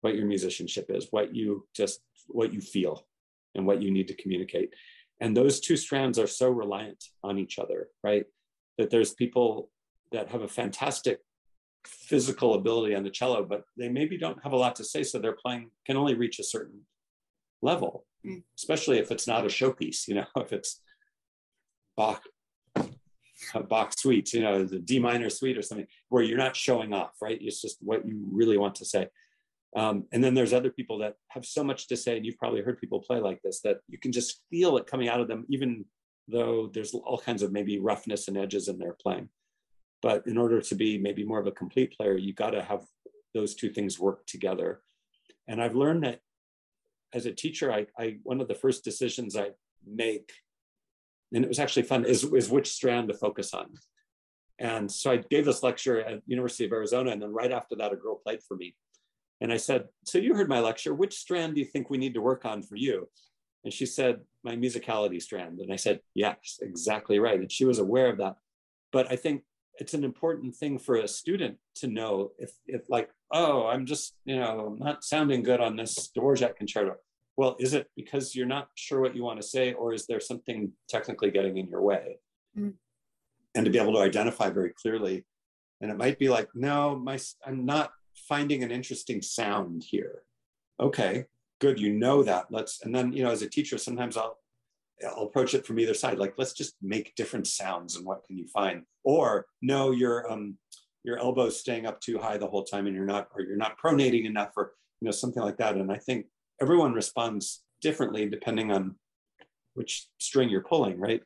what 0.00 0.16
your 0.16 0.26
musicianship 0.26 0.86
is, 0.88 1.06
what 1.10 1.34
you 1.34 1.66
just 1.74 2.00
what 2.28 2.52
you 2.52 2.60
feel, 2.60 3.06
and 3.54 3.66
what 3.66 3.80
you 3.80 3.90
need 3.90 4.08
to 4.08 4.14
communicate. 4.14 4.74
And 5.22 5.36
those 5.36 5.60
two 5.60 5.76
strands 5.76 6.18
are 6.18 6.26
so 6.26 6.50
reliant 6.50 7.04
on 7.22 7.38
each 7.38 7.60
other, 7.60 7.88
right? 8.02 8.24
That 8.76 8.90
there's 8.90 9.14
people 9.14 9.70
that 10.10 10.28
have 10.30 10.42
a 10.42 10.48
fantastic 10.48 11.20
physical 11.86 12.54
ability 12.54 12.96
on 12.96 13.04
the 13.04 13.10
cello, 13.10 13.44
but 13.44 13.62
they 13.78 13.88
maybe 13.88 14.18
don't 14.18 14.42
have 14.42 14.52
a 14.52 14.56
lot 14.56 14.74
to 14.76 14.84
say. 14.84 15.04
So 15.04 15.20
they're 15.20 15.38
playing, 15.40 15.70
can 15.86 15.96
only 15.96 16.14
reach 16.14 16.40
a 16.40 16.44
certain 16.44 16.80
level, 17.62 18.04
mm. 18.26 18.42
especially 18.58 18.98
if 18.98 19.12
it's 19.12 19.28
not 19.28 19.44
a 19.44 19.48
showpiece, 19.48 20.08
you 20.08 20.16
know, 20.16 20.26
if 20.38 20.52
it's 20.52 20.80
Bach, 21.96 22.24
Bach 23.68 23.96
suite, 23.96 24.32
you 24.32 24.40
know, 24.40 24.64
the 24.64 24.80
D 24.80 24.98
minor 24.98 25.30
suite 25.30 25.56
or 25.56 25.62
something 25.62 25.86
where 26.08 26.24
you're 26.24 26.36
not 26.36 26.56
showing 26.56 26.92
off, 26.92 27.12
right? 27.22 27.38
It's 27.40 27.62
just 27.62 27.76
what 27.80 28.04
you 28.04 28.24
really 28.32 28.58
want 28.58 28.74
to 28.76 28.84
say. 28.84 29.06
Um, 29.74 30.04
and 30.12 30.22
then 30.22 30.34
there's 30.34 30.52
other 30.52 30.70
people 30.70 30.98
that 30.98 31.14
have 31.28 31.46
so 31.46 31.64
much 31.64 31.88
to 31.88 31.96
say, 31.96 32.16
and 32.16 32.26
you've 32.26 32.38
probably 32.38 32.60
heard 32.60 32.78
people 32.78 33.00
play 33.00 33.20
like 33.20 33.40
this 33.42 33.60
that 33.62 33.78
you 33.88 33.98
can 33.98 34.12
just 34.12 34.42
feel 34.50 34.76
it 34.76 34.86
coming 34.86 35.08
out 35.08 35.20
of 35.20 35.28
them, 35.28 35.46
even 35.48 35.84
though 36.28 36.70
there's 36.72 36.94
all 36.94 37.18
kinds 37.18 37.42
of 37.42 37.52
maybe 37.52 37.78
roughness 37.78 38.28
and 38.28 38.36
edges 38.36 38.68
in 38.68 38.78
their 38.78 38.94
playing. 39.00 39.28
But 40.02 40.26
in 40.26 40.36
order 40.36 40.60
to 40.60 40.74
be 40.74 40.98
maybe 40.98 41.24
more 41.24 41.40
of 41.40 41.46
a 41.46 41.52
complete 41.52 41.96
player, 41.96 42.16
you 42.16 42.34
got 42.34 42.50
to 42.50 42.62
have 42.62 42.82
those 43.34 43.54
two 43.54 43.70
things 43.70 43.98
work 43.98 44.26
together. 44.26 44.82
And 45.48 45.62
I've 45.62 45.74
learned 45.74 46.04
that 46.04 46.20
as 47.14 47.26
a 47.26 47.32
teacher, 47.32 47.72
I, 47.72 47.86
I 47.98 48.18
one 48.22 48.40
of 48.40 48.48
the 48.48 48.54
first 48.54 48.84
decisions 48.84 49.36
I 49.36 49.50
make, 49.86 50.32
and 51.32 51.44
it 51.44 51.48
was 51.48 51.58
actually 51.58 51.84
fun, 51.84 52.04
is, 52.04 52.24
is 52.24 52.50
which 52.50 52.70
strand 52.70 53.08
to 53.08 53.14
focus 53.14 53.54
on. 53.54 53.70
And 54.58 54.90
so 54.90 55.10
I 55.10 55.16
gave 55.16 55.44
this 55.44 55.62
lecture 55.62 56.00
at 56.00 56.20
University 56.26 56.64
of 56.64 56.72
Arizona, 56.72 57.10
and 57.10 57.22
then 57.22 57.32
right 57.32 57.50
after 57.50 57.74
that, 57.76 57.92
a 57.92 57.96
girl 57.96 58.20
played 58.22 58.42
for 58.46 58.56
me. 58.56 58.74
And 59.42 59.52
I 59.52 59.56
said, 59.56 59.88
So 60.04 60.18
you 60.18 60.34
heard 60.34 60.48
my 60.48 60.60
lecture. 60.60 60.94
Which 60.94 61.18
strand 61.18 61.54
do 61.54 61.60
you 61.60 61.66
think 61.66 61.90
we 61.90 61.98
need 61.98 62.14
to 62.14 62.22
work 62.22 62.44
on 62.44 62.62
for 62.62 62.76
you? 62.76 63.08
And 63.64 63.74
she 63.74 63.86
said, 63.86 64.20
My 64.44 64.54
musicality 64.54 65.20
strand. 65.20 65.58
And 65.58 65.72
I 65.72 65.76
said, 65.76 66.00
Yes, 66.14 66.60
exactly 66.62 67.18
right. 67.18 67.40
And 67.40 67.50
she 67.50 67.64
was 67.64 67.80
aware 67.80 68.08
of 68.08 68.18
that. 68.18 68.36
But 68.92 69.10
I 69.10 69.16
think 69.16 69.42
it's 69.78 69.94
an 69.94 70.04
important 70.04 70.54
thing 70.54 70.78
for 70.78 70.94
a 70.94 71.08
student 71.08 71.56
to 71.76 71.88
know 71.88 72.30
if, 72.38 72.52
if 72.68 72.82
like, 72.88 73.10
oh, 73.32 73.66
I'm 73.66 73.84
just, 73.84 74.14
you 74.24 74.36
know, 74.36 74.76
not 74.78 75.02
sounding 75.02 75.42
good 75.42 75.60
on 75.60 75.74
this 75.74 76.10
Dvorak 76.16 76.54
concerto. 76.56 76.94
Well, 77.36 77.56
is 77.58 77.74
it 77.74 77.90
because 77.96 78.36
you're 78.36 78.46
not 78.46 78.68
sure 78.76 79.00
what 79.00 79.16
you 79.16 79.24
want 79.24 79.40
to 79.40 79.46
say, 79.46 79.72
or 79.72 79.92
is 79.92 80.06
there 80.06 80.20
something 80.20 80.70
technically 80.88 81.30
getting 81.32 81.56
in 81.56 81.66
your 81.66 81.82
way? 81.82 82.18
Mm. 82.56 82.74
And 83.56 83.64
to 83.64 83.70
be 83.72 83.78
able 83.78 83.94
to 83.94 84.00
identify 84.00 84.50
very 84.50 84.72
clearly. 84.80 85.24
And 85.80 85.90
it 85.90 85.96
might 85.96 86.18
be 86.18 86.28
like, 86.28 86.48
no, 86.54 86.94
my 86.94 87.18
I'm 87.44 87.64
not 87.64 87.90
finding 88.28 88.62
an 88.62 88.70
interesting 88.70 89.22
sound 89.22 89.84
here. 89.84 90.22
Okay, 90.80 91.26
good, 91.60 91.78
you 91.78 91.92
know 91.92 92.22
that. 92.22 92.46
Let's, 92.50 92.82
and 92.82 92.94
then, 92.94 93.12
you 93.12 93.22
know, 93.22 93.30
as 93.30 93.42
a 93.42 93.48
teacher, 93.48 93.78
sometimes 93.78 94.16
I'll 94.16 94.38
I'll 95.04 95.24
approach 95.24 95.54
it 95.54 95.66
from 95.66 95.80
either 95.80 95.94
side. 95.94 96.18
Like, 96.18 96.34
let's 96.36 96.52
just 96.52 96.74
make 96.80 97.14
different 97.16 97.46
sounds 97.46 97.96
and 97.96 98.06
what 98.06 98.24
can 98.24 98.38
you 98.38 98.46
find? 98.46 98.82
Or 99.02 99.46
no, 99.60 99.90
your 99.90 100.30
um, 100.30 100.56
your 101.02 101.18
elbow's 101.18 101.58
staying 101.58 101.86
up 101.86 102.00
too 102.00 102.18
high 102.18 102.38
the 102.38 102.46
whole 102.46 102.64
time 102.64 102.86
and 102.86 102.94
you're 102.94 103.04
not, 103.04 103.28
or 103.34 103.42
you're 103.42 103.56
not 103.56 103.78
pronating 103.78 104.26
enough, 104.26 104.52
or 104.56 104.72
you 105.00 105.06
know, 105.06 105.10
something 105.10 105.42
like 105.42 105.56
that. 105.56 105.76
And 105.76 105.90
I 105.90 105.98
think 105.98 106.26
everyone 106.60 106.92
responds 106.92 107.62
differently 107.80 108.28
depending 108.28 108.70
on 108.70 108.94
which 109.74 110.06
string 110.18 110.48
you're 110.48 110.62
pulling, 110.62 111.00
right? 111.00 111.22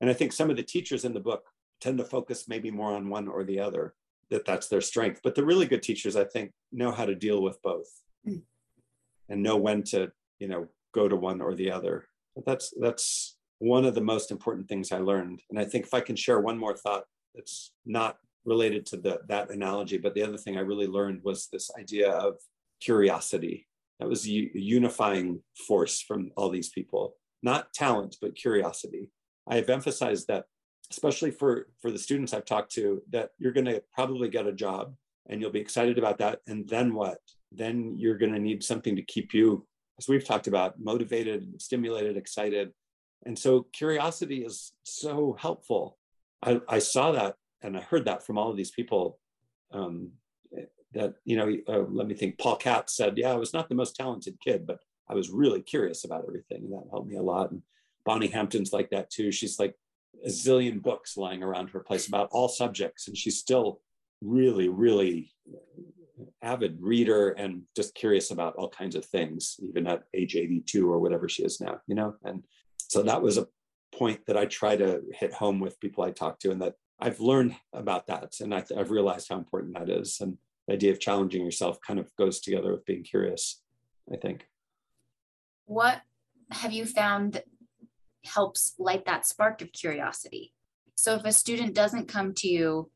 And 0.00 0.10
I 0.10 0.12
think 0.12 0.32
some 0.32 0.50
of 0.50 0.56
the 0.56 0.62
teachers 0.62 1.04
in 1.04 1.14
the 1.14 1.20
book 1.20 1.44
tend 1.80 1.98
to 1.98 2.04
focus 2.04 2.48
maybe 2.48 2.70
more 2.70 2.92
on 2.92 3.08
one 3.08 3.28
or 3.28 3.44
the 3.44 3.60
other, 3.60 3.94
that 4.34 4.44
that's 4.44 4.68
their 4.68 4.82
strength. 4.82 5.20
But 5.24 5.34
the 5.34 5.44
really 5.44 5.66
good 5.66 5.82
teachers, 5.82 6.16
I 6.16 6.24
think, 6.24 6.50
know 6.70 6.90
how 6.90 7.06
to 7.06 7.14
deal 7.14 7.40
with 7.42 7.62
both 7.62 7.88
mm. 8.28 8.42
and 9.28 9.42
know 9.42 9.56
when 9.56 9.82
to, 9.84 10.12
you 10.38 10.48
know, 10.48 10.68
go 10.92 11.08
to 11.08 11.16
one 11.16 11.40
or 11.40 11.54
the 11.54 11.70
other 11.70 12.06
that's 12.44 12.72
that's 12.80 13.36
one 13.58 13.84
of 13.84 13.94
the 13.94 14.00
most 14.00 14.30
important 14.30 14.68
things 14.68 14.92
I 14.92 14.98
learned. 14.98 15.40
And 15.50 15.58
I 15.58 15.64
think 15.64 15.86
if 15.86 15.94
I 15.94 16.00
can 16.00 16.16
share 16.16 16.40
one 16.40 16.58
more 16.58 16.76
thought 16.76 17.04
that's 17.34 17.72
not 17.86 18.18
related 18.44 18.84
to 18.86 18.96
the, 18.96 19.20
that 19.28 19.50
analogy, 19.50 19.96
but 19.96 20.14
the 20.14 20.22
other 20.22 20.36
thing 20.36 20.56
I 20.56 20.60
really 20.60 20.86
learned 20.86 21.20
was 21.22 21.46
this 21.46 21.70
idea 21.78 22.10
of 22.10 22.36
curiosity. 22.80 23.66
That 24.00 24.08
was 24.08 24.26
a 24.26 24.50
unifying 24.54 25.40
force 25.66 26.02
from 26.02 26.32
all 26.36 26.50
these 26.50 26.68
people, 26.70 27.14
not 27.42 27.72
talent, 27.72 28.16
but 28.20 28.34
curiosity. 28.34 29.10
I 29.48 29.56
have 29.56 29.70
emphasized 29.70 30.26
that, 30.28 30.44
especially 30.90 31.30
for, 31.30 31.68
for 31.80 31.90
the 31.90 31.98
students 31.98 32.32
I've 32.32 32.44
talked 32.44 32.72
to, 32.72 33.02
that 33.10 33.30
you're 33.38 33.52
going 33.52 33.66
to 33.66 33.82
probably 33.92 34.28
get 34.28 34.46
a 34.46 34.52
job 34.52 34.94
and 35.28 35.40
you'll 35.40 35.50
be 35.50 35.60
excited 35.60 35.98
about 35.98 36.18
that. 36.18 36.40
And 36.46 36.68
then 36.68 36.94
what? 36.94 37.18
Then 37.50 37.94
you're 37.96 38.18
going 38.18 38.32
to 38.32 38.38
need 38.38 38.62
something 38.62 38.96
to 38.96 39.02
keep 39.02 39.32
you 39.32 39.66
as 39.98 40.08
we've 40.08 40.24
talked 40.24 40.48
about, 40.48 40.80
motivated, 40.80 41.60
stimulated, 41.62 42.16
excited. 42.16 42.72
And 43.24 43.38
so 43.38 43.66
curiosity 43.72 44.44
is 44.44 44.72
so 44.82 45.36
helpful. 45.40 45.98
I, 46.42 46.60
I 46.68 46.78
saw 46.80 47.12
that 47.12 47.36
and 47.62 47.76
I 47.76 47.80
heard 47.80 48.04
that 48.06 48.26
from 48.26 48.36
all 48.36 48.50
of 48.50 48.56
these 48.56 48.72
people 48.72 49.18
um, 49.72 50.10
that, 50.92 51.14
you 51.24 51.36
know, 51.36 51.56
uh, 51.68 51.84
let 51.88 52.06
me 52.06 52.14
think, 52.14 52.38
Paul 52.38 52.56
Katz 52.56 52.96
said, 52.96 53.16
yeah, 53.16 53.32
I 53.32 53.36
was 53.36 53.54
not 53.54 53.68
the 53.68 53.74
most 53.74 53.96
talented 53.96 54.36
kid, 54.44 54.66
but 54.66 54.80
I 55.08 55.14
was 55.14 55.30
really 55.30 55.62
curious 55.62 56.04
about 56.04 56.24
everything. 56.26 56.64
And 56.64 56.72
that 56.72 56.90
helped 56.90 57.08
me 57.08 57.16
a 57.16 57.22
lot. 57.22 57.52
And 57.52 57.62
Bonnie 58.04 58.26
Hampton's 58.26 58.72
like 58.72 58.90
that 58.90 59.10
too. 59.10 59.32
She's 59.32 59.58
like 59.58 59.74
a 60.24 60.28
zillion 60.28 60.82
books 60.82 61.16
lying 61.16 61.42
around 61.42 61.70
her 61.70 61.80
place 61.80 62.08
about 62.08 62.28
all 62.32 62.48
subjects. 62.48 63.08
And 63.08 63.16
she's 63.16 63.38
still 63.38 63.80
really, 64.22 64.68
really 64.68 65.32
avid 66.42 66.78
reader 66.80 67.30
and 67.30 67.62
just 67.76 67.94
curious 67.94 68.30
about 68.30 68.54
all 68.56 68.68
kinds 68.68 68.96
of 68.96 69.04
things, 69.04 69.58
even 69.68 69.86
at 69.86 70.04
age 70.14 70.36
82 70.36 70.90
or 70.90 70.98
whatever 70.98 71.28
she 71.28 71.42
is 71.42 71.60
now, 71.60 71.80
you 71.86 71.94
know? 71.94 72.14
And 72.24 72.42
so 72.78 73.02
that 73.02 73.22
was 73.22 73.38
a 73.38 73.48
point 73.94 74.20
that 74.26 74.36
I 74.36 74.46
try 74.46 74.76
to 74.76 75.02
hit 75.12 75.32
home 75.32 75.60
with 75.60 75.80
people 75.80 76.04
I 76.04 76.10
talk 76.10 76.38
to, 76.40 76.50
and 76.50 76.60
that 76.62 76.74
I've 77.00 77.20
learned 77.20 77.56
about 77.72 78.06
that. 78.06 78.34
And 78.40 78.54
I 78.54 78.64
have 78.76 78.90
realized 78.90 79.28
how 79.28 79.36
important 79.36 79.74
that 79.74 79.90
is. 79.90 80.18
And 80.20 80.38
the 80.66 80.74
idea 80.74 80.92
of 80.92 81.00
challenging 81.00 81.44
yourself 81.44 81.78
kind 81.86 81.98
of 81.98 82.10
goes 82.16 82.40
together 82.40 82.72
with 82.72 82.84
being 82.86 83.02
curious, 83.02 83.62
I 84.12 84.16
think. 84.16 84.46
What 85.66 86.00
have 86.50 86.72
you 86.72 86.86
found 86.86 87.42
helps 88.24 88.74
light 88.78 89.04
that 89.06 89.26
spark 89.26 89.62
of 89.62 89.72
curiosity? 89.72 90.52
So 90.94 91.14
if 91.14 91.24
a 91.24 91.32
student 91.32 91.74
doesn't 91.74 92.08
come 92.08 92.34
to 92.34 92.48
you 92.48 92.90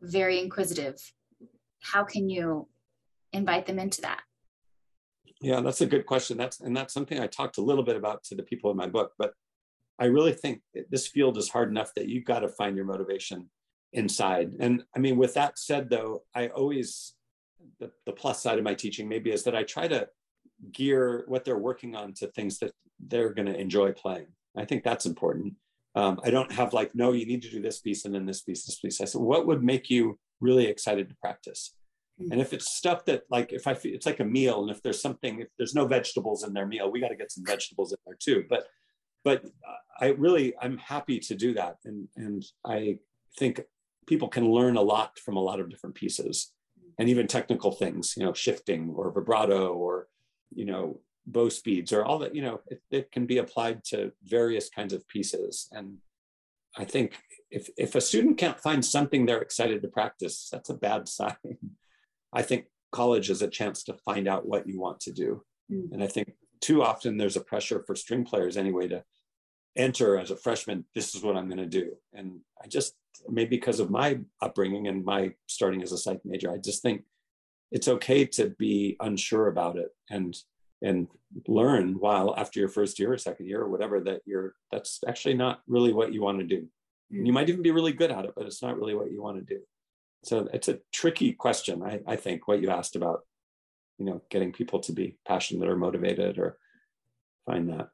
very 0.00 0.40
inquisitive 0.40 0.96
how 1.82 2.04
can 2.04 2.30
you 2.30 2.68
invite 3.32 3.66
them 3.66 3.78
into 3.78 4.00
that? 4.02 4.20
Yeah, 5.40 5.60
that's 5.60 5.80
a 5.80 5.86
good 5.86 6.06
question. 6.06 6.36
That's 6.36 6.60
and 6.60 6.76
that's 6.76 6.94
something 6.94 7.18
I 7.18 7.26
talked 7.26 7.58
a 7.58 7.62
little 7.62 7.82
bit 7.82 7.96
about 7.96 8.22
to 8.24 8.36
the 8.36 8.44
people 8.44 8.70
in 8.70 8.76
my 8.76 8.86
book. 8.86 9.12
But 9.18 9.32
I 9.98 10.06
really 10.06 10.32
think 10.32 10.62
this 10.90 11.08
field 11.08 11.36
is 11.36 11.48
hard 11.48 11.68
enough 11.68 11.92
that 11.96 12.08
you've 12.08 12.24
got 12.24 12.40
to 12.40 12.48
find 12.48 12.76
your 12.76 12.86
motivation 12.86 13.50
inside. 13.92 14.54
And 14.60 14.84
I 14.96 15.00
mean, 15.00 15.16
with 15.16 15.34
that 15.34 15.58
said, 15.58 15.90
though, 15.90 16.22
I 16.34 16.48
always 16.48 17.14
the, 17.80 17.90
the 18.06 18.12
plus 18.12 18.40
side 18.40 18.58
of 18.58 18.64
my 18.64 18.74
teaching 18.74 19.08
maybe 19.08 19.30
is 19.30 19.42
that 19.44 19.56
I 19.56 19.64
try 19.64 19.88
to 19.88 20.08
gear 20.70 21.24
what 21.26 21.44
they're 21.44 21.58
working 21.58 21.96
on 21.96 22.14
to 22.14 22.28
things 22.28 22.58
that 22.60 22.72
they're 23.00 23.34
going 23.34 23.46
to 23.46 23.58
enjoy 23.58 23.92
playing. 23.92 24.28
I 24.56 24.64
think 24.64 24.84
that's 24.84 25.06
important. 25.06 25.54
Um, 25.94 26.20
I 26.24 26.30
don't 26.30 26.52
have 26.52 26.72
like, 26.72 26.94
no, 26.94 27.12
you 27.12 27.26
need 27.26 27.42
to 27.42 27.50
do 27.50 27.60
this 27.60 27.80
piece 27.80 28.04
and 28.04 28.14
then 28.14 28.26
this 28.26 28.42
piece, 28.42 28.64
this 28.64 28.78
piece. 28.78 29.00
I 29.00 29.04
said, 29.04 29.20
what 29.20 29.46
would 29.46 29.62
make 29.62 29.90
you 29.90 30.18
really 30.42 30.66
excited 30.66 31.08
to 31.08 31.16
practice. 31.16 31.74
And 32.30 32.40
if 32.40 32.52
it's 32.52 32.70
stuff 32.70 33.04
that 33.06 33.22
like 33.30 33.52
if 33.52 33.66
I 33.66 33.74
feel 33.74 33.94
it's 33.94 34.06
like 34.06 34.20
a 34.20 34.24
meal, 34.24 34.62
and 34.62 34.70
if 34.70 34.82
there's 34.82 35.00
something, 35.00 35.40
if 35.40 35.48
there's 35.56 35.74
no 35.74 35.86
vegetables 35.86 36.44
in 36.44 36.52
their 36.52 36.66
meal, 36.66 36.90
we 36.90 37.00
got 37.00 37.08
to 37.08 37.16
get 37.16 37.32
some 37.32 37.44
vegetables 37.44 37.92
in 37.92 37.98
there 38.06 38.16
too. 38.20 38.44
But 38.48 38.66
but 39.24 39.44
I 39.98 40.08
really 40.08 40.54
I'm 40.60 40.76
happy 40.76 41.18
to 41.20 41.34
do 41.34 41.54
that. 41.54 41.76
And 41.84 42.08
and 42.16 42.44
I 42.64 42.98
think 43.38 43.62
people 44.06 44.28
can 44.28 44.50
learn 44.50 44.76
a 44.76 44.82
lot 44.82 45.18
from 45.18 45.36
a 45.36 45.40
lot 45.40 45.58
of 45.58 45.70
different 45.70 45.96
pieces 45.96 46.52
and 46.98 47.08
even 47.08 47.26
technical 47.26 47.72
things, 47.72 48.14
you 48.16 48.24
know, 48.24 48.34
shifting 48.34 48.92
or 48.94 49.10
vibrato 49.10 49.72
or, 49.72 50.06
you 50.54 50.66
know, 50.66 51.00
bow 51.26 51.48
speeds 51.48 51.92
or 51.92 52.04
all 52.04 52.18
that, 52.18 52.34
you 52.34 52.42
know, 52.42 52.60
it, 52.66 52.82
it 52.90 53.12
can 53.12 53.26
be 53.26 53.38
applied 53.38 53.84
to 53.84 54.12
various 54.24 54.68
kinds 54.68 54.92
of 54.92 55.06
pieces. 55.08 55.68
And 55.72 55.98
I 56.76 56.84
think 56.84 57.18
if, 57.50 57.68
if 57.76 57.94
a 57.94 58.00
student 58.00 58.38
can't 58.38 58.58
find 58.58 58.84
something 58.84 59.24
they're 59.24 59.42
excited 59.42 59.82
to 59.82 59.88
practice, 59.88 60.48
that's 60.50 60.70
a 60.70 60.74
bad 60.74 61.08
sign. 61.08 61.36
I 62.32 62.42
think 62.42 62.66
college 62.92 63.30
is 63.30 63.42
a 63.42 63.48
chance 63.48 63.82
to 63.84 63.94
find 64.04 64.26
out 64.26 64.46
what 64.46 64.66
you 64.66 64.80
want 64.80 65.00
to 65.00 65.12
do. 65.12 65.44
Mm. 65.70 65.92
And 65.92 66.02
I 66.02 66.06
think 66.06 66.32
too 66.60 66.82
often 66.82 67.16
there's 67.16 67.36
a 67.36 67.40
pressure 67.40 67.82
for 67.86 67.94
string 67.94 68.24
players 68.24 68.56
anyway 68.56 68.88
to 68.88 69.04
enter 69.76 70.18
as 70.18 70.30
a 70.30 70.36
freshman. 70.36 70.84
This 70.94 71.14
is 71.14 71.22
what 71.22 71.36
I'm 71.36 71.48
going 71.48 71.58
to 71.58 71.66
do, 71.66 71.92
and 72.12 72.40
I 72.62 72.68
just 72.68 72.94
maybe 73.28 73.56
because 73.56 73.80
of 73.80 73.90
my 73.90 74.20
upbringing 74.40 74.88
and 74.88 75.04
my 75.04 75.32
starting 75.46 75.82
as 75.82 75.92
a 75.92 75.98
psych 75.98 76.20
major, 76.24 76.50
I 76.52 76.58
just 76.58 76.82
think 76.82 77.02
it's 77.70 77.88
okay 77.88 78.24
to 78.26 78.50
be 78.58 78.96
unsure 79.00 79.48
about 79.48 79.76
it 79.76 79.88
and 80.10 80.36
and 80.82 81.08
learn 81.46 81.94
while 81.94 82.34
after 82.36 82.60
your 82.60 82.68
first 82.68 82.98
year 82.98 83.12
or 83.12 83.18
second 83.18 83.46
year 83.46 83.60
or 83.60 83.70
whatever 83.70 84.00
that 84.00 84.20
you're 84.26 84.54
that's 84.70 85.00
actually 85.08 85.34
not 85.34 85.62
really 85.66 85.92
what 85.92 86.12
you 86.12 86.20
want 86.20 86.38
to 86.38 86.44
do. 86.44 86.68
Mm. 87.12 87.26
You 87.26 87.32
might 87.32 87.48
even 87.48 87.62
be 87.62 87.70
really 87.70 87.92
good 87.92 88.10
at 88.10 88.24
it, 88.24 88.32
but 88.36 88.46
it's 88.46 88.62
not 88.62 88.76
really 88.76 88.94
what 88.94 89.10
you 89.10 89.22
want 89.22 89.38
to 89.38 89.54
do. 89.54 89.60
So 90.24 90.48
it's 90.52 90.68
a 90.68 90.78
tricky 90.92 91.32
question, 91.32 91.82
I, 91.82 92.00
I 92.06 92.16
think, 92.16 92.46
what 92.46 92.60
you 92.60 92.70
asked 92.70 92.94
about, 92.94 93.20
you 93.98 94.06
know, 94.06 94.22
getting 94.30 94.52
people 94.52 94.78
to 94.80 94.92
be 94.92 95.16
passionate 95.26 95.68
or 95.68 95.76
motivated 95.76 96.38
or 96.38 96.58
find 97.44 97.68
that. 97.70 97.88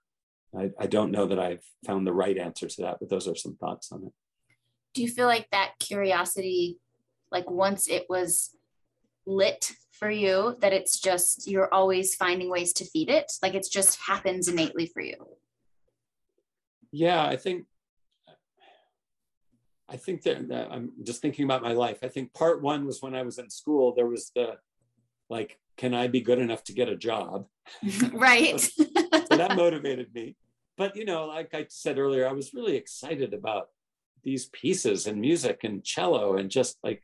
I, 0.56 0.70
I 0.78 0.86
don't 0.86 1.10
know 1.10 1.26
that 1.26 1.38
I've 1.38 1.64
found 1.86 2.06
the 2.06 2.12
right 2.12 2.36
answer 2.36 2.68
to 2.68 2.82
that, 2.82 2.98
but 3.00 3.08
those 3.08 3.28
are 3.28 3.34
some 3.34 3.56
thoughts 3.56 3.92
on 3.92 4.04
it. 4.04 4.12
Do 4.94 5.02
you 5.02 5.08
feel 5.08 5.26
like 5.26 5.48
that 5.52 5.72
curiosity, 5.78 6.78
like 7.30 7.50
once 7.50 7.88
it 7.88 8.06
was 8.08 8.54
lit 9.26 9.72
for 9.98 10.10
you, 10.10 10.56
that 10.60 10.72
it's 10.72 11.00
just 11.00 11.48
you're 11.48 11.72
always 11.72 12.14
finding 12.14 12.50
ways 12.50 12.72
to 12.74 12.84
feed 12.84 13.10
it? 13.10 13.32
Like 13.42 13.54
it 13.54 13.66
just 13.70 13.98
happens 14.00 14.48
innately 14.48 14.86
for 14.86 15.02
you? 15.02 15.16
Yeah, 16.90 17.24
I 17.24 17.36
think 17.36 17.66
I 19.88 19.96
think 19.96 20.22
that, 20.22 20.48
that, 20.48 20.70
I'm 20.70 20.92
just 21.02 21.22
thinking 21.22 21.44
about 21.44 21.62
my 21.62 21.72
life. 21.72 21.98
I 22.02 22.08
think 22.08 22.34
part 22.34 22.62
one 22.62 22.84
was 22.84 23.00
when 23.00 23.14
I 23.14 23.22
was 23.22 23.38
in 23.38 23.48
school, 23.48 23.94
there 23.94 24.06
was 24.06 24.30
the 24.34 24.58
like, 25.30 25.58
can 25.76 25.94
I 25.94 26.08
be 26.08 26.20
good 26.20 26.38
enough 26.38 26.62
to 26.64 26.72
get 26.74 26.88
a 26.88 26.96
job? 26.96 27.46
right. 28.12 28.60
so 28.60 28.84
that 29.36 29.56
motivated 29.56 30.12
me. 30.14 30.36
But, 30.76 30.94
you 30.94 31.04
know, 31.04 31.26
like 31.26 31.54
I 31.54 31.66
said 31.68 31.98
earlier, 31.98 32.28
I 32.28 32.32
was 32.32 32.54
really 32.54 32.76
excited 32.76 33.32
about 33.32 33.68
these 34.22 34.46
pieces 34.46 35.06
and 35.06 35.20
music 35.20 35.64
and 35.64 35.82
cello 35.82 36.36
and 36.36 36.50
just 36.50 36.76
like 36.82 37.02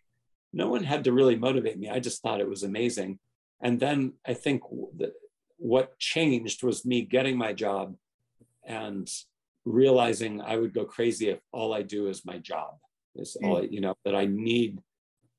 no 0.54 0.68
one 0.68 0.84
had 0.84 1.04
to 1.04 1.12
really 1.12 1.36
motivate 1.36 1.78
me. 1.78 1.90
I 1.90 1.98
just 1.98 2.22
thought 2.22 2.40
it 2.40 2.48
was 2.48 2.62
amazing. 2.62 3.18
And 3.60 3.80
then 3.80 4.14
I 4.26 4.34
think 4.34 4.62
what 5.56 5.98
changed 5.98 6.62
was 6.62 6.84
me 6.84 7.02
getting 7.02 7.36
my 7.36 7.52
job 7.52 7.96
and 8.64 9.08
realizing 9.64 10.40
I 10.40 10.56
would 10.56 10.72
go 10.72 10.84
crazy 10.84 11.28
if 11.28 11.40
all 11.52 11.74
I 11.74 11.82
do 11.82 12.08
is 12.08 12.24
my 12.24 12.38
job. 12.38 12.74
Is 13.16 13.36
mm. 13.40 13.48
all 13.48 13.58
I, 13.58 13.62
you 13.62 13.80
know 13.80 13.94
that 14.04 14.14
I 14.14 14.26
need 14.26 14.80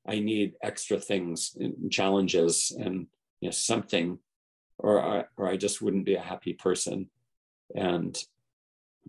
I 0.06 0.20
need 0.20 0.54
extra 0.62 0.98
things 0.98 1.56
and 1.58 1.90
challenges 1.90 2.76
and 2.78 3.06
you 3.40 3.48
know 3.48 3.52
something 3.52 4.18
or 4.78 5.02
I, 5.02 5.24
or 5.36 5.48
I 5.48 5.56
just 5.56 5.80
wouldn't 5.80 6.04
be 6.04 6.14
a 6.14 6.20
happy 6.20 6.52
person. 6.52 7.08
And 7.74 8.16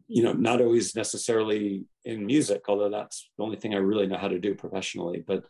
you 0.08 0.24
know, 0.24 0.34
not 0.34 0.62
always 0.62 0.96
necessarily 0.96 1.86
in 2.06 2.26
music, 2.26 2.64
although 2.68 2.90
that's 2.90 3.30
the 3.38 3.44
only 3.44 3.58
thing 3.58 3.74
I 3.74 3.80
really 3.80 4.08
know 4.08 4.18
how 4.18 4.28
to 4.28 4.40
do 4.40 4.54
professionally, 4.54 5.24
but 5.26 5.44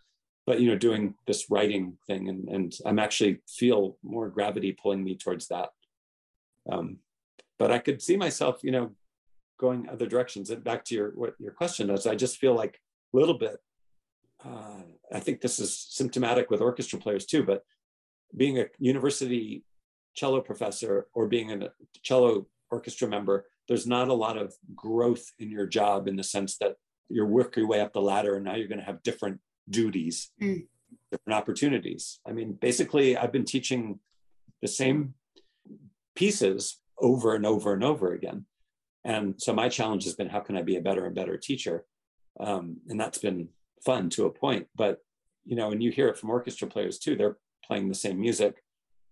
but 0.48 0.62
you 0.62 0.70
know, 0.70 0.78
doing 0.78 1.14
this 1.28 1.52
writing 1.52 1.98
thing 2.08 2.30
and 2.30 2.48
and 2.48 2.74
I'm 2.86 2.98
actually 2.98 3.41
feel 3.48 3.98
more 4.02 4.30
gravity 4.30 4.72
pulling 4.72 5.04
me 5.04 5.16
towards 5.16 5.50
that. 5.50 5.70
Um, 6.72 7.00
but 7.60 7.72
I 7.72 7.80
could 7.80 8.02
see 8.02 8.18
myself, 8.18 8.62
you 8.64 8.72
know, 8.72 8.91
going 9.60 9.89
other 9.89 10.08
directions. 10.08 10.50
And 10.50 10.64
back 10.64 10.86
to 10.86 10.95
your 10.95 11.12
what 11.16 11.36
your 11.38 11.52
question 11.52 11.89
is, 11.89 12.08
I 12.08 12.16
just 12.16 12.38
feel 12.38 12.56
like 12.56 12.80
a 13.14 13.18
little 13.18 13.38
bit. 13.38 13.58
Uh, 14.43 14.84
I 15.14 15.20
think 15.20 15.41
this 15.41 15.60
is 15.60 15.78
symptomatic 15.78 16.50
with 16.50 16.62
orchestra 16.62 16.98
players 16.98 17.26
too. 17.26 17.43
But 17.43 17.64
being 18.36 18.58
a 18.58 18.68
university 18.80 19.66
cello 20.16 20.39
professor 20.41 21.08
or 21.14 21.28
being 21.28 21.52
a 21.52 21.70
cello 22.04 22.48
orchestra 22.72 23.08
member, 23.08 23.45
there's 23.68 23.86
not 23.86 24.08
a 24.08 24.14
lot 24.14 24.38
of 24.38 24.54
growth 24.76 25.26
in 25.39 25.52
your 25.52 25.66
job 25.66 26.08
in 26.08 26.16
the 26.16 26.24
sense 26.24 26.58
that 26.60 26.76
you're 27.10 27.26
working 27.26 27.62
your 27.62 27.70
way 27.70 27.82
up 27.82 27.93
the 27.93 28.02
ladder 28.02 28.36
and 28.36 28.45
now 28.45 28.56
you're 28.56 28.68
going 28.68 28.80
to 28.80 28.86
have 28.86 29.04
different 29.04 29.39
duties, 29.70 30.32
mm. 30.41 30.65
different 31.11 31.38
opportunities. 31.38 32.20
I 32.28 32.32
mean, 32.32 32.53
basically, 32.53 33.18
I've 33.18 33.32
been 33.32 33.45
teaching 33.45 33.99
the 34.61 34.68
same 34.68 35.13
pieces 36.15 36.80
over 36.99 37.36
and 37.36 37.45
over 37.45 37.74
and 37.74 37.84
over 37.84 38.13
again. 38.13 38.45
And 39.05 39.36
so 39.38 39.53
my 39.53 39.70
challenge 39.70 40.03
has 40.03 40.15
been 40.15 40.30
how 40.30 40.39
can 40.39 40.57
I 40.57 40.63
be 40.63 40.76
a 40.76 40.82
better 40.82 41.05
and 41.05 41.15
better 41.15 41.38
teacher? 41.38 41.86
Um, 42.39 42.78
and 42.89 42.99
that's 42.99 43.20
been 43.20 43.49
fun 43.86 44.09
to 44.11 44.26
a 44.26 44.32
point. 44.32 44.68
But 44.76 44.99
you 45.45 45.55
know, 45.55 45.72
and 45.72 45.82
you 45.82 45.91
hear 45.91 46.09
it 46.09 46.18
from 46.18 46.30
orchestra 46.30 46.68
players 46.68 46.99
too. 46.99 47.15
They're 47.15 47.38
playing 47.65 47.88
the 47.88 47.95
same 47.95 48.20
music, 48.20 48.55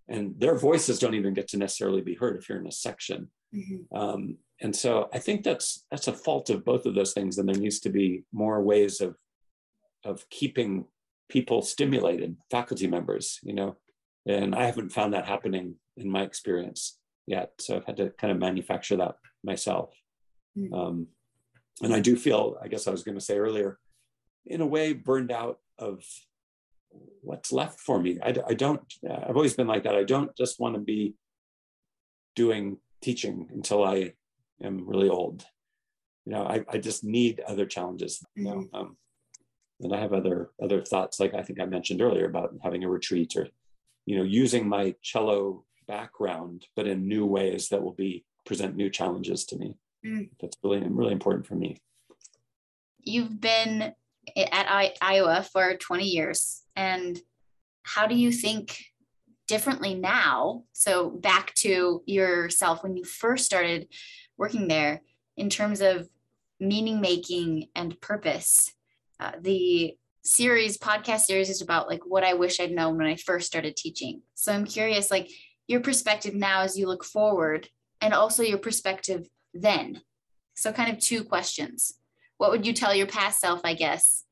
and 0.10 0.36
their 0.38 0.58
voices 0.58 1.00
don't 1.00 1.16
even 1.16 1.34
get 1.34 1.48
to 1.50 1.58
necessarily 1.58 2.02
be 2.02 2.16
heard 2.16 2.36
if 2.36 2.50
you're 2.50 2.60
in 2.60 2.68
a 2.68 2.72
section. 2.72 3.32
Mm-hmm. 3.56 3.98
Um, 3.98 4.38
and 4.62 4.76
so 4.76 5.10
I 5.14 5.20
think 5.20 5.44
that's 5.44 5.86
that's 5.90 6.08
a 6.08 6.14
fault 6.14 6.50
of 6.50 6.66
both 6.66 6.86
of 6.86 6.96
those 6.96 7.14
things. 7.14 7.38
And 7.38 7.48
there 7.48 7.56
needs 7.56 7.80
to 7.82 7.90
be 7.90 8.24
more 8.34 8.62
ways 8.62 9.00
of 9.00 9.16
of 10.06 10.30
keeping 10.30 10.86
people 11.30 11.62
stimulated, 11.62 12.38
faculty 12.50 12.88
members. 12.88 13.40
You 13.44 13.54
know, 13.54 13.78
and 14.26 14.56
I 14.56 14.66
haven't 14.66 14.94
found 14.94 15.14
that 15.14 15.26
happening 15.26 15.76
in 15.98 16.10
my 16.10 16.22
experience 16.24 16.98
yet. 17.28 17.52
So 17.60 17.76
I've 17.76 17.86
had 17.86 17.98
to 17.98 18.10
kind 18.12 18.32
of 18.32 18.40
manufacture 18.40 18.98
that 18.98 19.16
myself. 19.44 19.90
Mm. 20.58 20.74
Um, 20.74 21.08
and 21.82 21.94
I 21.94 22.00
do 22.00 22.16
feel, 22.16 22.58
I 22.62 22.68
guess 22.68 22.88
I 22.88 22.92
was 22.92 23.04
going 23.04 23.18
to 23.18 23.24
say 23.24 23.38
earlier, 23.38 23.80
in 24.46 24.62
a 24.62 24.66
way, 24.66 24.94
burned 24.94 25.32
out 25.32 25.60
of 25.78 26.04
what's 27.22 27.52
left 27.52 27.80
for 27.80 28.00
me. 28.00 28.20
I, 28.24 28.34
I 28.48 28.54
don't, 28.54 28.82
I've 29.04 29.36
always 29.36 29.56
been 29.56 29.68
like 29.68 29.84
that. 29.84 29.96
I 29.96 30.04
don't 30.04 30.36
just 30.38 30.60
want 30.60 30.76
to 30.76 30.82
be 30.82 31.16
doing 32.36 32.78
teaching 33.02 33.50
until 33.52 33.84
I 33.84 34.14
am 34.64 34.88
really 34.88 35.10
old. 35.10 35.46
You 36.26 36.34
know, 36.34 36.44
I, 36.44 36.64
I 36.70 36.78
just 36.78 37.04
need 37.04 37.42
other 37.46 37.66
challenges. 37.66 38.24
You 38.36 38.44
know, 38.46 38.56
mm-hmm. 38.56 38.76
um, 38.76 38.98
and 39.82 39.94
I 39.94 40.00
have 40.00 40.14
other 40.14 40.52
other 40.62 40.82
thoughts, 40.82 41.20
like 41.20 41.34
I 41.34 41.42
think 41.42 41.60
I 41.60 41.66
mentioned 41.66 42.02
earlier 42.02 42.26
about 42.26 42.54
having 42.64 42.84
a 42.84 42.90
retreat 42.90 43.36
or, 43.36 43.48
you 44.06 44.18
know, 44.18 44.24
using 44.24 44.68
my 44.68 44.96
cello 45.02 45.66
background, 45.88 46.66
but 46.76 46.88
in 46.88 47.08
new 47.08 47.26
ways 47.26 47.70
that 47.70 47.84
will 47.84 47.94
be 47.94 48.26
present 48.46 48.76
new 48.76 48.90
challenges 48.90 49.46
to 49.46 49.58
me. 49.58 49.76
Mm. 50.06 50.30
That's 50.42 50.58
really 50.64 50.80
really 50.88 51.14
important 51.14 51.46
for 51.46 51.56
me. 51.56 51.78
You've 53.00 53.40
been 53.40 53.94
at 54.36 54.72
I- 54.72 54.96
Iowa 55.02 55.44
for 55.44 55.76
20 55.76 56.06
years, 56.06 56.64
and 56.76 57.20
how 57.84 58.08
do 58.08 58.16
you 58.16 58.32
think 58.32 58.86
differently 59.48 59.94
now? 59.94 60.64
So 60.72 61.10
back 61.12 61.54
to 61.56 62.02
yourself 62.08 62.82
when 62.82 62.98
you 62.98 63.04
first 63.04 63.46
started 63.46 63.88
working 64.38 64.68
there, 64.68 65.02
in 65.38 65.50
terms 65.50 65.82
of 65.82 66.10
meaning 66.60 67.02
making 67.02 67.68
and 67.76 68.00
purpose. 68.02 68.74
Uh, 69.20 69.32
the 69.42 69.96
series 70.24 70.78
podcast 70.78 71.22
series 71.22 71.50
is 71.50 71.62
about 71.62 71.88
like 71.88 72.02
what 72.06 72.24
I 72.24 72.34
wish 72.34 72.60
I'd 72.60 72.72
known 72.72 72.98
when 72.98 73.08
I 73.08 73.16
first 73.16 73.48
started 73.48 73.78
teaching. 73.78 74.22
So 74.34 74.52
I'm 74.52 74.66
curious, 74.66 75.12
like 75.12 75.30
your 75.68 75.82
perspective 75.82 76.34
now 76.34 76.62
as 76.62 76.78
you 76.78 76.88
look 76.88 77.04
forward 77.04 77.70
and 78.02 78.14
also 78.14 78.44
your 78.44 78.58
perspective 78.58 79.28
then. 79.54 80.02
So, 80.56 80.72
kind 80.72 80.92
of 80.92 81.00
two 81.00 81.24
questions. 81.24 82.00
What 82.38 82.52
would 82.52 82.66
you 82.66 82.74
tell 82.74 82.94
your 82.94 83.08
past 83.08 83.40
self, 83.40 83.62
I 83.64 83.74
guess, 83.74 84.24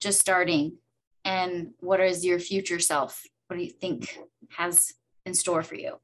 just 0.00 0.20
starting? 0.20 0.78
And 1.24 1.70
what 1.80 2.00
is 2.00 2.24
your 2.24 2.38
future 2.38 2.80
self? 2.80 3.22
What 3.46 3.56
do 3.56 3.64
you 3.64 3.70
think 3.70 4.18
has 4.56 4.92
in 5.24 5.34
store 5.34 5.62
for 5.62 5.74
you? 5.74 5.98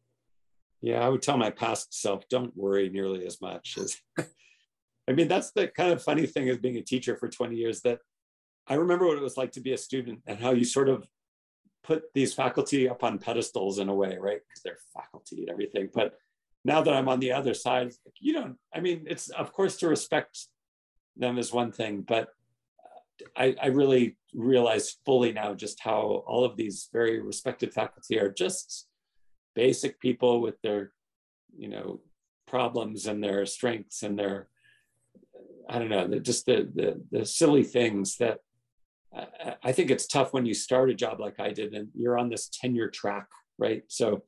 Yeah, 0.80 1.04
I 1.04 1.08
would 1.08 1.22
tell 1.22 1.36
my 1.36 1.50
past 1.50 1.92
self, 2.00 2.28
don't 2.28 2.56
worry 2.56 2.88
nearly 2.88 3.26
as 3.26 3.40
much 3.40 3.76
as. 3.78 3.98
I 5.08 5.12
mean, 5.12 5.28
that's 5.28 5.50
the 5.50 5.66
kind 5.66 5.92
of 5.92 6.02
funny 6.02 6.26
thing 6.26 6.48
as 6.48 6.58
being 6.58 6.76
a 6.76 6.82
teacher 6.82 7.16
for 7.16 7.28
20 7.28 7.56
years 7.56 7.80
that 7.82 7.98
I 8.70 8.74
remember 8.74 9.06
what 9.06 9.18
it 9.18 9.22
was 9.22 9.36
like 9.36 9.50
to 9.52 9.60
be 9.60 9.72
a 9.72 9.76
student 9.76 10.20
and 10.26 10.38
how 10.38 10.52
you 10.52 10.64
sort 10.64 10.88
of 10.88 11.04
put 11.82 12.04
these 12.14 12.32
faculty 12.32 12.88
up 12.88 13.02
on 13.02 13.18
pedestals 13.18 13.80
in 13.80 13.88
a 13.88 13.94
way, 13.94 14.16
right? 14.18 14.40
Because 14.46 14.62
they're 14.62 14.78
faculty 14.94 15.40
and 15.40 15.50
everything. 15.50 15.88
But 15.92 16.14
now 16.64 16.80
that 16.80 16.94
I'm 16.94 17.08
on 17.08 17.18
the 17.18 17.32
other 17.32 17.52
side, 17.52 17.92
you 18.20 18.32
don't, 18.32 18.56
I 18.72 18.78
mean, 18.78 19.06
it's 19.08 19.28
of 19.30 19.52
course 19.52 19.76
to 19.78 19.88
respect 19.88 20.46
them 21.16 21.36
is 21.36 21.52
one 21.52 21.72
thing, 21.72 22.02
but 22.02 22.28
I, 23.36 23.56
I 23.60 23.66
really 23.66 24.16
realize 24.34 24.96
fully 25.04 25.32
now 25.32 25.52
just 25.54 25.80
how 25.80 26.22
all 26.26 26.44
of 26.44 26.56
these 26.56 26.88
very 26.92 27.20
respected 27.20 27.74
faculty 27.74 28.20
are 28.20 28.30
just 28.30 28.86
basic 29.56 30.00
people 30.00 30.40
with 30.40 30.60
their, 30.62 30.92
you 31.56 31.68
know, 31.68 32.00
problems 32.46 33.06
and 33.06 33.22
their 33.22 33.46
strengths 33.46 34.04
and 34.04 34.16
their, 34.16 34.48
I 35.68 35.80
don't 35.80 35.88
know, 35.88 36.18
just 36.20 36.46
the, 36.46 36.70
the, 36.72 37.02
the 37.10 37.26
silly 37.26 37.64
things 37.64 38.16
that 38.18 38.38
I 39.62 39.72
think 39.72 39.90
it's 39.90 40.06
tough 40.06 40.32
when 40.32 40.46
you 40.46 40.54
start 40.54 40.90
a 40.90 40.94
job 40.94 41.20
like 41.20 41.40
I 41.40 41.50
did 41.50 41.74
and 41.74 41.88
you're 41.94 42.18
on 42.18 42.30
this 42.30 42.48
tenure 42.48 42.88
track, 42.88 43.26
right? 43.58 43.82
So 43.88 44.22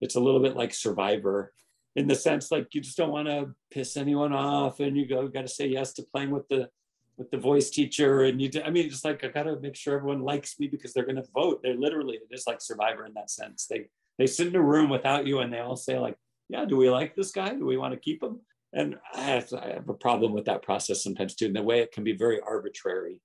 it's 0.00 0.16
a 0.16 0.20
little 0.20 0.40
bit 0.40 0.56
like 0.56 0.74
Survivor 0.74 1.52
in 1.94 2.06
the 2.06 2.14
sense 2.14 2.50
like 2.50 2.68
you 2.74 2.80
just 2.82 2.98
don't 2.98 3.10
want 3.10 3.26
to 3.26 3.54
piss 3.70 3.96
anyone 3.96 4.32
off 4.32 4.80
and 4.80 4.96
you 4.96 5.06
go 5.06 5.26
got 5.28 5.42
to 5.42 5.48
say 5.48 5.66
yes 5.66 5.94
to 5.94 6.02
playing 6.02 6.30
with 6.30 6.46
the 6.48 6.68
with 7.16 7.30
the 7.30 7.38
voice 7.38 7.70
teacher 7.70 8.24
and 8.24 8.42
you 8.42 8.50
do, 8.50 8.60
I 8.62 8.68
mean 8.68 8.90
just 8.90 9.06
like 9.06 9.24
I 9.24 9.28
got 9.28 9.44
to 9.44 9.58
make 9.58 9.74
sure 9.74 9.96
everyone 9.96 10.20
likes 10.20 10.60
me 10.60 10.66
because 10.66 10.92
they're 10.92 11.06
going 11.06 11.16
to 11.16 11.24
vote. 11.34 11.60
They're 11.62 11.74
literally 11.74 12.16
it 12.16 12.28
is 12.30 12.46
like 12.46 12.60
Survivor 12.60 13.06
in 13.06 13.14
that 13.14 13.30
sense. 13.30 13.66
They 13.66 13.86
they 14.18 14.26
sit 14.26 14.48
in 14.48 14.56
a 14.56 14.62
room 14.62 14.90
without 14.90 15.26
you 15.26 15.38
and 15.38 15.52
they 15.52 15.60
all 15.60 15.76
say 15.76 15.98
like 15.98 16.16
yeah, 16.48 16.64
do 16.64 16.76
we 16.76 16.90
like 16.90 17.16
this 17.16 17.32
guy? 17.32 17.54
Do 17.54 17.66
we 17.66 17.76
want 17.76 17.94
to 17.94 18.00
keep 18.00 18.22
him? 18.22 18.40
And 18.72 18.96
I 19.14 19.22
have, 19.22 19.52
I 19.54 19.72
have 19.74 19.88
a 19.88 19.94
problem 19.94 20.32
with 20.32 20.44
that 20.44 20.62
process 20.62 21.02
sometimes 21.02 21.34
too. 21.34 21.46
In 21.46 21.52
the 21.52 21.62
way 21.62 21.80
it 21.80 21.92
can 21.92 22.04
be 22.04 22.12
very 22.12 22.40
arbitrary. 22.40 23.20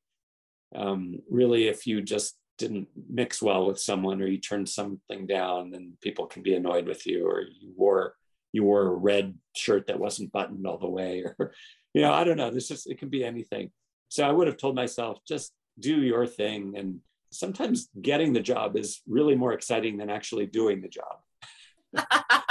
Um, 0.76 1.20
really, 1.30 1.68
if 1.68 1.86
you 1.86 2.02
just 2.02 2.38
didn't 2.58 2.88
mix 3.10 3.42
well 3.42 3.66
with 3.66 3.80
someone 3.80 4.22
or 4.22 4.28
you 4.28 4.38
turned 4.38 4.70
something 4.70 5.26
down, 5.26 5.72
then 5.72 5.94
people 6.02 6.28
can 6.28 6.44
be 6.44 6.54
annoyed 6.54 6.88
with 6.88 7.06
you, 7.06 7.28
or 7.28 7.42
you 7.42 7.74
wore 7.76 8.16
you 8.54 8.64
wore 8.64 8.88
a 8.88 8.96
red 8.96 9.34
shirt 9.56 9.88
that 9.88 10.00
wasn't 10.00 10.32
buttoned 10.32 10.68
all 10.68 10.78
the 10.78 10.90
way, 10.90 11.24
or 11.40 11.54
you 11.94 12.02
know, 12.02 12.14
I 12.14 12.24
don't 12.24 12.38
know. 12.38 12.52
This 12.52 12.68
just 12.68 12.90
it 12.90 13.00
can 13.00 13.10
be 13.10 13.24
anything. 13.24 13.72
So 14.10 14.28
I 14.28 14.32
would 14.32 14.48
have 14.48 14.58
told 14.58 14.76
myself, 14.76 15.20
just 15.28 15.54
do 15.80 16.02
your 16.02 16.28
thing. 16.28 16.74
And 16.78 17.00
sometimes 17.32 17.90
getting 18.02 18.34
the 18.34 18.42
job 18.42 18.76
is 18.76 19.02
really 19.08 19.36
more 19.36 19.54
exciting 19.54 19.98
than 19.98 20.10
actually 20.10 20.46
doing 20.46 20.82
the 20.82 20.90
job. 20.90 22.44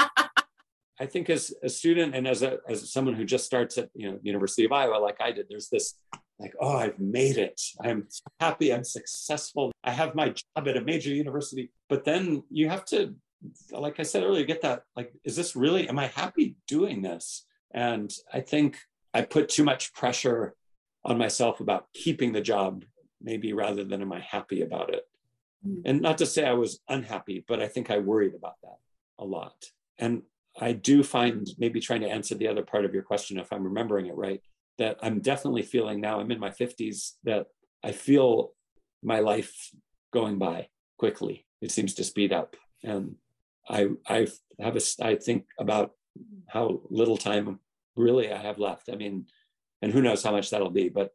I 1.01 1.07
think 1.07 1.31
as 1.31 1.53
a 1.63 1.69
student 1.69 2.15
and 2.15 2.29
as 2.29 2.43
a 2.43 2.59
as 2.69 2.93
someone 2.93 3.15
who 3.15 3.25
just 3.25 3.47
starts 3.47 3.79
at 3.79 3.89
you 3.95 4.11
know 4.11 4.19
University 4.23 4.65
of 4.65 4.73
Iowa 4.73 4.97
like 4.99 5.21
I 5.21 5.33
did, 5.33 5.47
there's 5.49 5.69
this 5.69 5.95
like, 6.41 6.55
oh, 6.59 6.77
I've 6.77 6.99
made 6.99 7.37
it. 7.37 7.61
I'm 7.81 8.09
happy. 8.41 8.73
I'm 8.73 8.83
successful. 8.83 9.73
I 9.85 9.91
have 9.91 10.15
my 10.15 10.31
job 10.31 10.67
at 10.69 10.77
a 10.77 10.81
major 10.81 11.11
university. 11.11 11.71
But 11.89 12.05
then 12.05 12.43
you 12.51 12.69
have 12.69 12.85
to, 12.87 13.15
like 13.71 14.01
I 14.01 14.05
said 14.05 14.25
earlier, 14.25 14.45
get 14.45 14.63
that 14.63 14.85
like, 14.97 15.13
is 15.23 15.37
this 15.37 15.55
really? 15.55 15.89
Am 15.89 15.99
I 15.99 16.07
happy 16.07 16.57
doing 16.67 17.03
this? 17.03 17.45
And 17.73 18.11
I 18.33 18.41
think 18.41 18.79
I 19.13 19.23
put 19.23 19.51
too 19.51 19.65
much 19.65 19.93
pressure 19.93 20.55
on 21.05 21.19
myself 21.19 21.61
about 21.61 21.87
keeping 21.93 22.33
the 22.33 22.41
job, 22.41 22.85
maybe 23.21 23.53
rather 23.53 23.85
than 23.85 24.01
am 24.01 24.13
I 24.13 24.21
happy 24.21 24.63
about 24.63 24.95
it. 24.95 25.05
Mm. 25.67 25.83
And 25.85 26.01
not 26.01 26.19
to 26.19 26.27
say 26.27 26.47
I 26.47 26.55
was 26.55 26.81
unhappy, 26.89 27.45
but 27.47 27.61
I 27.61 27.69
think 27.69 27.91
I 27.91 27.99
worried 27.99 28.35
about 28.35 28.57
that 28.63 28.79
a 29.19 29.25
lot. 29.25 29.55
And 29.99 30.23
I 30.59 30.73
do 30.73 31.03
find 31.03 31.47
maybe 31.59 31.81
trying 31.81 32.01
to 32.01 32.09
answer 32.09 32.35
the 32.35 32.49
other 32.49 32.63
part 32.63 32.85
of 32.85 32.95
your 32.95 33.03
question, 33.03 33.39
if 33.39 33.53
I'm 33.53 33.65
remembering 33.65 34.07
it 34.07 34.17
right, 34.17 34.41
that 34.79 34.99
I'm 35.03 35.21
definitely 35.21 35.63
feeling 35.63 36.01
now, 36.01 36.21
I'm 36.21 36.31
in 36.31 36.41
my 36.41 36.51
50s, 36.51 37.13
that 37.25 37.47
I 37.85 37.93
feel 37.93 38.53
my 39.03 39.21
life 39.21 39.71
going 40.13 40.39
by 40.39 40.69
quickly. 40.99 41.47
It 41.61 41.71
seems 41.71 41.95
to 41.95 42.05
speed 42.05 42.33
up. 42.33 42.57
And 42.83 43.17
I, 43.69 43.89
I 44.09 44.27
have 44.59 44.77
a, 44.77 44.81
I 45.03 45.17
think 45.17 45.47
about 45.59 45.93
how 46.49 46.81
little 46.91 47.17
time 47.17 47.61
really 47.97 48.33
I 48.33 48.39
have 48.39 48.59
left. 48.59 48.89
I 48.91 48.97
mean, 48.97 49.27
and 49.83 49.93
who 49.93 50.03
knows 50.03 50.23
how 50.23 50.33
much 50.33 50.51
that'll 50.51 50.71
be, 50.71 50.89
but 50.89 51.11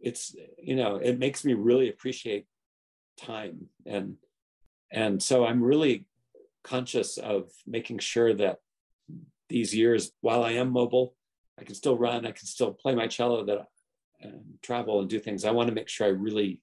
it's, 0.00 0.34
you 0.62 0.76
know, 0.76 0.96
it 0.96 1.18
makes 1.18 1.44
me 1.44 1.54
really 1.54 1.88
appreciate 1.88 2.46
time. 3.18 3.66
And, 3.84 4.16
and 4.92 5.22
so 5.22 5.44
I'm 5.44 5.62
really 5.62 6.06
conscious 6.64 7.18
of 7.18 7.50
making 7.66 7.98
sure 7.98 8.34
that 8.34 8.58
these 9.48 9.74
years, 9.74 10.12
while 10.20 10.44
I 10.44 10.52
am 10.52 10.70
mobile, 10.70 11.14
I 11.58 11.64
can 11.64 11.74
still 11.74 11.98
run, 11.98 12.26
I 12.26 12.32
can 12.32 12.46
still 12.46 12.72
play 12.72 12.94
my 12.94 13.06
cello, 13.06 13.44
that 13.46 13.66
and 14.20 14.58
travel 14.62 15.00
and 15.00 15.08
do 15.08 15.18
things. 15.18 15.44
I 15.44 15.50
want 15.50 15.68
to 15.68 15.74
make 15.74 15.88
sure 15.88 16.06
I 16.06 16.10
really 16.10 16.60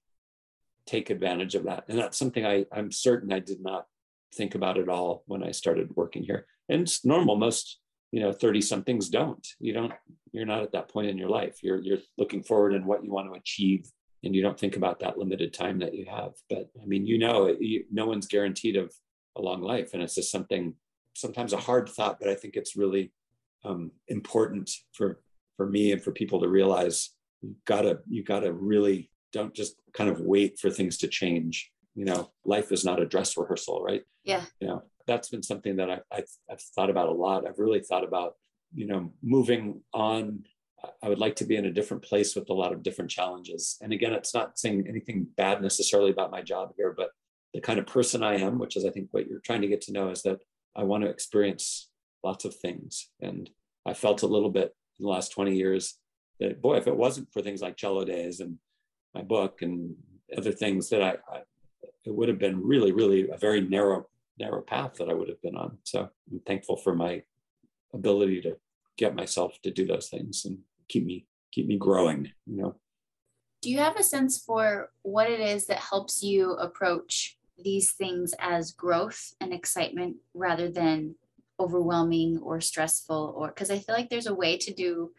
take 0.86 1.10
advantage 1.10 1.54
of 1.54 1.64
that, 1.64 1.84
and 1.88 1.98
that's 1.98 2.18
something 2.18 2.46
I 2.46 2.66
I'm 2.72 2.90
certain 2.90 3.32
I 3.32 3.40
did 3.40 3.60
not 3.60 3.86
think 4.34 4.54
about 4.54 4.78
at 4.78 4.88
all 4.88 5.24
when 5.26 5.42
I 5.42 5.50
started 5.50 5.96
working 5.96 6.22
here. 6.22 6.46
And 6.68 6.82
it's 6.82 7.04
normal. 7.04 7.36
Most 7.36 7.80
you 8.12 8.20
know 8.20 8.32
30 8.32 8.60
somethings 8.60 9.08
don't. 9.08 9.46
You 9.60 9.72
don't. 9.72 9.92
You're 10.32 10.46
not 10.46 10.62
at 10.62 10.72
that 10.72 10.88
point 10.88 11.08
in 11.08 11.18
your 11.18 11.28
life. 11.28 11.58
You're 11.62 11.80
you're 11.80 11.98
looking 12.16 12.42
forward 12.42 12.74
and 12.74 12.86
what 12.86 13.04
you 13.04 13.10
want 13.10 13.32
to 13.32 13.38
achieve 13.38 13.90
and 14.24 14.34
you 14.34 14.42
don't 14.42 14.58
think 14.58 14.76
about 14.76 15.00
that 15.00 15.18
limited 15.18 15.52
time 15.52 15.78
that 15.78 15.94
you 15.94 16.06
have 16.06 16.32
but 16.50 16.68
i 16.82 16.86
mean 16.86 17.06
you 17.06 17.18
know 17.18 17.54
you, 17.60 17.84
no 17.90 18.06
one's 18.06 18.26
guaranteed 18.26 18.76
of 18.76 18.92
a 19.38 19.42
long 19.42 19.62
life. 19.62 19.94
And 19.94 20.02
it's 20.02 20.14
just 20.14 20.30
something 20.30 20.74
sometimes 21.14 21.52
a 21.52 21.56
hard 21.56 21.88
thought 21.88 22.20
but 22.20 22.28
i 22.28 22.34
think 22.34 22.54
it's 22.54 22.76
really 22.76 23.10
um, 23.64 23.90
important 24.06 24.70
for 24.92 25.20
for 25.56 25.66
me 25.66 25.90
and 25.90 26.02
for 26.02 26.12
people 26.12 26.40
to 26.40 26.48
realize 26.48 27.10
you 27.42 27.54
gotta 27.64 28.00
you 28.08 28.22
gotta 28.22 28.52
really 28.52 29.10
don't 29.32 29.54
just 29.54 29.76
kind 29.92 30.08
of 30.08 30.20
wait 30.20 30.58
for 30.58 30.70
things 30.70 30.96
to 30.98 31.08
change. 31.08 31.70
You 31.94 32.04
know 32.04 32.30
life 32.44 32.70
is 32.72 32.84
not 32.84 33.02
a 33.02 33.06
dress 33.06 33.36
rehearsal 33.36 33.82
right? 33.82 34.02
Yeah. 34.24 34.44
You 34.60 34.68
know 34.68 34.82
that's 35.06 35.30
been 35.30 35.42
something 35.42 35.76
that 35.76 35.90
I, 35.90 36.00
I've, 36.12 36.28
I've 36.50 36.60
thought 36.60 36.90
about 36.90 37.08
a 37.08 37.12
lot. 37.12 37.46
I've 37.46 37.58
really 37.58 37.80
thought 37.80 38.04
about 38.04 38.34
you 38.74 38.86
know 38.86 39.12
moving 39.22 39.80
on. 39.92 40.44
I 41.02 41.08
would 41.08 41.18
like 41.18 41.34
to 41.36 41.44
be 41.44 41.56
in 41.56 41.66
a 41.66 41.72
different 41.72 42.04
place 42.04 42.36
with 42.36 42.48
a 42.50 42.54
lot 42.54 42.72
of 42.72 42.84
different 42.84 43.10
challenges. 43.10 43.76
And 43.82 43.92
again 43.92 44.12
it's 44.12 44.34
not 44.34 44.58
saying 44.58 44.86
anything 44.88 45.26
bad 45.36 45.60
necessarily 45.60 46.10
about 46.10 46.30
my 46.30 46.42
job 46.42 46.72
here 46.76 46.94
but 46.96 47.10
the 47.54 47.60
kind 47.60 47.78
of 47.78 47.86
person 47.86 48.22
i 48.22 48.34
am 48.34 48.58
which 48.58 48.76
is 48.76 48.84
i 48.84 48.90
think 48.90 49.08
what 49.10 49.26
you're 49.26 49.40
trying 49.40 49.62
to 49.62 49.68
get 49.68 49.80
to 49.80 49.92
know 49.92 50.10
is 50.10 50.22
that 50.22 50.38
i 50.76 50.82
want 50.82 51.02
to 51.02 51.10
experience 51.10 51.88
lots 52.24 52.44
of 52.44 52.54
things. 52.54 53.08
And 53.20 53.48
I 53.86 53.94
felt 53.94 54.22
a 54.22 54.26
little 54.26 54.50
bit 54.50 54.74
in 54.98 55.04
the 55.04 55.10
last 55.10 55.32
20 55.32 55.54
years 55.54 55.98
that, 56.40 56.60
boy, 56.60 56.76
if 56.76 56.86
it 56.86 56.96
wasn't 56.96 57.32
for 57.32 57.42
things 57.42 57.62
like 57.62 57.76
Cello 57.76 58.04
Days 58.04 58.40
and 58.40 58.58
my 59.14 59.22
book 59.22 59.62
and 59.62 59.96
other 60.36 60.52
things 60.52 60.88
that 60.90 61.02
I, 61.02 61.16
I 61.32 61.40
it 62.04 62.14
would 62.14 62.28
have 62.28 62.38
been 62.38 62.62
really, 62.62 62.92
really 62.92 63.28
a 63.30 63.36
very 63.36 63.60
narrow, 63.60 64.06
narrow 64.38 64.62
path 64.62 64.94
that 64.94 65.08
I 65.08 65.14
would 65.14 65.28
have 65.28 65.42
been 65.42 65.56
on. 65.56 65.78
So 65.84 66.08
I'm 66.30 66.40
thankful 66.46 66.76
for 66.76 66.94
my 66.94 67.22
ability 67.92 68.40
to 68.42 68.56
get 68.96 69.14
myself 69.14 69.60
to 69.62 69.70
do 69.70 69.86
those 69.86 70.08
things 70.08 70.44
and 70.44 70.58
keep 70.88 71.04
me 71.04 71.26
keep 71.50 71.66
me 71.66 71.78
growing, 71.78 72.30
you 72.46 72.62
know. 72.62 72.76
Do 73.62 73.70
you 73.70 73.78
have 73.78 73.96
a 73.96 74.02
sense 74.02 74.38
for 74.38 74.90
what 75.02 75.30
it 75.30 75.40
is 75.40 75.66
that 75.66 75.78
helps 75.78 76.22
you 76.22 76.52
approach 76.52 77.37
these 77.62 77.92
things 77.92 78.34
as 78.38 78.72
growth 78.72 79.34
and 79.40 79.52
excitement 79.52 80.16
rather 80.34 80.70
than 80.70 81.14
overwhelming 81.60 82.38
or 82.42 82.60
stressful 82.60 83.34
or 83.36 83.48
because 83.48 83.70
I 83.70 83.78
feel 83.78 83.94
like 83.94 84.10
there's 84.10 84.28
a 84.28 84.34
way 84.34 84.56
to 84.58 84.72
do 84.72 85.10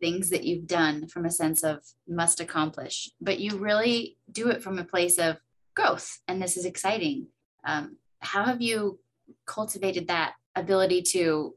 things 0.00 0.28
that 0.30 0.44
you've 0.44 0.66
done 0.66 1.08
from 1.08 1.24
a 1.24 1.30
sense 1.30 1.64
of 1.64 1.78
must 2.06 2.40
accomplish, 2.40 3.10
but 3.20 3.40
you 3.40 3.56
really 3.56 4.18
do 4.30 4.48
it 4.48 4.62
from 4.62 4.78
a 4.78 4.84
place 4.84 5.18
of 5.18 5.38
growth 5.74 6.18
and 6.28 6.42
this 6.42 6.56
is 6.56 6.66
exciting. 6.66 7.28
Um, 7.64 7.96
how 8.20 8.44
have 8.44 8.60
you 8.60 8.98
cultivated 9.46 10.08
that 10.08 10.34
ability 10.54 11.02
to 11.02 11.54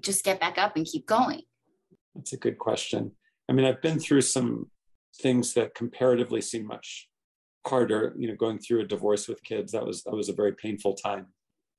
just 0.00 0.24
get 0.24 0.40
back 0.40 0.58
up 0.58 0.76
and 0.76 0.86
keep 0.86 1.06
going? 1.06 1.42
That's 2.14 2.32
a 2.32 2.36
good 2.36 2.58
question. 2.58 3.12
I 3.48 3.52
mean, 3.52 3.64
I've 3.64 3.80
been 3.80 3.98
through 3.98 4.20
some 4.22 4.70
things 5.20 5.54
that 5.54 5.74
comparatively 5.74 6.40
seem 6.40 6.66
much 6.66 7.08
harder. 7.68 8.14
You 8.18 8.28
know, 8.28 8.36
going 8.36 8.58
through 8.58 8.80
a 8.80 8.86
divorce 8.86 9.28
with 9.28 9.42
kids 9.42 9.72
that 9.72 9.86
was 9.86 10.02
that 10.04 10.14
was 10.14 10.28
a 10.28 10.34
very 10.34 10.52
painful 10.52 10.94
time, 10.94 11.26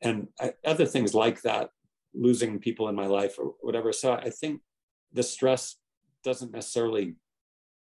and 0.02 0.28
I, 0.40 0.54
other 0.66 0.86
things 0.86 1.14
like 1.14 1.42
that 1.42 1.70
losing 2.14 2.60
people 2.60 2.90
in 2.90 2.96
my 2.96 3.06
life 3.06 3.36
or 3.38 3.54
whatever. 3.62 3.94
So 3.94 4.14
I 4.14 4.30
think 4.30 4.62
the 5.14 5.24
stress 5.24 5.76
doesn't 6.24 6.52
necessarily 6.52 7.16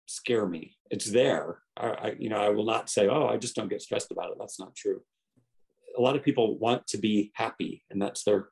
scare 0.06 0.46
me. 0.46 0.76
It's 0.90 1.10
there. 1.10 1.58
I, 1.76 1.86
I, 1.88 2.16
you 2.18 2.28
know, 2.28 2.36
I 2.36 2.50
will 2.50 2.64
not 2.64 2.90
say, 2.90 3.08
"Oh, 3.08 3.26
I 3.26 3.36
just 3.36 3.54
don't 3.54 3.70
get 3.70 3.82
stressed 3.82 4.10
about 4.10 4.30
it." 4.30 4.36
That's 4.38 4.60
not 4.60 4.74
true. 4.74 5.02
A 5.96 6.00
lot 6.00 6.16
of 6.16 6.22
people 6.22 6.58
want 6.58 6.86
to 6.88 6.98
be 6.98 7.32
happy, 7.34 7.84
and 7.90 8.00
that's 8.00 8.24
their 8.24 8.48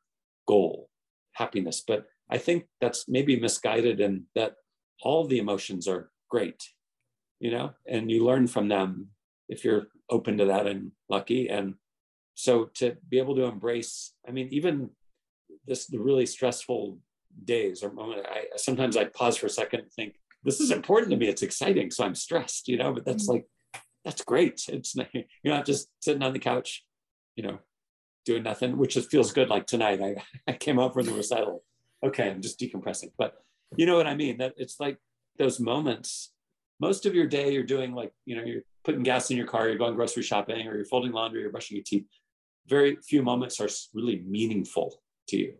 goal, 0.46 0.88
happiness. 1.34 1.82
But 1.86 2.06
I 2.30 2.38
think 2.38 2.66
that's 2.80 3.08
maybe 3.08 3.38
misguided, 3.38 4.00
and 4.00 4.24
that 4.34 4.54
all 5.02 5.26
the 5.26 5.38
emotions 5.38 5.88
are 5.88 6.10
great, 6.30 6.62
you 7.40 7.50
know, 7.50 7.72
and 7.88 8.10
you 8.10 8.24
learn 8.24 8.46
from 8.46 8.68
them 8.68 9.08
if 9.50 9.64
you're 9.64 9.88
open 10.08 10.38
to 10.38 10.46
that 10.46 10.66
and 10.66 10.92
lucky. 11.08 11.48
And 11.48 11.74
so 12.34 12.66
to 12.76 12.96
be 13.08 13.18
able 13.18 13.34
to 13.34 13.44
embrace, 13.44 14.14
I 14.26 14.30
mean, 14.30 14.48
even 14.50 14.90
this 15.66 15.86
the 15.86 15.98
really 15.98 16.24
stressful 16.24 16.98
days 17.44 17.82
or 17.82 17.92
moment, 17.92 18.26
I 18.26 18.44
sometimes 18.56 18.96
I 18.96 19.04
pause 19.04 19.36
for 19.36 19.46
a 19.46 19.50
second 19.50 19.80
and 19.80 19.92
think, 19.92 20.14
this 20.44 20.60
is 20.60 20.70
important 20.70 21.10
to 21.10 21.18
me. 21.18 21.28
It's 21.28 21.42
exciting. 21.42 21.90
So 21.90 22.04
I'm 22.04 22.14
stressed, 22.14 22.68
you 22.68 22.78
know, 22.78 22.94
but 22.94 23.04
that's 23.04 23.24
mm-hmm. 23.24 23.32
like, 23.32 23.46
that's 24.04 24.22
great. 24.22 24.62
It's 24.68 24.94
you're 25.42 25.54
not 25.54 25.66
just 25.66 25.88
sitting 26.00 26.22
on 26.22 26.32
the 26.32 26.38
couch, 26.38 26.86
you 27.36 27.42
know, 27.42 27.58
doing 28.24 28.44
nothing, 28.44 28.78
which 28.78 28.94
just 28.94 29.10
feels 29.10 29.32
good. 29.32 29.50
Like 29.50 29.66
tonight, 29.66 30.00
I, 30.00 30.22
I 30.50 30.52
came 30.54 30.78
up 30.78 30.94
from 30.94 31.06
the 31.06 31.12
recital. 31.12 31.64
Okay, 32.02 32.30
I'm 32.30 32.40
just 32.40 32.58
decompressing. 32.58 33.12
But 33.18 33.34
you 33.76 33.84
know 33.84 33.96
what 33.96 34.06
I 34.06 34.14
mean? 34.14 34.38
That 34.38 34.54
it's 34.56 34.80
like 34.80 34.96
those 35.38 35.60
moments. 35.60 36.32
Most 36.80 37.04
of 37.04 37.14
your 37.14 37.26
day, 37.26 37.52
you're 37.52 37.62
doing 37.62 37.92
like, 37.92 38.12
you 38.24 38.36
know, 38.36 38.42
you're 38.42 38.62
putting 38.84 39.02
gas 39.02 39.30
in 39.30 39.36
your 39.36 39.46
car, 39.46 39.68
you're 39.68 39.78
going 39.78 39.94
grocery 39.94 40.22
shopping, 40.22 40.66
or 40.66 40.76
you're 40.76 40.84
folding 40.84 41.12
laundry, 41.12 41.40
you're 41.40 41.50
brushing 41.50 41.76
your 41.76 41.84
teeth. 41.84 42.06
Very 42.66 42.96
few 42.96 43.22
moments 43.22 43.60
are 43.60 43.68
really 43.94 44.22
meaningful 44.26 45.02
to 45.28 45.36
you, 45.36 45.54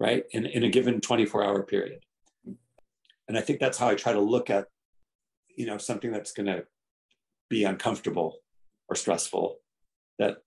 right? 0.00 0.24
In, 0.32 0.46
in 0.46 0.64
a 0.64 0.68
given 0.68 1.00
24 1.00 1.44
hour 1.44 1.62
period. 1.62 2.00
And 3.26 3.38
I 3.38 3.40
think 3.40 3.60
that's 3.60 3.78
how 3.78 3.88
I 3.88 3.94
try 3.94 4.12
to 4.12 4.20
look 4.20 4.50
at, 4.50 4.66
you 5.56 5.66
know, 5.66 5.78
something 5.78 6.12
that's 6.12 6.32
going 6.32 6.46
to 6.46 6.64
be 7.48 7.64
uncomfortable 7.64 8.38
or 8.88 8.96
stressful. 8.96 9.58
That, 10.18 10.38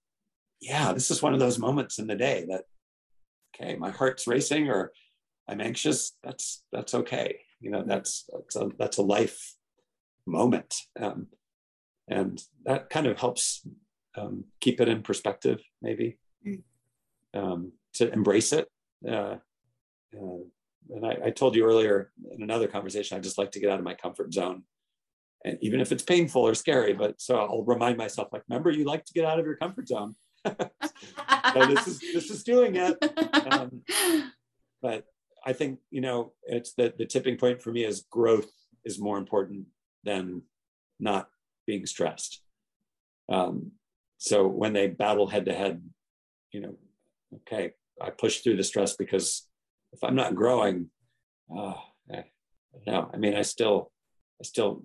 yeah, 0.62 0.93
this 0.93 1.10
is 1.10 1.22
one 1.22 1.34
of 1.34 1.39
those 1.39 1.58
moments 1.58 1.98
in 1.98 2.08
the 2.08 2.16
day 2.16 2.45
that, 2.50 2.66
okay, 3.56 3.76
my 3.76 3.89
heart's 3.89 4.28
racing 4.28 4.70
or 4.70 4.91
I'm 5.48 5.62
anxious. 5.62 6.14
That's 6.24 6.64
that's 6.72 6.93
okay. 6.93 7.39
You 7.60 7.72
know, 7.72 7.84
that's 7.86 8.30
that's 8.32 8.56
a, 8.56 8.70
that's 8.78 8.98
a 8.98 9.02
life 9.02 9.56
moment, 10.26 10.76
um, 11.00 11.28
and 12.08 12.41
that 12.66 12.89
kind 12.89 13.08
of 13.08 13.20
helps 13.20 13.66
um, 14.18 14.45
keep 14.60 14.82
it 14.82 14.88
in 14.88 15.01
perspective, 15.01 15.62
maybe. 15.82 16.18
Mm. 16.45 16.62
Um, 17.34 17.72
to 17.95 18.12
embrace 18.12 18.53
it. 18.53 18.68
Uh, 19.08 19.38
uh, 20.16 20.43
and 20.89 21.05
I, 21.05 21.18
I, 21.26 21.30
told 21.32 21.55
you 21.55 21.66
earlier 21.66 22.12
in 22.32 22.41
another 22.41 22.68
conversation, 22.68 23.18
I 23.18 23.20
just 23.20 23.38
like 23.38 23.51
to 23.51 23.60
get 23.60 23.70
out 23.70 23.80
of 23.80 23.86
my 23.86 23.93
comfort 23.93 24.34
zone. 24.34 24.64
And 25.43 25.58
even 25.62 25.82
if 25.82 25.91
it's 25.91 26.03
painful 26.03 26.41
or 26.41 26.55
scary, 26.55 26.93
but 26.93 27.22
so 27.22 27.38
I'll 27.38 27.64
remind 27.64 27.97
myself, 27.97 28.30
like, 28.32 28.43
remember, 28.47 28.72
you 28.72 28.86
like 28.86 29.05
to 29.05 29.14
get 29.14 29.26
out 29.26 29.39
of 29.39 29.45
your 29.45 29.58
comfort 29.58 29.88
zone. 29.88 30.16
this 30.45 31.88
is 31.88 31.99
this 31.99 32.30
is 32.30 32.43
doing 32.43 32.76
it. 32.76 32.97
Um, 33.51 33.84
but 34.82 35.05
I 35.45 35.53
think 35.53 35.80
you 35.91 36.01
know 36.01 36.34
it's 36.43 36.74
the 36.74 36.93
the 36.97 37.05
tipping 37.05 37.38
point 37.38 37.62
for 37.62 37.72
me 37.72 37.84
is 37.84 38.05
growth 38.10 38.49
is 38.86 38.99
more 38.99 39.18
important 39.18 39.68
than 40.03 40.43
not 40.99 41.30
being 41.68 41.86
stressed. 41.86 42.41
Um, 43.30 43.74
so 44.18 44.47
when 44.47 44.74
they 44.74 44.88
battle 44.88 45.28
head 45.28 45.45
to 45.45 45.53
head, 45.53 45.84
you 46.51 46.61
know, 46.61 46.76
okay, 47.36 47.74
I 48.01 48.09
push 48.09 48.39
through 48.39 48.57
the 48.57 48.63
stress 48.63 48.95
because 48.95 49.47
if 49.93 50.03
I'm 50.03 50.15
not 50.15 50.34
growing, 50.34 50.89
oh, 51.55 51.80
I, 52.11 52.24
no, 52.88 53.11
I 53.13 53.18
mean, 53.18 53.36
I 53.36 53.43
still, 53.43 53.91
I 54.41 54.43
still 54.43 54.84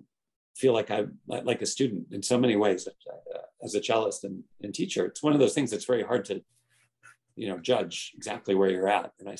feel 0.55 0.73
like 0.73 0.91
I'm 0.91 1.17
like 1.27 1.61
a 1.61 1.65
student 1.65 2.07
in 2.11 2.21
so 2.21 2.37
many 2.37 2.55
ways 2.55 2.87
uh, 2.87 3.37
as 3.63 3.73
a 3.75 3.81
cellist 3.81 4.23
and, 4.23 4.43
and 4.61 4.73
teacher. 4.73 5.05
It's 5.05 5.23
one 5.23 5.33
of 5.33 5.39
those 5.39 5.53
things 5.53 5.71
that's 5.71 5.85
very 5.85 6.03
hard 6.03 6.25
to, 6.25 6.43
you 7.35 7.47
know, 7.47 7.57
judge 7.57 8.11
exactly 8.15 8.53
where 8.53 8.69
you're 8.69 8.87
at. 8.87 9.11
And 9.19 9.29
I, 9.29 9.37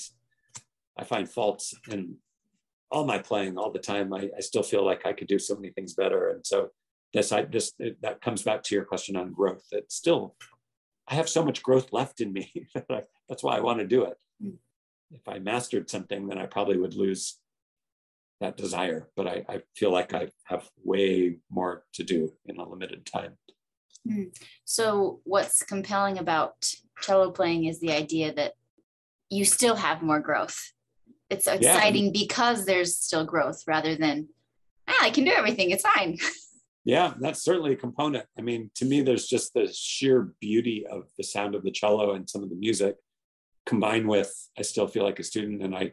I 0.98 1.04
find 1.04 1.28
faults 1.28 1.74
in 1.90 2.16
all 2.90 3.04
my 3.04 3.18
playing 3.18 3.58
all 3.58 3.70
the 3.70 3.78
time. 3.78 4.12
I, 4.12 4.30
I 4.36 4.40
still 4.40 4.62
feel 4.62 4.84
like 4.84 5.06
I 5.06 5.12
could 5.12 5.28
do 5.28 5.38
so 5.38 5.54
many 5.54 5.70
things 5.70 5.94
better. 5.94 6.30
And 6.30 6.44
so 6.44 6.70
this, 7.14 7.32
I 7.32 7.42
just, 7.42 7.80
that 8.02 8.20
comes 8.20 8.42
back 8.42 8.62
to 8.64 8.74
your 8.74 8.84
question 8.84 9.16
on 9.16 9.32
growth. 9.32 9.64
It's 9.70 9.94
still, 9.94 10.34
I 11.08 11.14
have 11.14 11.28
so 11.28 11.44
much 11.44 11.62
growth 11.62 11.92
left 11.92 12.20
in 12.20 12.32
me. 12.32 12.52
that's 13.28 13.42
why 13.42 13.56
I 13.56 13.60
want 13.60 13.78
to 13.78 13.86
do 13.86 14.04
it. 14.04 14.18
Mm. 14.44 14.56
If 15.12 15.26
I 15.28 15.38
mastered 15.38 15.88
something, 15.88 16.26
then 16.26 16.38
I 16.38 16.46
probably 16.46 16.76
would 16.76 16.94
lose 16.94 17.38
that 18.40 18.56
desire. 18.56 19.08
But 19.16 19.28
I, 19.28 19.44
I 19.48 19.62
feel 19.76 19.92
like 19.92 20.12
I 20.12 20.28
have 20.44 20.68
way 20.82 21.38
more 21.50 21.84
to 21.94 22.02
do 22.02 22.32
in 22.46 22.58
a 22.58 22.68
limited 22.68 23.06
time. 23.06 23.38
Mm. 24.06 24.36
So, 24.64 25.20
what's 25.24 25.62
compelling 25.62 26.18
about 26.18 26.54
cello 27.00 27.30
playing 27.30 27.64
is 27.64 27.80
the 27.80 27.92
idea 27.92 28.34
that 28.34 28.54
you 29.30 29.44
still 29.44 29.76
have 29.76 30.02
more 30.02 30.20
growth. 30.20 30.72
It's 31.30 31.46
exciting 31.46 32.06
yeah. 32.06 32.10
because 32.12 32.66
there's 32.66 32.96
still 32.96 33.24
growth 33.24 33.62
rather 33.66 33.96
than, 33.96 34.28
ah, 34.88 34.98
I 35.00 35.10
can 35.10 35.24
do 35.24 35.30
everything, 35.30 35.70
it's 35.70 35.82
fine. 35.82 36.18
Yeah, 36.84 37.14
that's 37.18 37.42
certainly 37.42 37.72
a 37.72 37.76
component. 37.76 38.26
I 38.38 38.42
mean, 38.42 38.70
to 38.74 38.84
me, 38.84 39.00
there's 39.00 39.26
just 39.26 39.54
the 39.54 39.72
sheer 39.72 40.34
beauty 40.40 40.86
of 40.86 41.04
the 41.16 41.24
sound 41.24 41.54
of 41.54 41.62
the 41.62 41.70
cello 41.70 42.12
and 42.12 42.28
some 42.28 42.42
of 42.42 42.50
the 42.50 42.56
music 42.56 42.96
combined 43.64 44.06
with 44.06 44.50
I 44.58 44.62
still 44.62 44.86
feel 44.86 45.04
like 45.04 45.18
a 45.18 45.24
student 45.24 45.62
and 45.62 45.74
I 45.74 45.92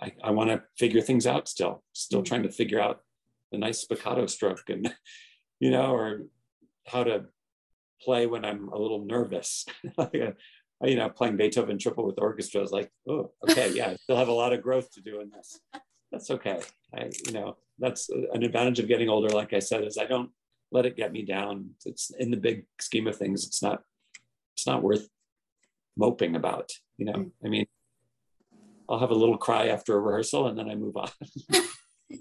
I, 0.00 0.12
I 0.24 0.30
want 0.30 0.50
to 0.50 0.62
figure 0.78 1.02
things 1.02 1.26
out 1.26 1.48
still, 1.48 1.82
still 1.92 2.20
mm-hmm. 2.20 2.24
trying 2.24 2.42
to 2.44 2.50
figure 2.50 2.80
out 2.80 3.00
the 3.52 3.58
nice 3.58 3.84
spiccato 3.84 4.28
stroke 4.28 4.68
and 4.68 4.94
you 5.60 5.70
know, 5.70 5.94
or 5.94 6.22
how 6.86 7.04
to 7.04 7.26
play 8.00 8.26
when 8.26 8.44
I'm 8.44 8.68
a 8.68 8.78
little 8.78 9.04
nervous. 9.04 9.66
like 9.98 10.14
a, 10.14 10.28
uh, 10.82 10.86
you 10.86 10.96
know, 10.96 11.10
playing 11.10 11.36
Beethoven 11.36 11.78
triple 11.78 12.06
with 12.06 12.18
orchestra 12.18 12.62
is 12.62 12.70
like, 12.70 12.90
oh, 13.06 13.32
okay, 13.48 13.70
yeah, 13.74 13.90
I 13.90 13.96
still 13.96 14.16
have 14.16 14.28
a 14.28 14.32
lot 14.32 14.54
of 14.54 14.62
growth 14.62 14.90
to 14.92 15.02
do 15.02 15.20
in 15.20 15.30
this. 15.30 15.60
That's 16.10 16.30
okay. 16.30 16.60
I, 16.94 17.10
you 17.26 17.32
know, 17.32 17.58
that's 17.80 18.08
an 18.08 18.42
advantage 18.42 18.78
of 18.78 18.88
getting 18.88 19.08
older. 19.08 19.28
Like 19.28 19.52
I 19.52 19.58
said, 19.58 19.84
is 19.84 19.98
I 19.98 20.04
don't 20.04 20.30
let 20.70 20.86
it 20.86 20.96
get 20.96 21.12
me 21.12 21.24
down. 21.24 21.70
It's 21.84 22.10
in 22.10 22.30
the 22.30 22.36
big 22.36 22.66
scheme 22.80 23.06
of 23.06 23.16
things. 23.16 23.46
It's 23.46 23.62
not. 23.62 23.82
It's 24.54 24.66
not 24.66 24.82
worth 24.82 25.08
moping 25.96 26.36
about. 26.36 26.70
You 26.98 27.06
know, 27.06 27.12
mm. 27.12 27.30
I 27.44 27.48
mean, 27.48 27.66
I'll 28.88 28.98
have 28.98 29.10
a 29.10 29.14
little 29.14 29.38
cry 29.38 29.68
after 29.68 29.96
a 29.96 30.00
rehearsal 30.00 30.48
and 30.48 30.58
then 30.58 30.68
I 30.68 30.74
move 30.74 30.96
on. 30.96 31.08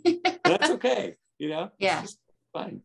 that's 0.43 0.69
okay. 0.71 1.15
You 1.37 1.49
know. 1.49 1.71
Yeah. 1.79 2.05
fine. 2.53 2.81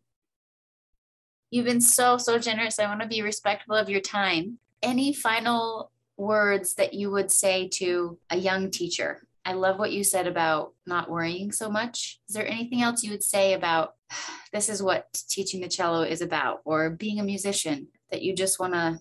You've 1.51 1.67
been 1.67 1.81
so 1.81 2.19
so 2.19 2.39
generous. 2.39 2.79
I 2.79 2.87
want 2.87 3.01
to 3.03 3.07
be 3.07 3.23
respectful 3.23 3.77
of 3.77 3.89
your 3.89 4.01
time. 4.01 4.59
Any 4.83 5.13
final 5.13 5.93
words 6.17 6.75
that 6.75 6.95
you 6.95 7.11
would 7.11 7.31
say 7.31 7.69
to 7.69 8.19
a 8.31 8.37
young 8.37 8.71
teacher 8.71 9.27
I 9.45 9.53
love 9.53 9.79
what 9.79 9.93
you 9.93 10.05
said 10.05 10.27
about 10.27 10.73
not 10.87 11.11
worrying 11.11 11.53
so 11.53 11.71
much. 11.71 12.21
Is 12.29 12.35
there 12.35 12.47
anything 12.47 12.83
else 12.83 13.03
you 13.03 13.11
would 13.11 13.23
say 13.23 13.53
about 13.53 13.95
this 14.53 14.69
is 14.69 14.83
what 14.83 15.13
teaching 15.29 15.61
the 15.61 15.69
cello 15.69 16.03
is 16.03 16.23
about 16.23 16.61
or 16.65 16.91
being 16.91 17.21
a 17.21 17.25
musician 17.25 17.89
that 18.11 18.23
you 18.23 18.35
just 18.35 18.59
want 18.59 18.75
to 18.75 18.99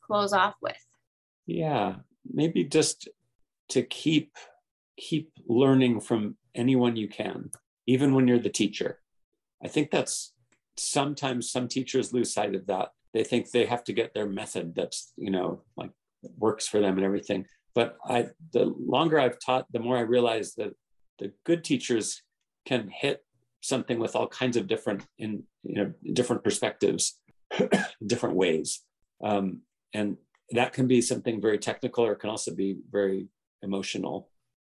close 0.00 0.32
off 0.32 0.54
with? 0.60 0.76
Yeah, 1.46 1.96
maybe 2.30 2.64
just 2.64 3.08
to 3.70 3.82
keep 3.82 4.36
keep 4.96 5.32
learning 5.48 6.00
from 6.00 6.36
anyone 6.54 6.96
you 6.96 7.08
can, 7.08 7.50
even 7.86 8.14
when 8.14 8.28
you're 8.28 8.38
the 8.38 8.50
teacher. 8.50 9.00
I 9.64 9.68
think 9.68 9.90
that's 9.90 10.32
sometimes 10.76 11.50
some 11.50 11.66
teachers 11.66 12.12
lose 12.12 12.32
sight 12.32 12.54
of 12.54 12.66
that. 12.66 12.90
They 13.14 13.24
think 13.24 13.50
they 13.50 13.66
have 13.66 13.84
to 13.84 13.92
get 13.92 14.14
their 14.14 14.26
method 14.26 14.74
that's, 14.74 15.12
you 15.16 15.30
know, 15.30 15.62
like 15.76 15.90
works 16.36 16.68
for 16.68 16.80
them 16.80 16.96
and 16.96 17.04
everything 17.04 17.46
but 17.74 17.96
I, 18.04 18.28
the 18.52 18.64
longer 18.64 19.18
I've 19.18 19.38
taught, 19.38 19.66
the 19.72 19.78
more 19.78 19.96
I 19.96 20.02
realize 20.02 20.54
that 20.54 20.74
the 21.18 21.32
good 21.44 21.64
teachers 21.64 22.22
can 22.66 22.90
hit 22.92 23.24
something 23.60 23.98
with 23.98 24.16
all 24.16 24.26
kinds 24.26 24.56
of 24.56 24.66
different, 24.66 25.06
in 25.18 25.44
you 25.62 25.74
know, 25.76 25.92
different 26.12 26.44
perspectives, 26.44 27.18
different 28.06 28.36
ways, 28.36 28.82
um, 29.22 29.60
and 29.94 30.16
that 30.50 30.72
can 30.72 30.86
be 30.86 31.00
something 31.00 31.40
very 31.40 31.58
technical, 31.58 32.04
or 32.04 32.12
it 32.12 32.18
can 32.18 32.30
also 32.30 32.54
be 32.54 32.76
very 32.90 33.28
emotional, 33.62 34.28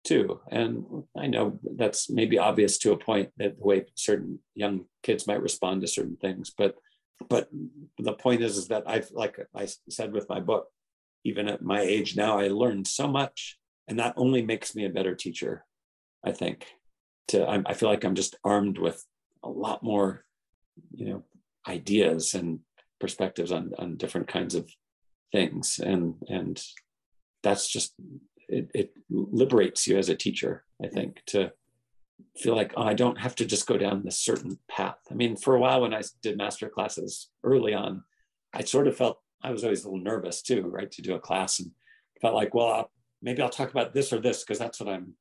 too. 0.04 0.40
And 0.50 0.84
I 1.16 1.28
know 1.28 1.58
that's 1.76 2.10
maybe 2.10 2.38
obvious 2.38 2.78
to 2.78 2.92
a 2.92 2.98
point 2.98 3.30
that 3.38 3.58
the 3.58 3.64
way 3.64 3.86
certain 3.94 4.40
young 4.54 4.86
kids 5.02 5.26
might 5.26 5.42
respond 5.42 5.80
to 5.80 5.86
certain 5.86 6.16
things, 6.16 6.52
but 6.56 6.76
but 7.28 7.48
the 7.98 8.14
point 8.14 8.42
is, 8.42 8.56
is 8.56 8.68
that 8.68 8.82
I've 8.86 9.10
like 9.12 9.38
I 9.54 9.68
said 9.88 10.12
with 10.12 10.28
my 10.28 10.40
book, 10.40 10.66
even 11.24 11.48
at 11.48 11.62
my 11.62 11.80
age 11.80 12.16
now, 12.16 12.38
I 12.38 12.48
learned 12.48 12.86
so 12.86 13.06
much, 13.06 13.58
and 13.88 13.98
that 13.98 14.14
only 14.16 14.42
makes 14.42 14.74
me 14.74 14.84
a 14.84 14.90
better 14.90 15.14
teacher. 15.14 15.64
I 16.24 16.32
think. 16.32 16.66
To 17.28 17.48
I, 17.48 17.62
I 17.66 17.74
feel 17.74 17.88
like 17.88 18.04
I'm 18.04 18.14
just 18.14 18.36
armed 18.44 18.78
with 18.78 19.04
a 19.44 19.48
lot 19.48 19.82
more, 19.82 20.24
you 20.92 21.06
know, 21.06 21.22
ideas 21.68 22.34
and 22.34 22.60
perspectives 23.00 23.52
on 23.52 23.72
on 23.78 23.96
different 23.96 24.28
kinds 24.28 24.54
of 24.54 24.68
things, 25.32 25.78
and 25.78 26.14
and 26.28 26.62
that's 27.42 27.68
just 27.68 27.94
it, 28.48 28.70
it 28.74 28.92
liberates 29.10 29.86
you 29.86 29.98
as 29.98 30.08
a 30.08 30.16
teacher. 30.16 30.64
I 30.82 30.88
think 30.88 31.22
to 31.26 31.52
feel 32.36 32.54
like 32.54 32.74
oh, 32.76 32.82
I 32.82 32.94
don't 32.94 33.20
have 33.20 33.34
to 33.36 33.46
just 33.46 33.66
go 33.66 33.78
down 33.78 34.04
this 34.04 34.18
certain 34.18 34.58
path. 34.68 34.98
I 35.10 35.14
mean, 35.14 35.36
for 35.36 35.54
a 35.54 35.60
while 35.60 35.82
when 35.82 35.94
I 35.94 36.02
did 36.22 36.36
master 36.36 36.68
classes 36.68 37.30
early 37.42 37.74
on, 37.74 38.04
I 38.52 38.62
sort 38.62 38.88
of 38.88 38.96
felt 38.96 39.18
I 39.42 39.50
was 39.50 39.64
always 39.64 39.84
a 39.84 39.88
little 39.88 40.04
nervous 40.04 40.42
too, 40.42 40.62
right, 40.62 40.90
to 40.92 41.02
do 41.02 41.14
a 41.14 41.20
class 41.20 41.60
and 41.60 41.70
felt 42.20 42.34
like, 42.34 42.54
well, 42.54 42.68
I'll, 42.68 42.90
maybe 43.20 43.42
I'll 43.42 43.48
talk 43.48 43.70
about 43.70 43.92
this 43.92 44.12
or 44.12 44.20
this 44.20 44.42
because 44.42 44.58
that's 44.58 44.80
what 44.80 44.88
I'm 44.88 45.14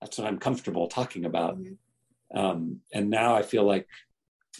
that's 0.00 0.18
what 0.18 0.26
I'm 0.26 0.38
comfortable 0.38 0.88
talking 0.88 1.24
about. 1.24 1.58
Mm-hmm. 1.58 2.38
Um, 2.38 2.80
and 2.92 3.08
now 3.08 3.34
I 3.34 3.42
feel 3.42 3.64
like 3.64 3.86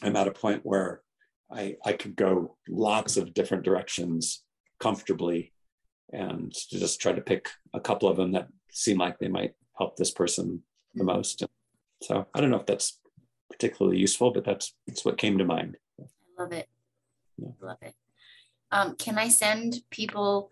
I'm 0.03 0.17
at 0.17 0.29
a 0.29 0.33
point 0.33 0.61
where 0.65 1.03
I 1.51 1.77
I 1.85 1.93
could 1.93 2.17
go 2.17 2.57
lots 2.69 3.17
of 3.17 3.35
different 3.35 3.65
directions 3.65 4.43
comfortably, 4.81 5.53
and 6.13 6.53
to 6.53 6.79
just 6.79 7.01
try 7.01 7.13
to 7.13 7.21
pick 7.21 7.49
a 7.75 7.81
couple 7.81 8.09
of 8.09 8.17
them 8.17 8.33
that 8.33 8.49
seem 8.71 8.99
like 8.99 9.19
they 9.19 9.29
might 9.29 9.55
help 9.79 9.97
this 9.97 10.11
person 10.11 10.63
the 10.95 11.05
mm-hmm. 11.05 11.17
most. 11.17 11.45
So 12.03 12.27
I 12.35 12.41
don't 12.41 12.51
know 12.51 12.61
if 12.61 12.67
that's 12.67 13.01
particularly 13.51 13.99
useful, 13.99 14.31
but 14.33 14.45
that's 14.45 14.75
that's 14.87 15.05
what 15.05 15.19
came 15.19 15.39
to 15.39 15.45
mind. 15.45 15.77
I 16.01 16.43
love 16.43 16.53
it. 16.53 16.69
Yeah. 17.39 17.49
Love 17.61 17.79
it. 17.83 17.95
Um, 18.73 18.97
can 18.97 19.19
I 19.19 19.29
send 19.29 19.83
people 19.91 20.51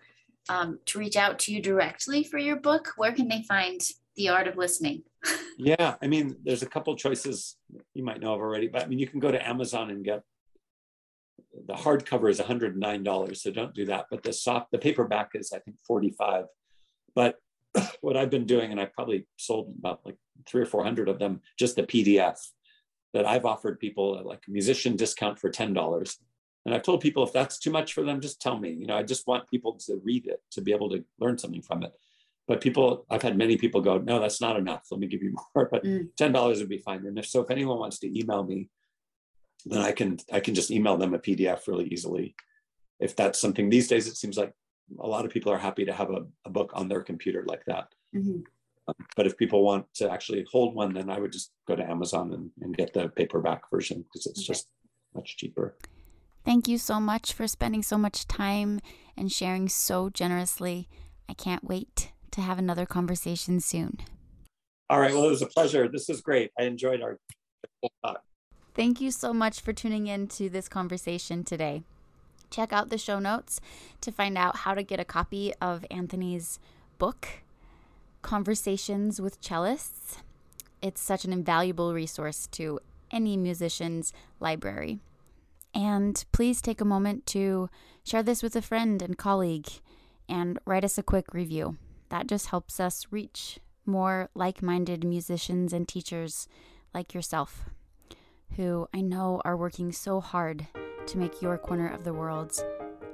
um, 0.49 0.79
to 0.87 0.99
reach 0.99 1.17
out 1.17 1.39
to 1.41 1.55
you 1.55 1.61
directly 1.61 2.25
for 2.25 2.39
your 2.39 2.57
book? 2.57 2.93
Where 2.97 3.13
can 3.13 3.29
they 3.29 3.43
find 3.43 3.81
The 4.17 4.29
Art 4.29 4.49
of 4.49 4.57
Listening? 4.57 5.03
yeah, 5.59 5.97
I 6.03 6.07
mean, 6.07 6.37
there's 6.45 6.63
a 6.63 6.69
couple 6.69 6.95
choices 6.97 7.57
you 7.95 8.05
might 8.05 8.21
know 8.21 8.35
of 8.35 8.41
already, 8.41 8.69
but 8.69 8.83
I 8.83 8.87
mean, 8.87 8.99
you 8.99 9.07
can 9.07 9.21
go 9.21 9.31
to 9.31 9.49
Amazon 9.49 9.91
and 9.91 10.05
get 10.05 10.23
the 11.67 11.75
hardcover 11.75 12.31
is 12.31 12.41
$109, 12.41 13.37
so 13.37 13.51
don't 13.51 13.75
do 13.75 13.87
that. 13.87 14.07
But 14.11 14.23
the 14.23 14.33
soft, 14.33 14.71
the 14.73 14.79
paperback 14.79 15.31
is 15.35 15.53
I 15.53 15.59
think 15.61 15.77
45. 15.87 16.47
But 17.15 17.39
what 18.01 18.17
I've 18.17 18.31
been 18.31 18.47
doing, 18.47 18.71
and 18.71 18.81
I 18.81 18.87
probably 18.87 19.27
sold 19.37 19.73
about 19.79 20.01
like 20.05 20.17
three 20.47 20.63
or 20.63 20.67
400 20.67 21.09
of 21.09 21.19
them, 21.19 21.41
just 21.59 21.77
the 21.77 21.85
PDF 21.85 22.39
that 23.13 23.27
I've 23.27 23.45
offered 23.45 23.79
people 23.79 24.21
like 24.25 24.43
a 24.49 24.51
musician 24.51 24.97
discount 24.97 25.39
for 25.39 25.51
$10 25.51 26.17
and 26.65 26.75
I've 26.75 26.83
told 26.83 27.01
people 27.01 27.23
if 27.23 27.33
that's 27.33 27.59
too 27.59 27.71
much 27.71 27.93
for 27.93 28.03
them, 28.03 28.21
just 28.21 28.41
tell 28.41 28.59
me. 28.59 28.71
You 28.71 28.87
know, 28.87 28.97
I 28.97 29.03
just 29.03 29.27
want 29.27 29.51
people 29.51 29.75
to 29.87 30.01
read 30.03 30.27
it 30.27 30.41
to 30.53 30.63
be 30.63 30.73
able 30.73 30.89
to 30.91 31.05
learn 31.19 31.37
something 31.37 31.63
from 31.63 31.83
it. 31.83 31.93
But 32.47 32.61
people, 32.61 33.07
I've 33.11 33.23
had 33.23 33.37
many 33.39 33.57
people 33.57 33.81
go, 33.81 33.99
no, 33.99 34.21
that's 34.21 34.41
not 34.41 34.57
enough. 34.57 34.85
Let 34.91 35.01
me 35.01 35.07
give 35.07 35.23
you 35.23 35.35
more. 35.55 35.69
But 35.71 35.85
mm. 35.85 36.09
ten 36.17 36.33
dollars 36.33 36.61
would 36.61 36.69
be 36.69 36.79
fine. 36.79 37.07
And 37.07 37.19
if 37.19 37.27
so, 37.27 37.43
if 37.43 37.51
anyone 37.51 37.79
wants 37.79 37.99
to 38.01 38.19
email 38.19 38.43
me, 38.45 38.69
then 39.67 39.81
I 39.81 39.93
can 39.93 40.19
I 40.33 40.41
can 40.41 40.55
just 40.55 40.71
email 40.71 40.97
them 40.97 41.15
a 41.15 41.19
PDF 41.19 41.67
really 41.67 41.87
easily. 41.89 42.35
If 43.01 43.17
that's 43.17 43.41
something 43.41 43.69
these 43.69 43.89
days, 43.89 44.07
it 44.07 44.17
seems 44.17 44.37
like 44.37 44.53
a 44.99 45.07
lot 45.07 45.25
of 45.25 45.31
people 45.31 45.53
are 45.53 45.59
happy 45.59 45.85
to 45.85 45.93
have 45.93 46.11
a, 46.11 46.27
a 46.45 46.51
book 46.51 46.73
on 46.75 46.89
their 46.89 47.03
computer 47.03 47.45
like 47.47 47.65
that. 47.67 47.89
Mm-hmm. 48.15 48.41
but 49.17 49.27
if 49.27 49.37
people 49.37 49.65
want 49.65 49.87
to 49.95 50.09
actually 50.09 50.47
hold 50.53 50.77
one, 50.77 50.93
then 50.95 51.11
I 51.11 51.19
would 51.19 51.33
just 51.33 51.51
go 51.67 51.75
to 51.75 51.91
Amazon 51.91 52.33
and, 52.33 52.51
and 52.61 52.77
get 52.77 52.93
the 52.93 53.09
paperback 53.09 53.69
version 53.71 54.03
because 54.03 54.27
it's 54.27 54.41
Okay. 54.41 54.47
just 54.47 54.69
much 55.15 55.37
cheaper. 55.37 55.77
Thank 56.45 56.69
you 56.69 56.77
so 56.77 57.01
much 57.01 57.33
for 57.33 57.49
spending 57.49 57.83
so 57.83 57.97
much 57.97 58.29
time 58.29 58.81
and 59.17 59.33
sharing 59.33 59.69
so 59.69 60.11
generously. 60.11 60.89
I 61.29 61.33
can't 61.33 61.65
wait 61.65 62.13
to 62.33 62.43
have 62.43 62.59
another 62.59 62.85
conversation 62.85 63.61
soon. 63.61 63.99
All 64.91 65.01
right. 65.01 65.15
Well, 65.15 65.25
it 65.25 65.31
was 65.31 65.41
a 65.41 65.47
pleasure. 65.47 65.89
This 65.89 66.11
is 66.11 66.21
great. 66.21 66.51
I 66.59 66.65
enjoyed 66.65 67.01
our 67.01 67.19
talk. 68.05 68.23
Thank 68.75 69.01
you 69.01 69.11
so 69.11 69.33
much 69.33 69.61
for 69.61 69.73
tuning 69.73 70.07
in 70.07 70.27
to 70.29 70.51
this 70.51 70.69
conversation 70.69 71.45
today. 71.45 71.83
Check 72.51 72.73
out 72.73 72.91
the 72.91 72.99
show 72.99 73.19
notes 73.19 73.61
to 74.03 74.13
find 74.13 74.37
out 74.37 74.57
how 74.59 74.75
to 74.75 74.83
get 74.83 75.01
a 75.01 75.05
copy 75.05 75.55
of 75.61 75.87
Anthony's 75.91 76.59
book, 76.99 77.29
Conversations 78.21 79.21
with 79.21 79.41
Cellists. 79.41 80.19
It's 80.83 81.01
such 81.01 81.25
an 81.25 81.33
invaluable 81.33 81.95
resource 81.95 82.47
to 82.49 82.81
any 83.11 83.37
musician's 83.37 84.13
library. 84.41 85.01
And 85.75 86.25
please 86.33 86.63
take 86.63 86.81
a 86.81 86.85
moment 86.85 87.27
to 87.27 87.69
share 88.05 88.23
this 88.23 88.43
with 88.43 88.55
a 88.55 88.63
friend 88.63 89.03
and 89.03 89.19
colleague 89.19 89.69
and 90.29 90.59
write 90.65 90.85
us 90.85 90.99
a 90.99 91.03
quick 91.03 91.35
review. 91.35 91.77
That 92.11 92.29
just 92.29 92.47
helps 92.47 92.79
us 92.79 93.07
reach 93.11 93.59
more 93.85 94.31
like 94.35 94.63
minded 94.63 95.05
musicians 95.05 95.73
and 95.73 95.87
teachers 95.87 96.49
like 96.95 97.13
yourself 97.13 97.65
who 98.57 98.87
I 98.95 99.01
know 99.01 99.41
are 99.45 99.57
working 99.57 99.93
so 99.93 100.21
hard 100.21 100.67
to 101.07 101.19
make 101.19 101.43
your 101.43 101.59
corner 101.59 101.89
of 101.89 102.05
the 102.05 102.15
world 102.15 102.53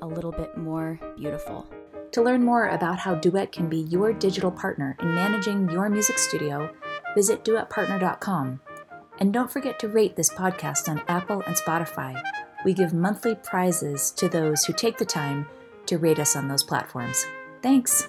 a 0.03 0.07
little 0.07 0.33
bit 0.33 0.57
more 0.57 0.99
beautiful. 1.17 1.67
To 2.13 2.23
learn 2.23 2.45
more 2.45 2.69
about 2.69 2.99
how 2.99 3.15
Duet 3.15 3.53
can 3.53 3.69
be 3.69 3.79
your 3.83 4.13
digital 4.13 4.51
partner 4.51 4.97
in 5.01 5.15
managing 5.15 5.71
your 5.71 5.89
music 5.89 6.19
studio, 6.19 6.75
visit 7.15 7.45
duetpartner.com. 7.45 8.61
And 9.19 9.33
don't 9.33 9.51
forget 9.51 9.79
to 9.81 9.89
rate 9.89 10.17
this 10.17 10.31
podcast 10.31 10.89
on 10.89 11.03
Apple 11.07 11.43
and 11.47 11.57
Spotify. 11.57 12.21
We 12.65 12.75
give 12.75 12.93
monthly 12.93 13.35
prizes 13.35 14.11
to 14.13 14.29
those 14.29 14.65
who 14.65 14.73
take 14.73 14.99
the 14.99 15.05
time 15.05 15.49
to 15.87 15.99
rate 15.99 16.19
us 16.19 16.37
on 16.37 16.49
those 16.49 16.63
platforms. 16.63 17.25
Thanks. 17.63 18.09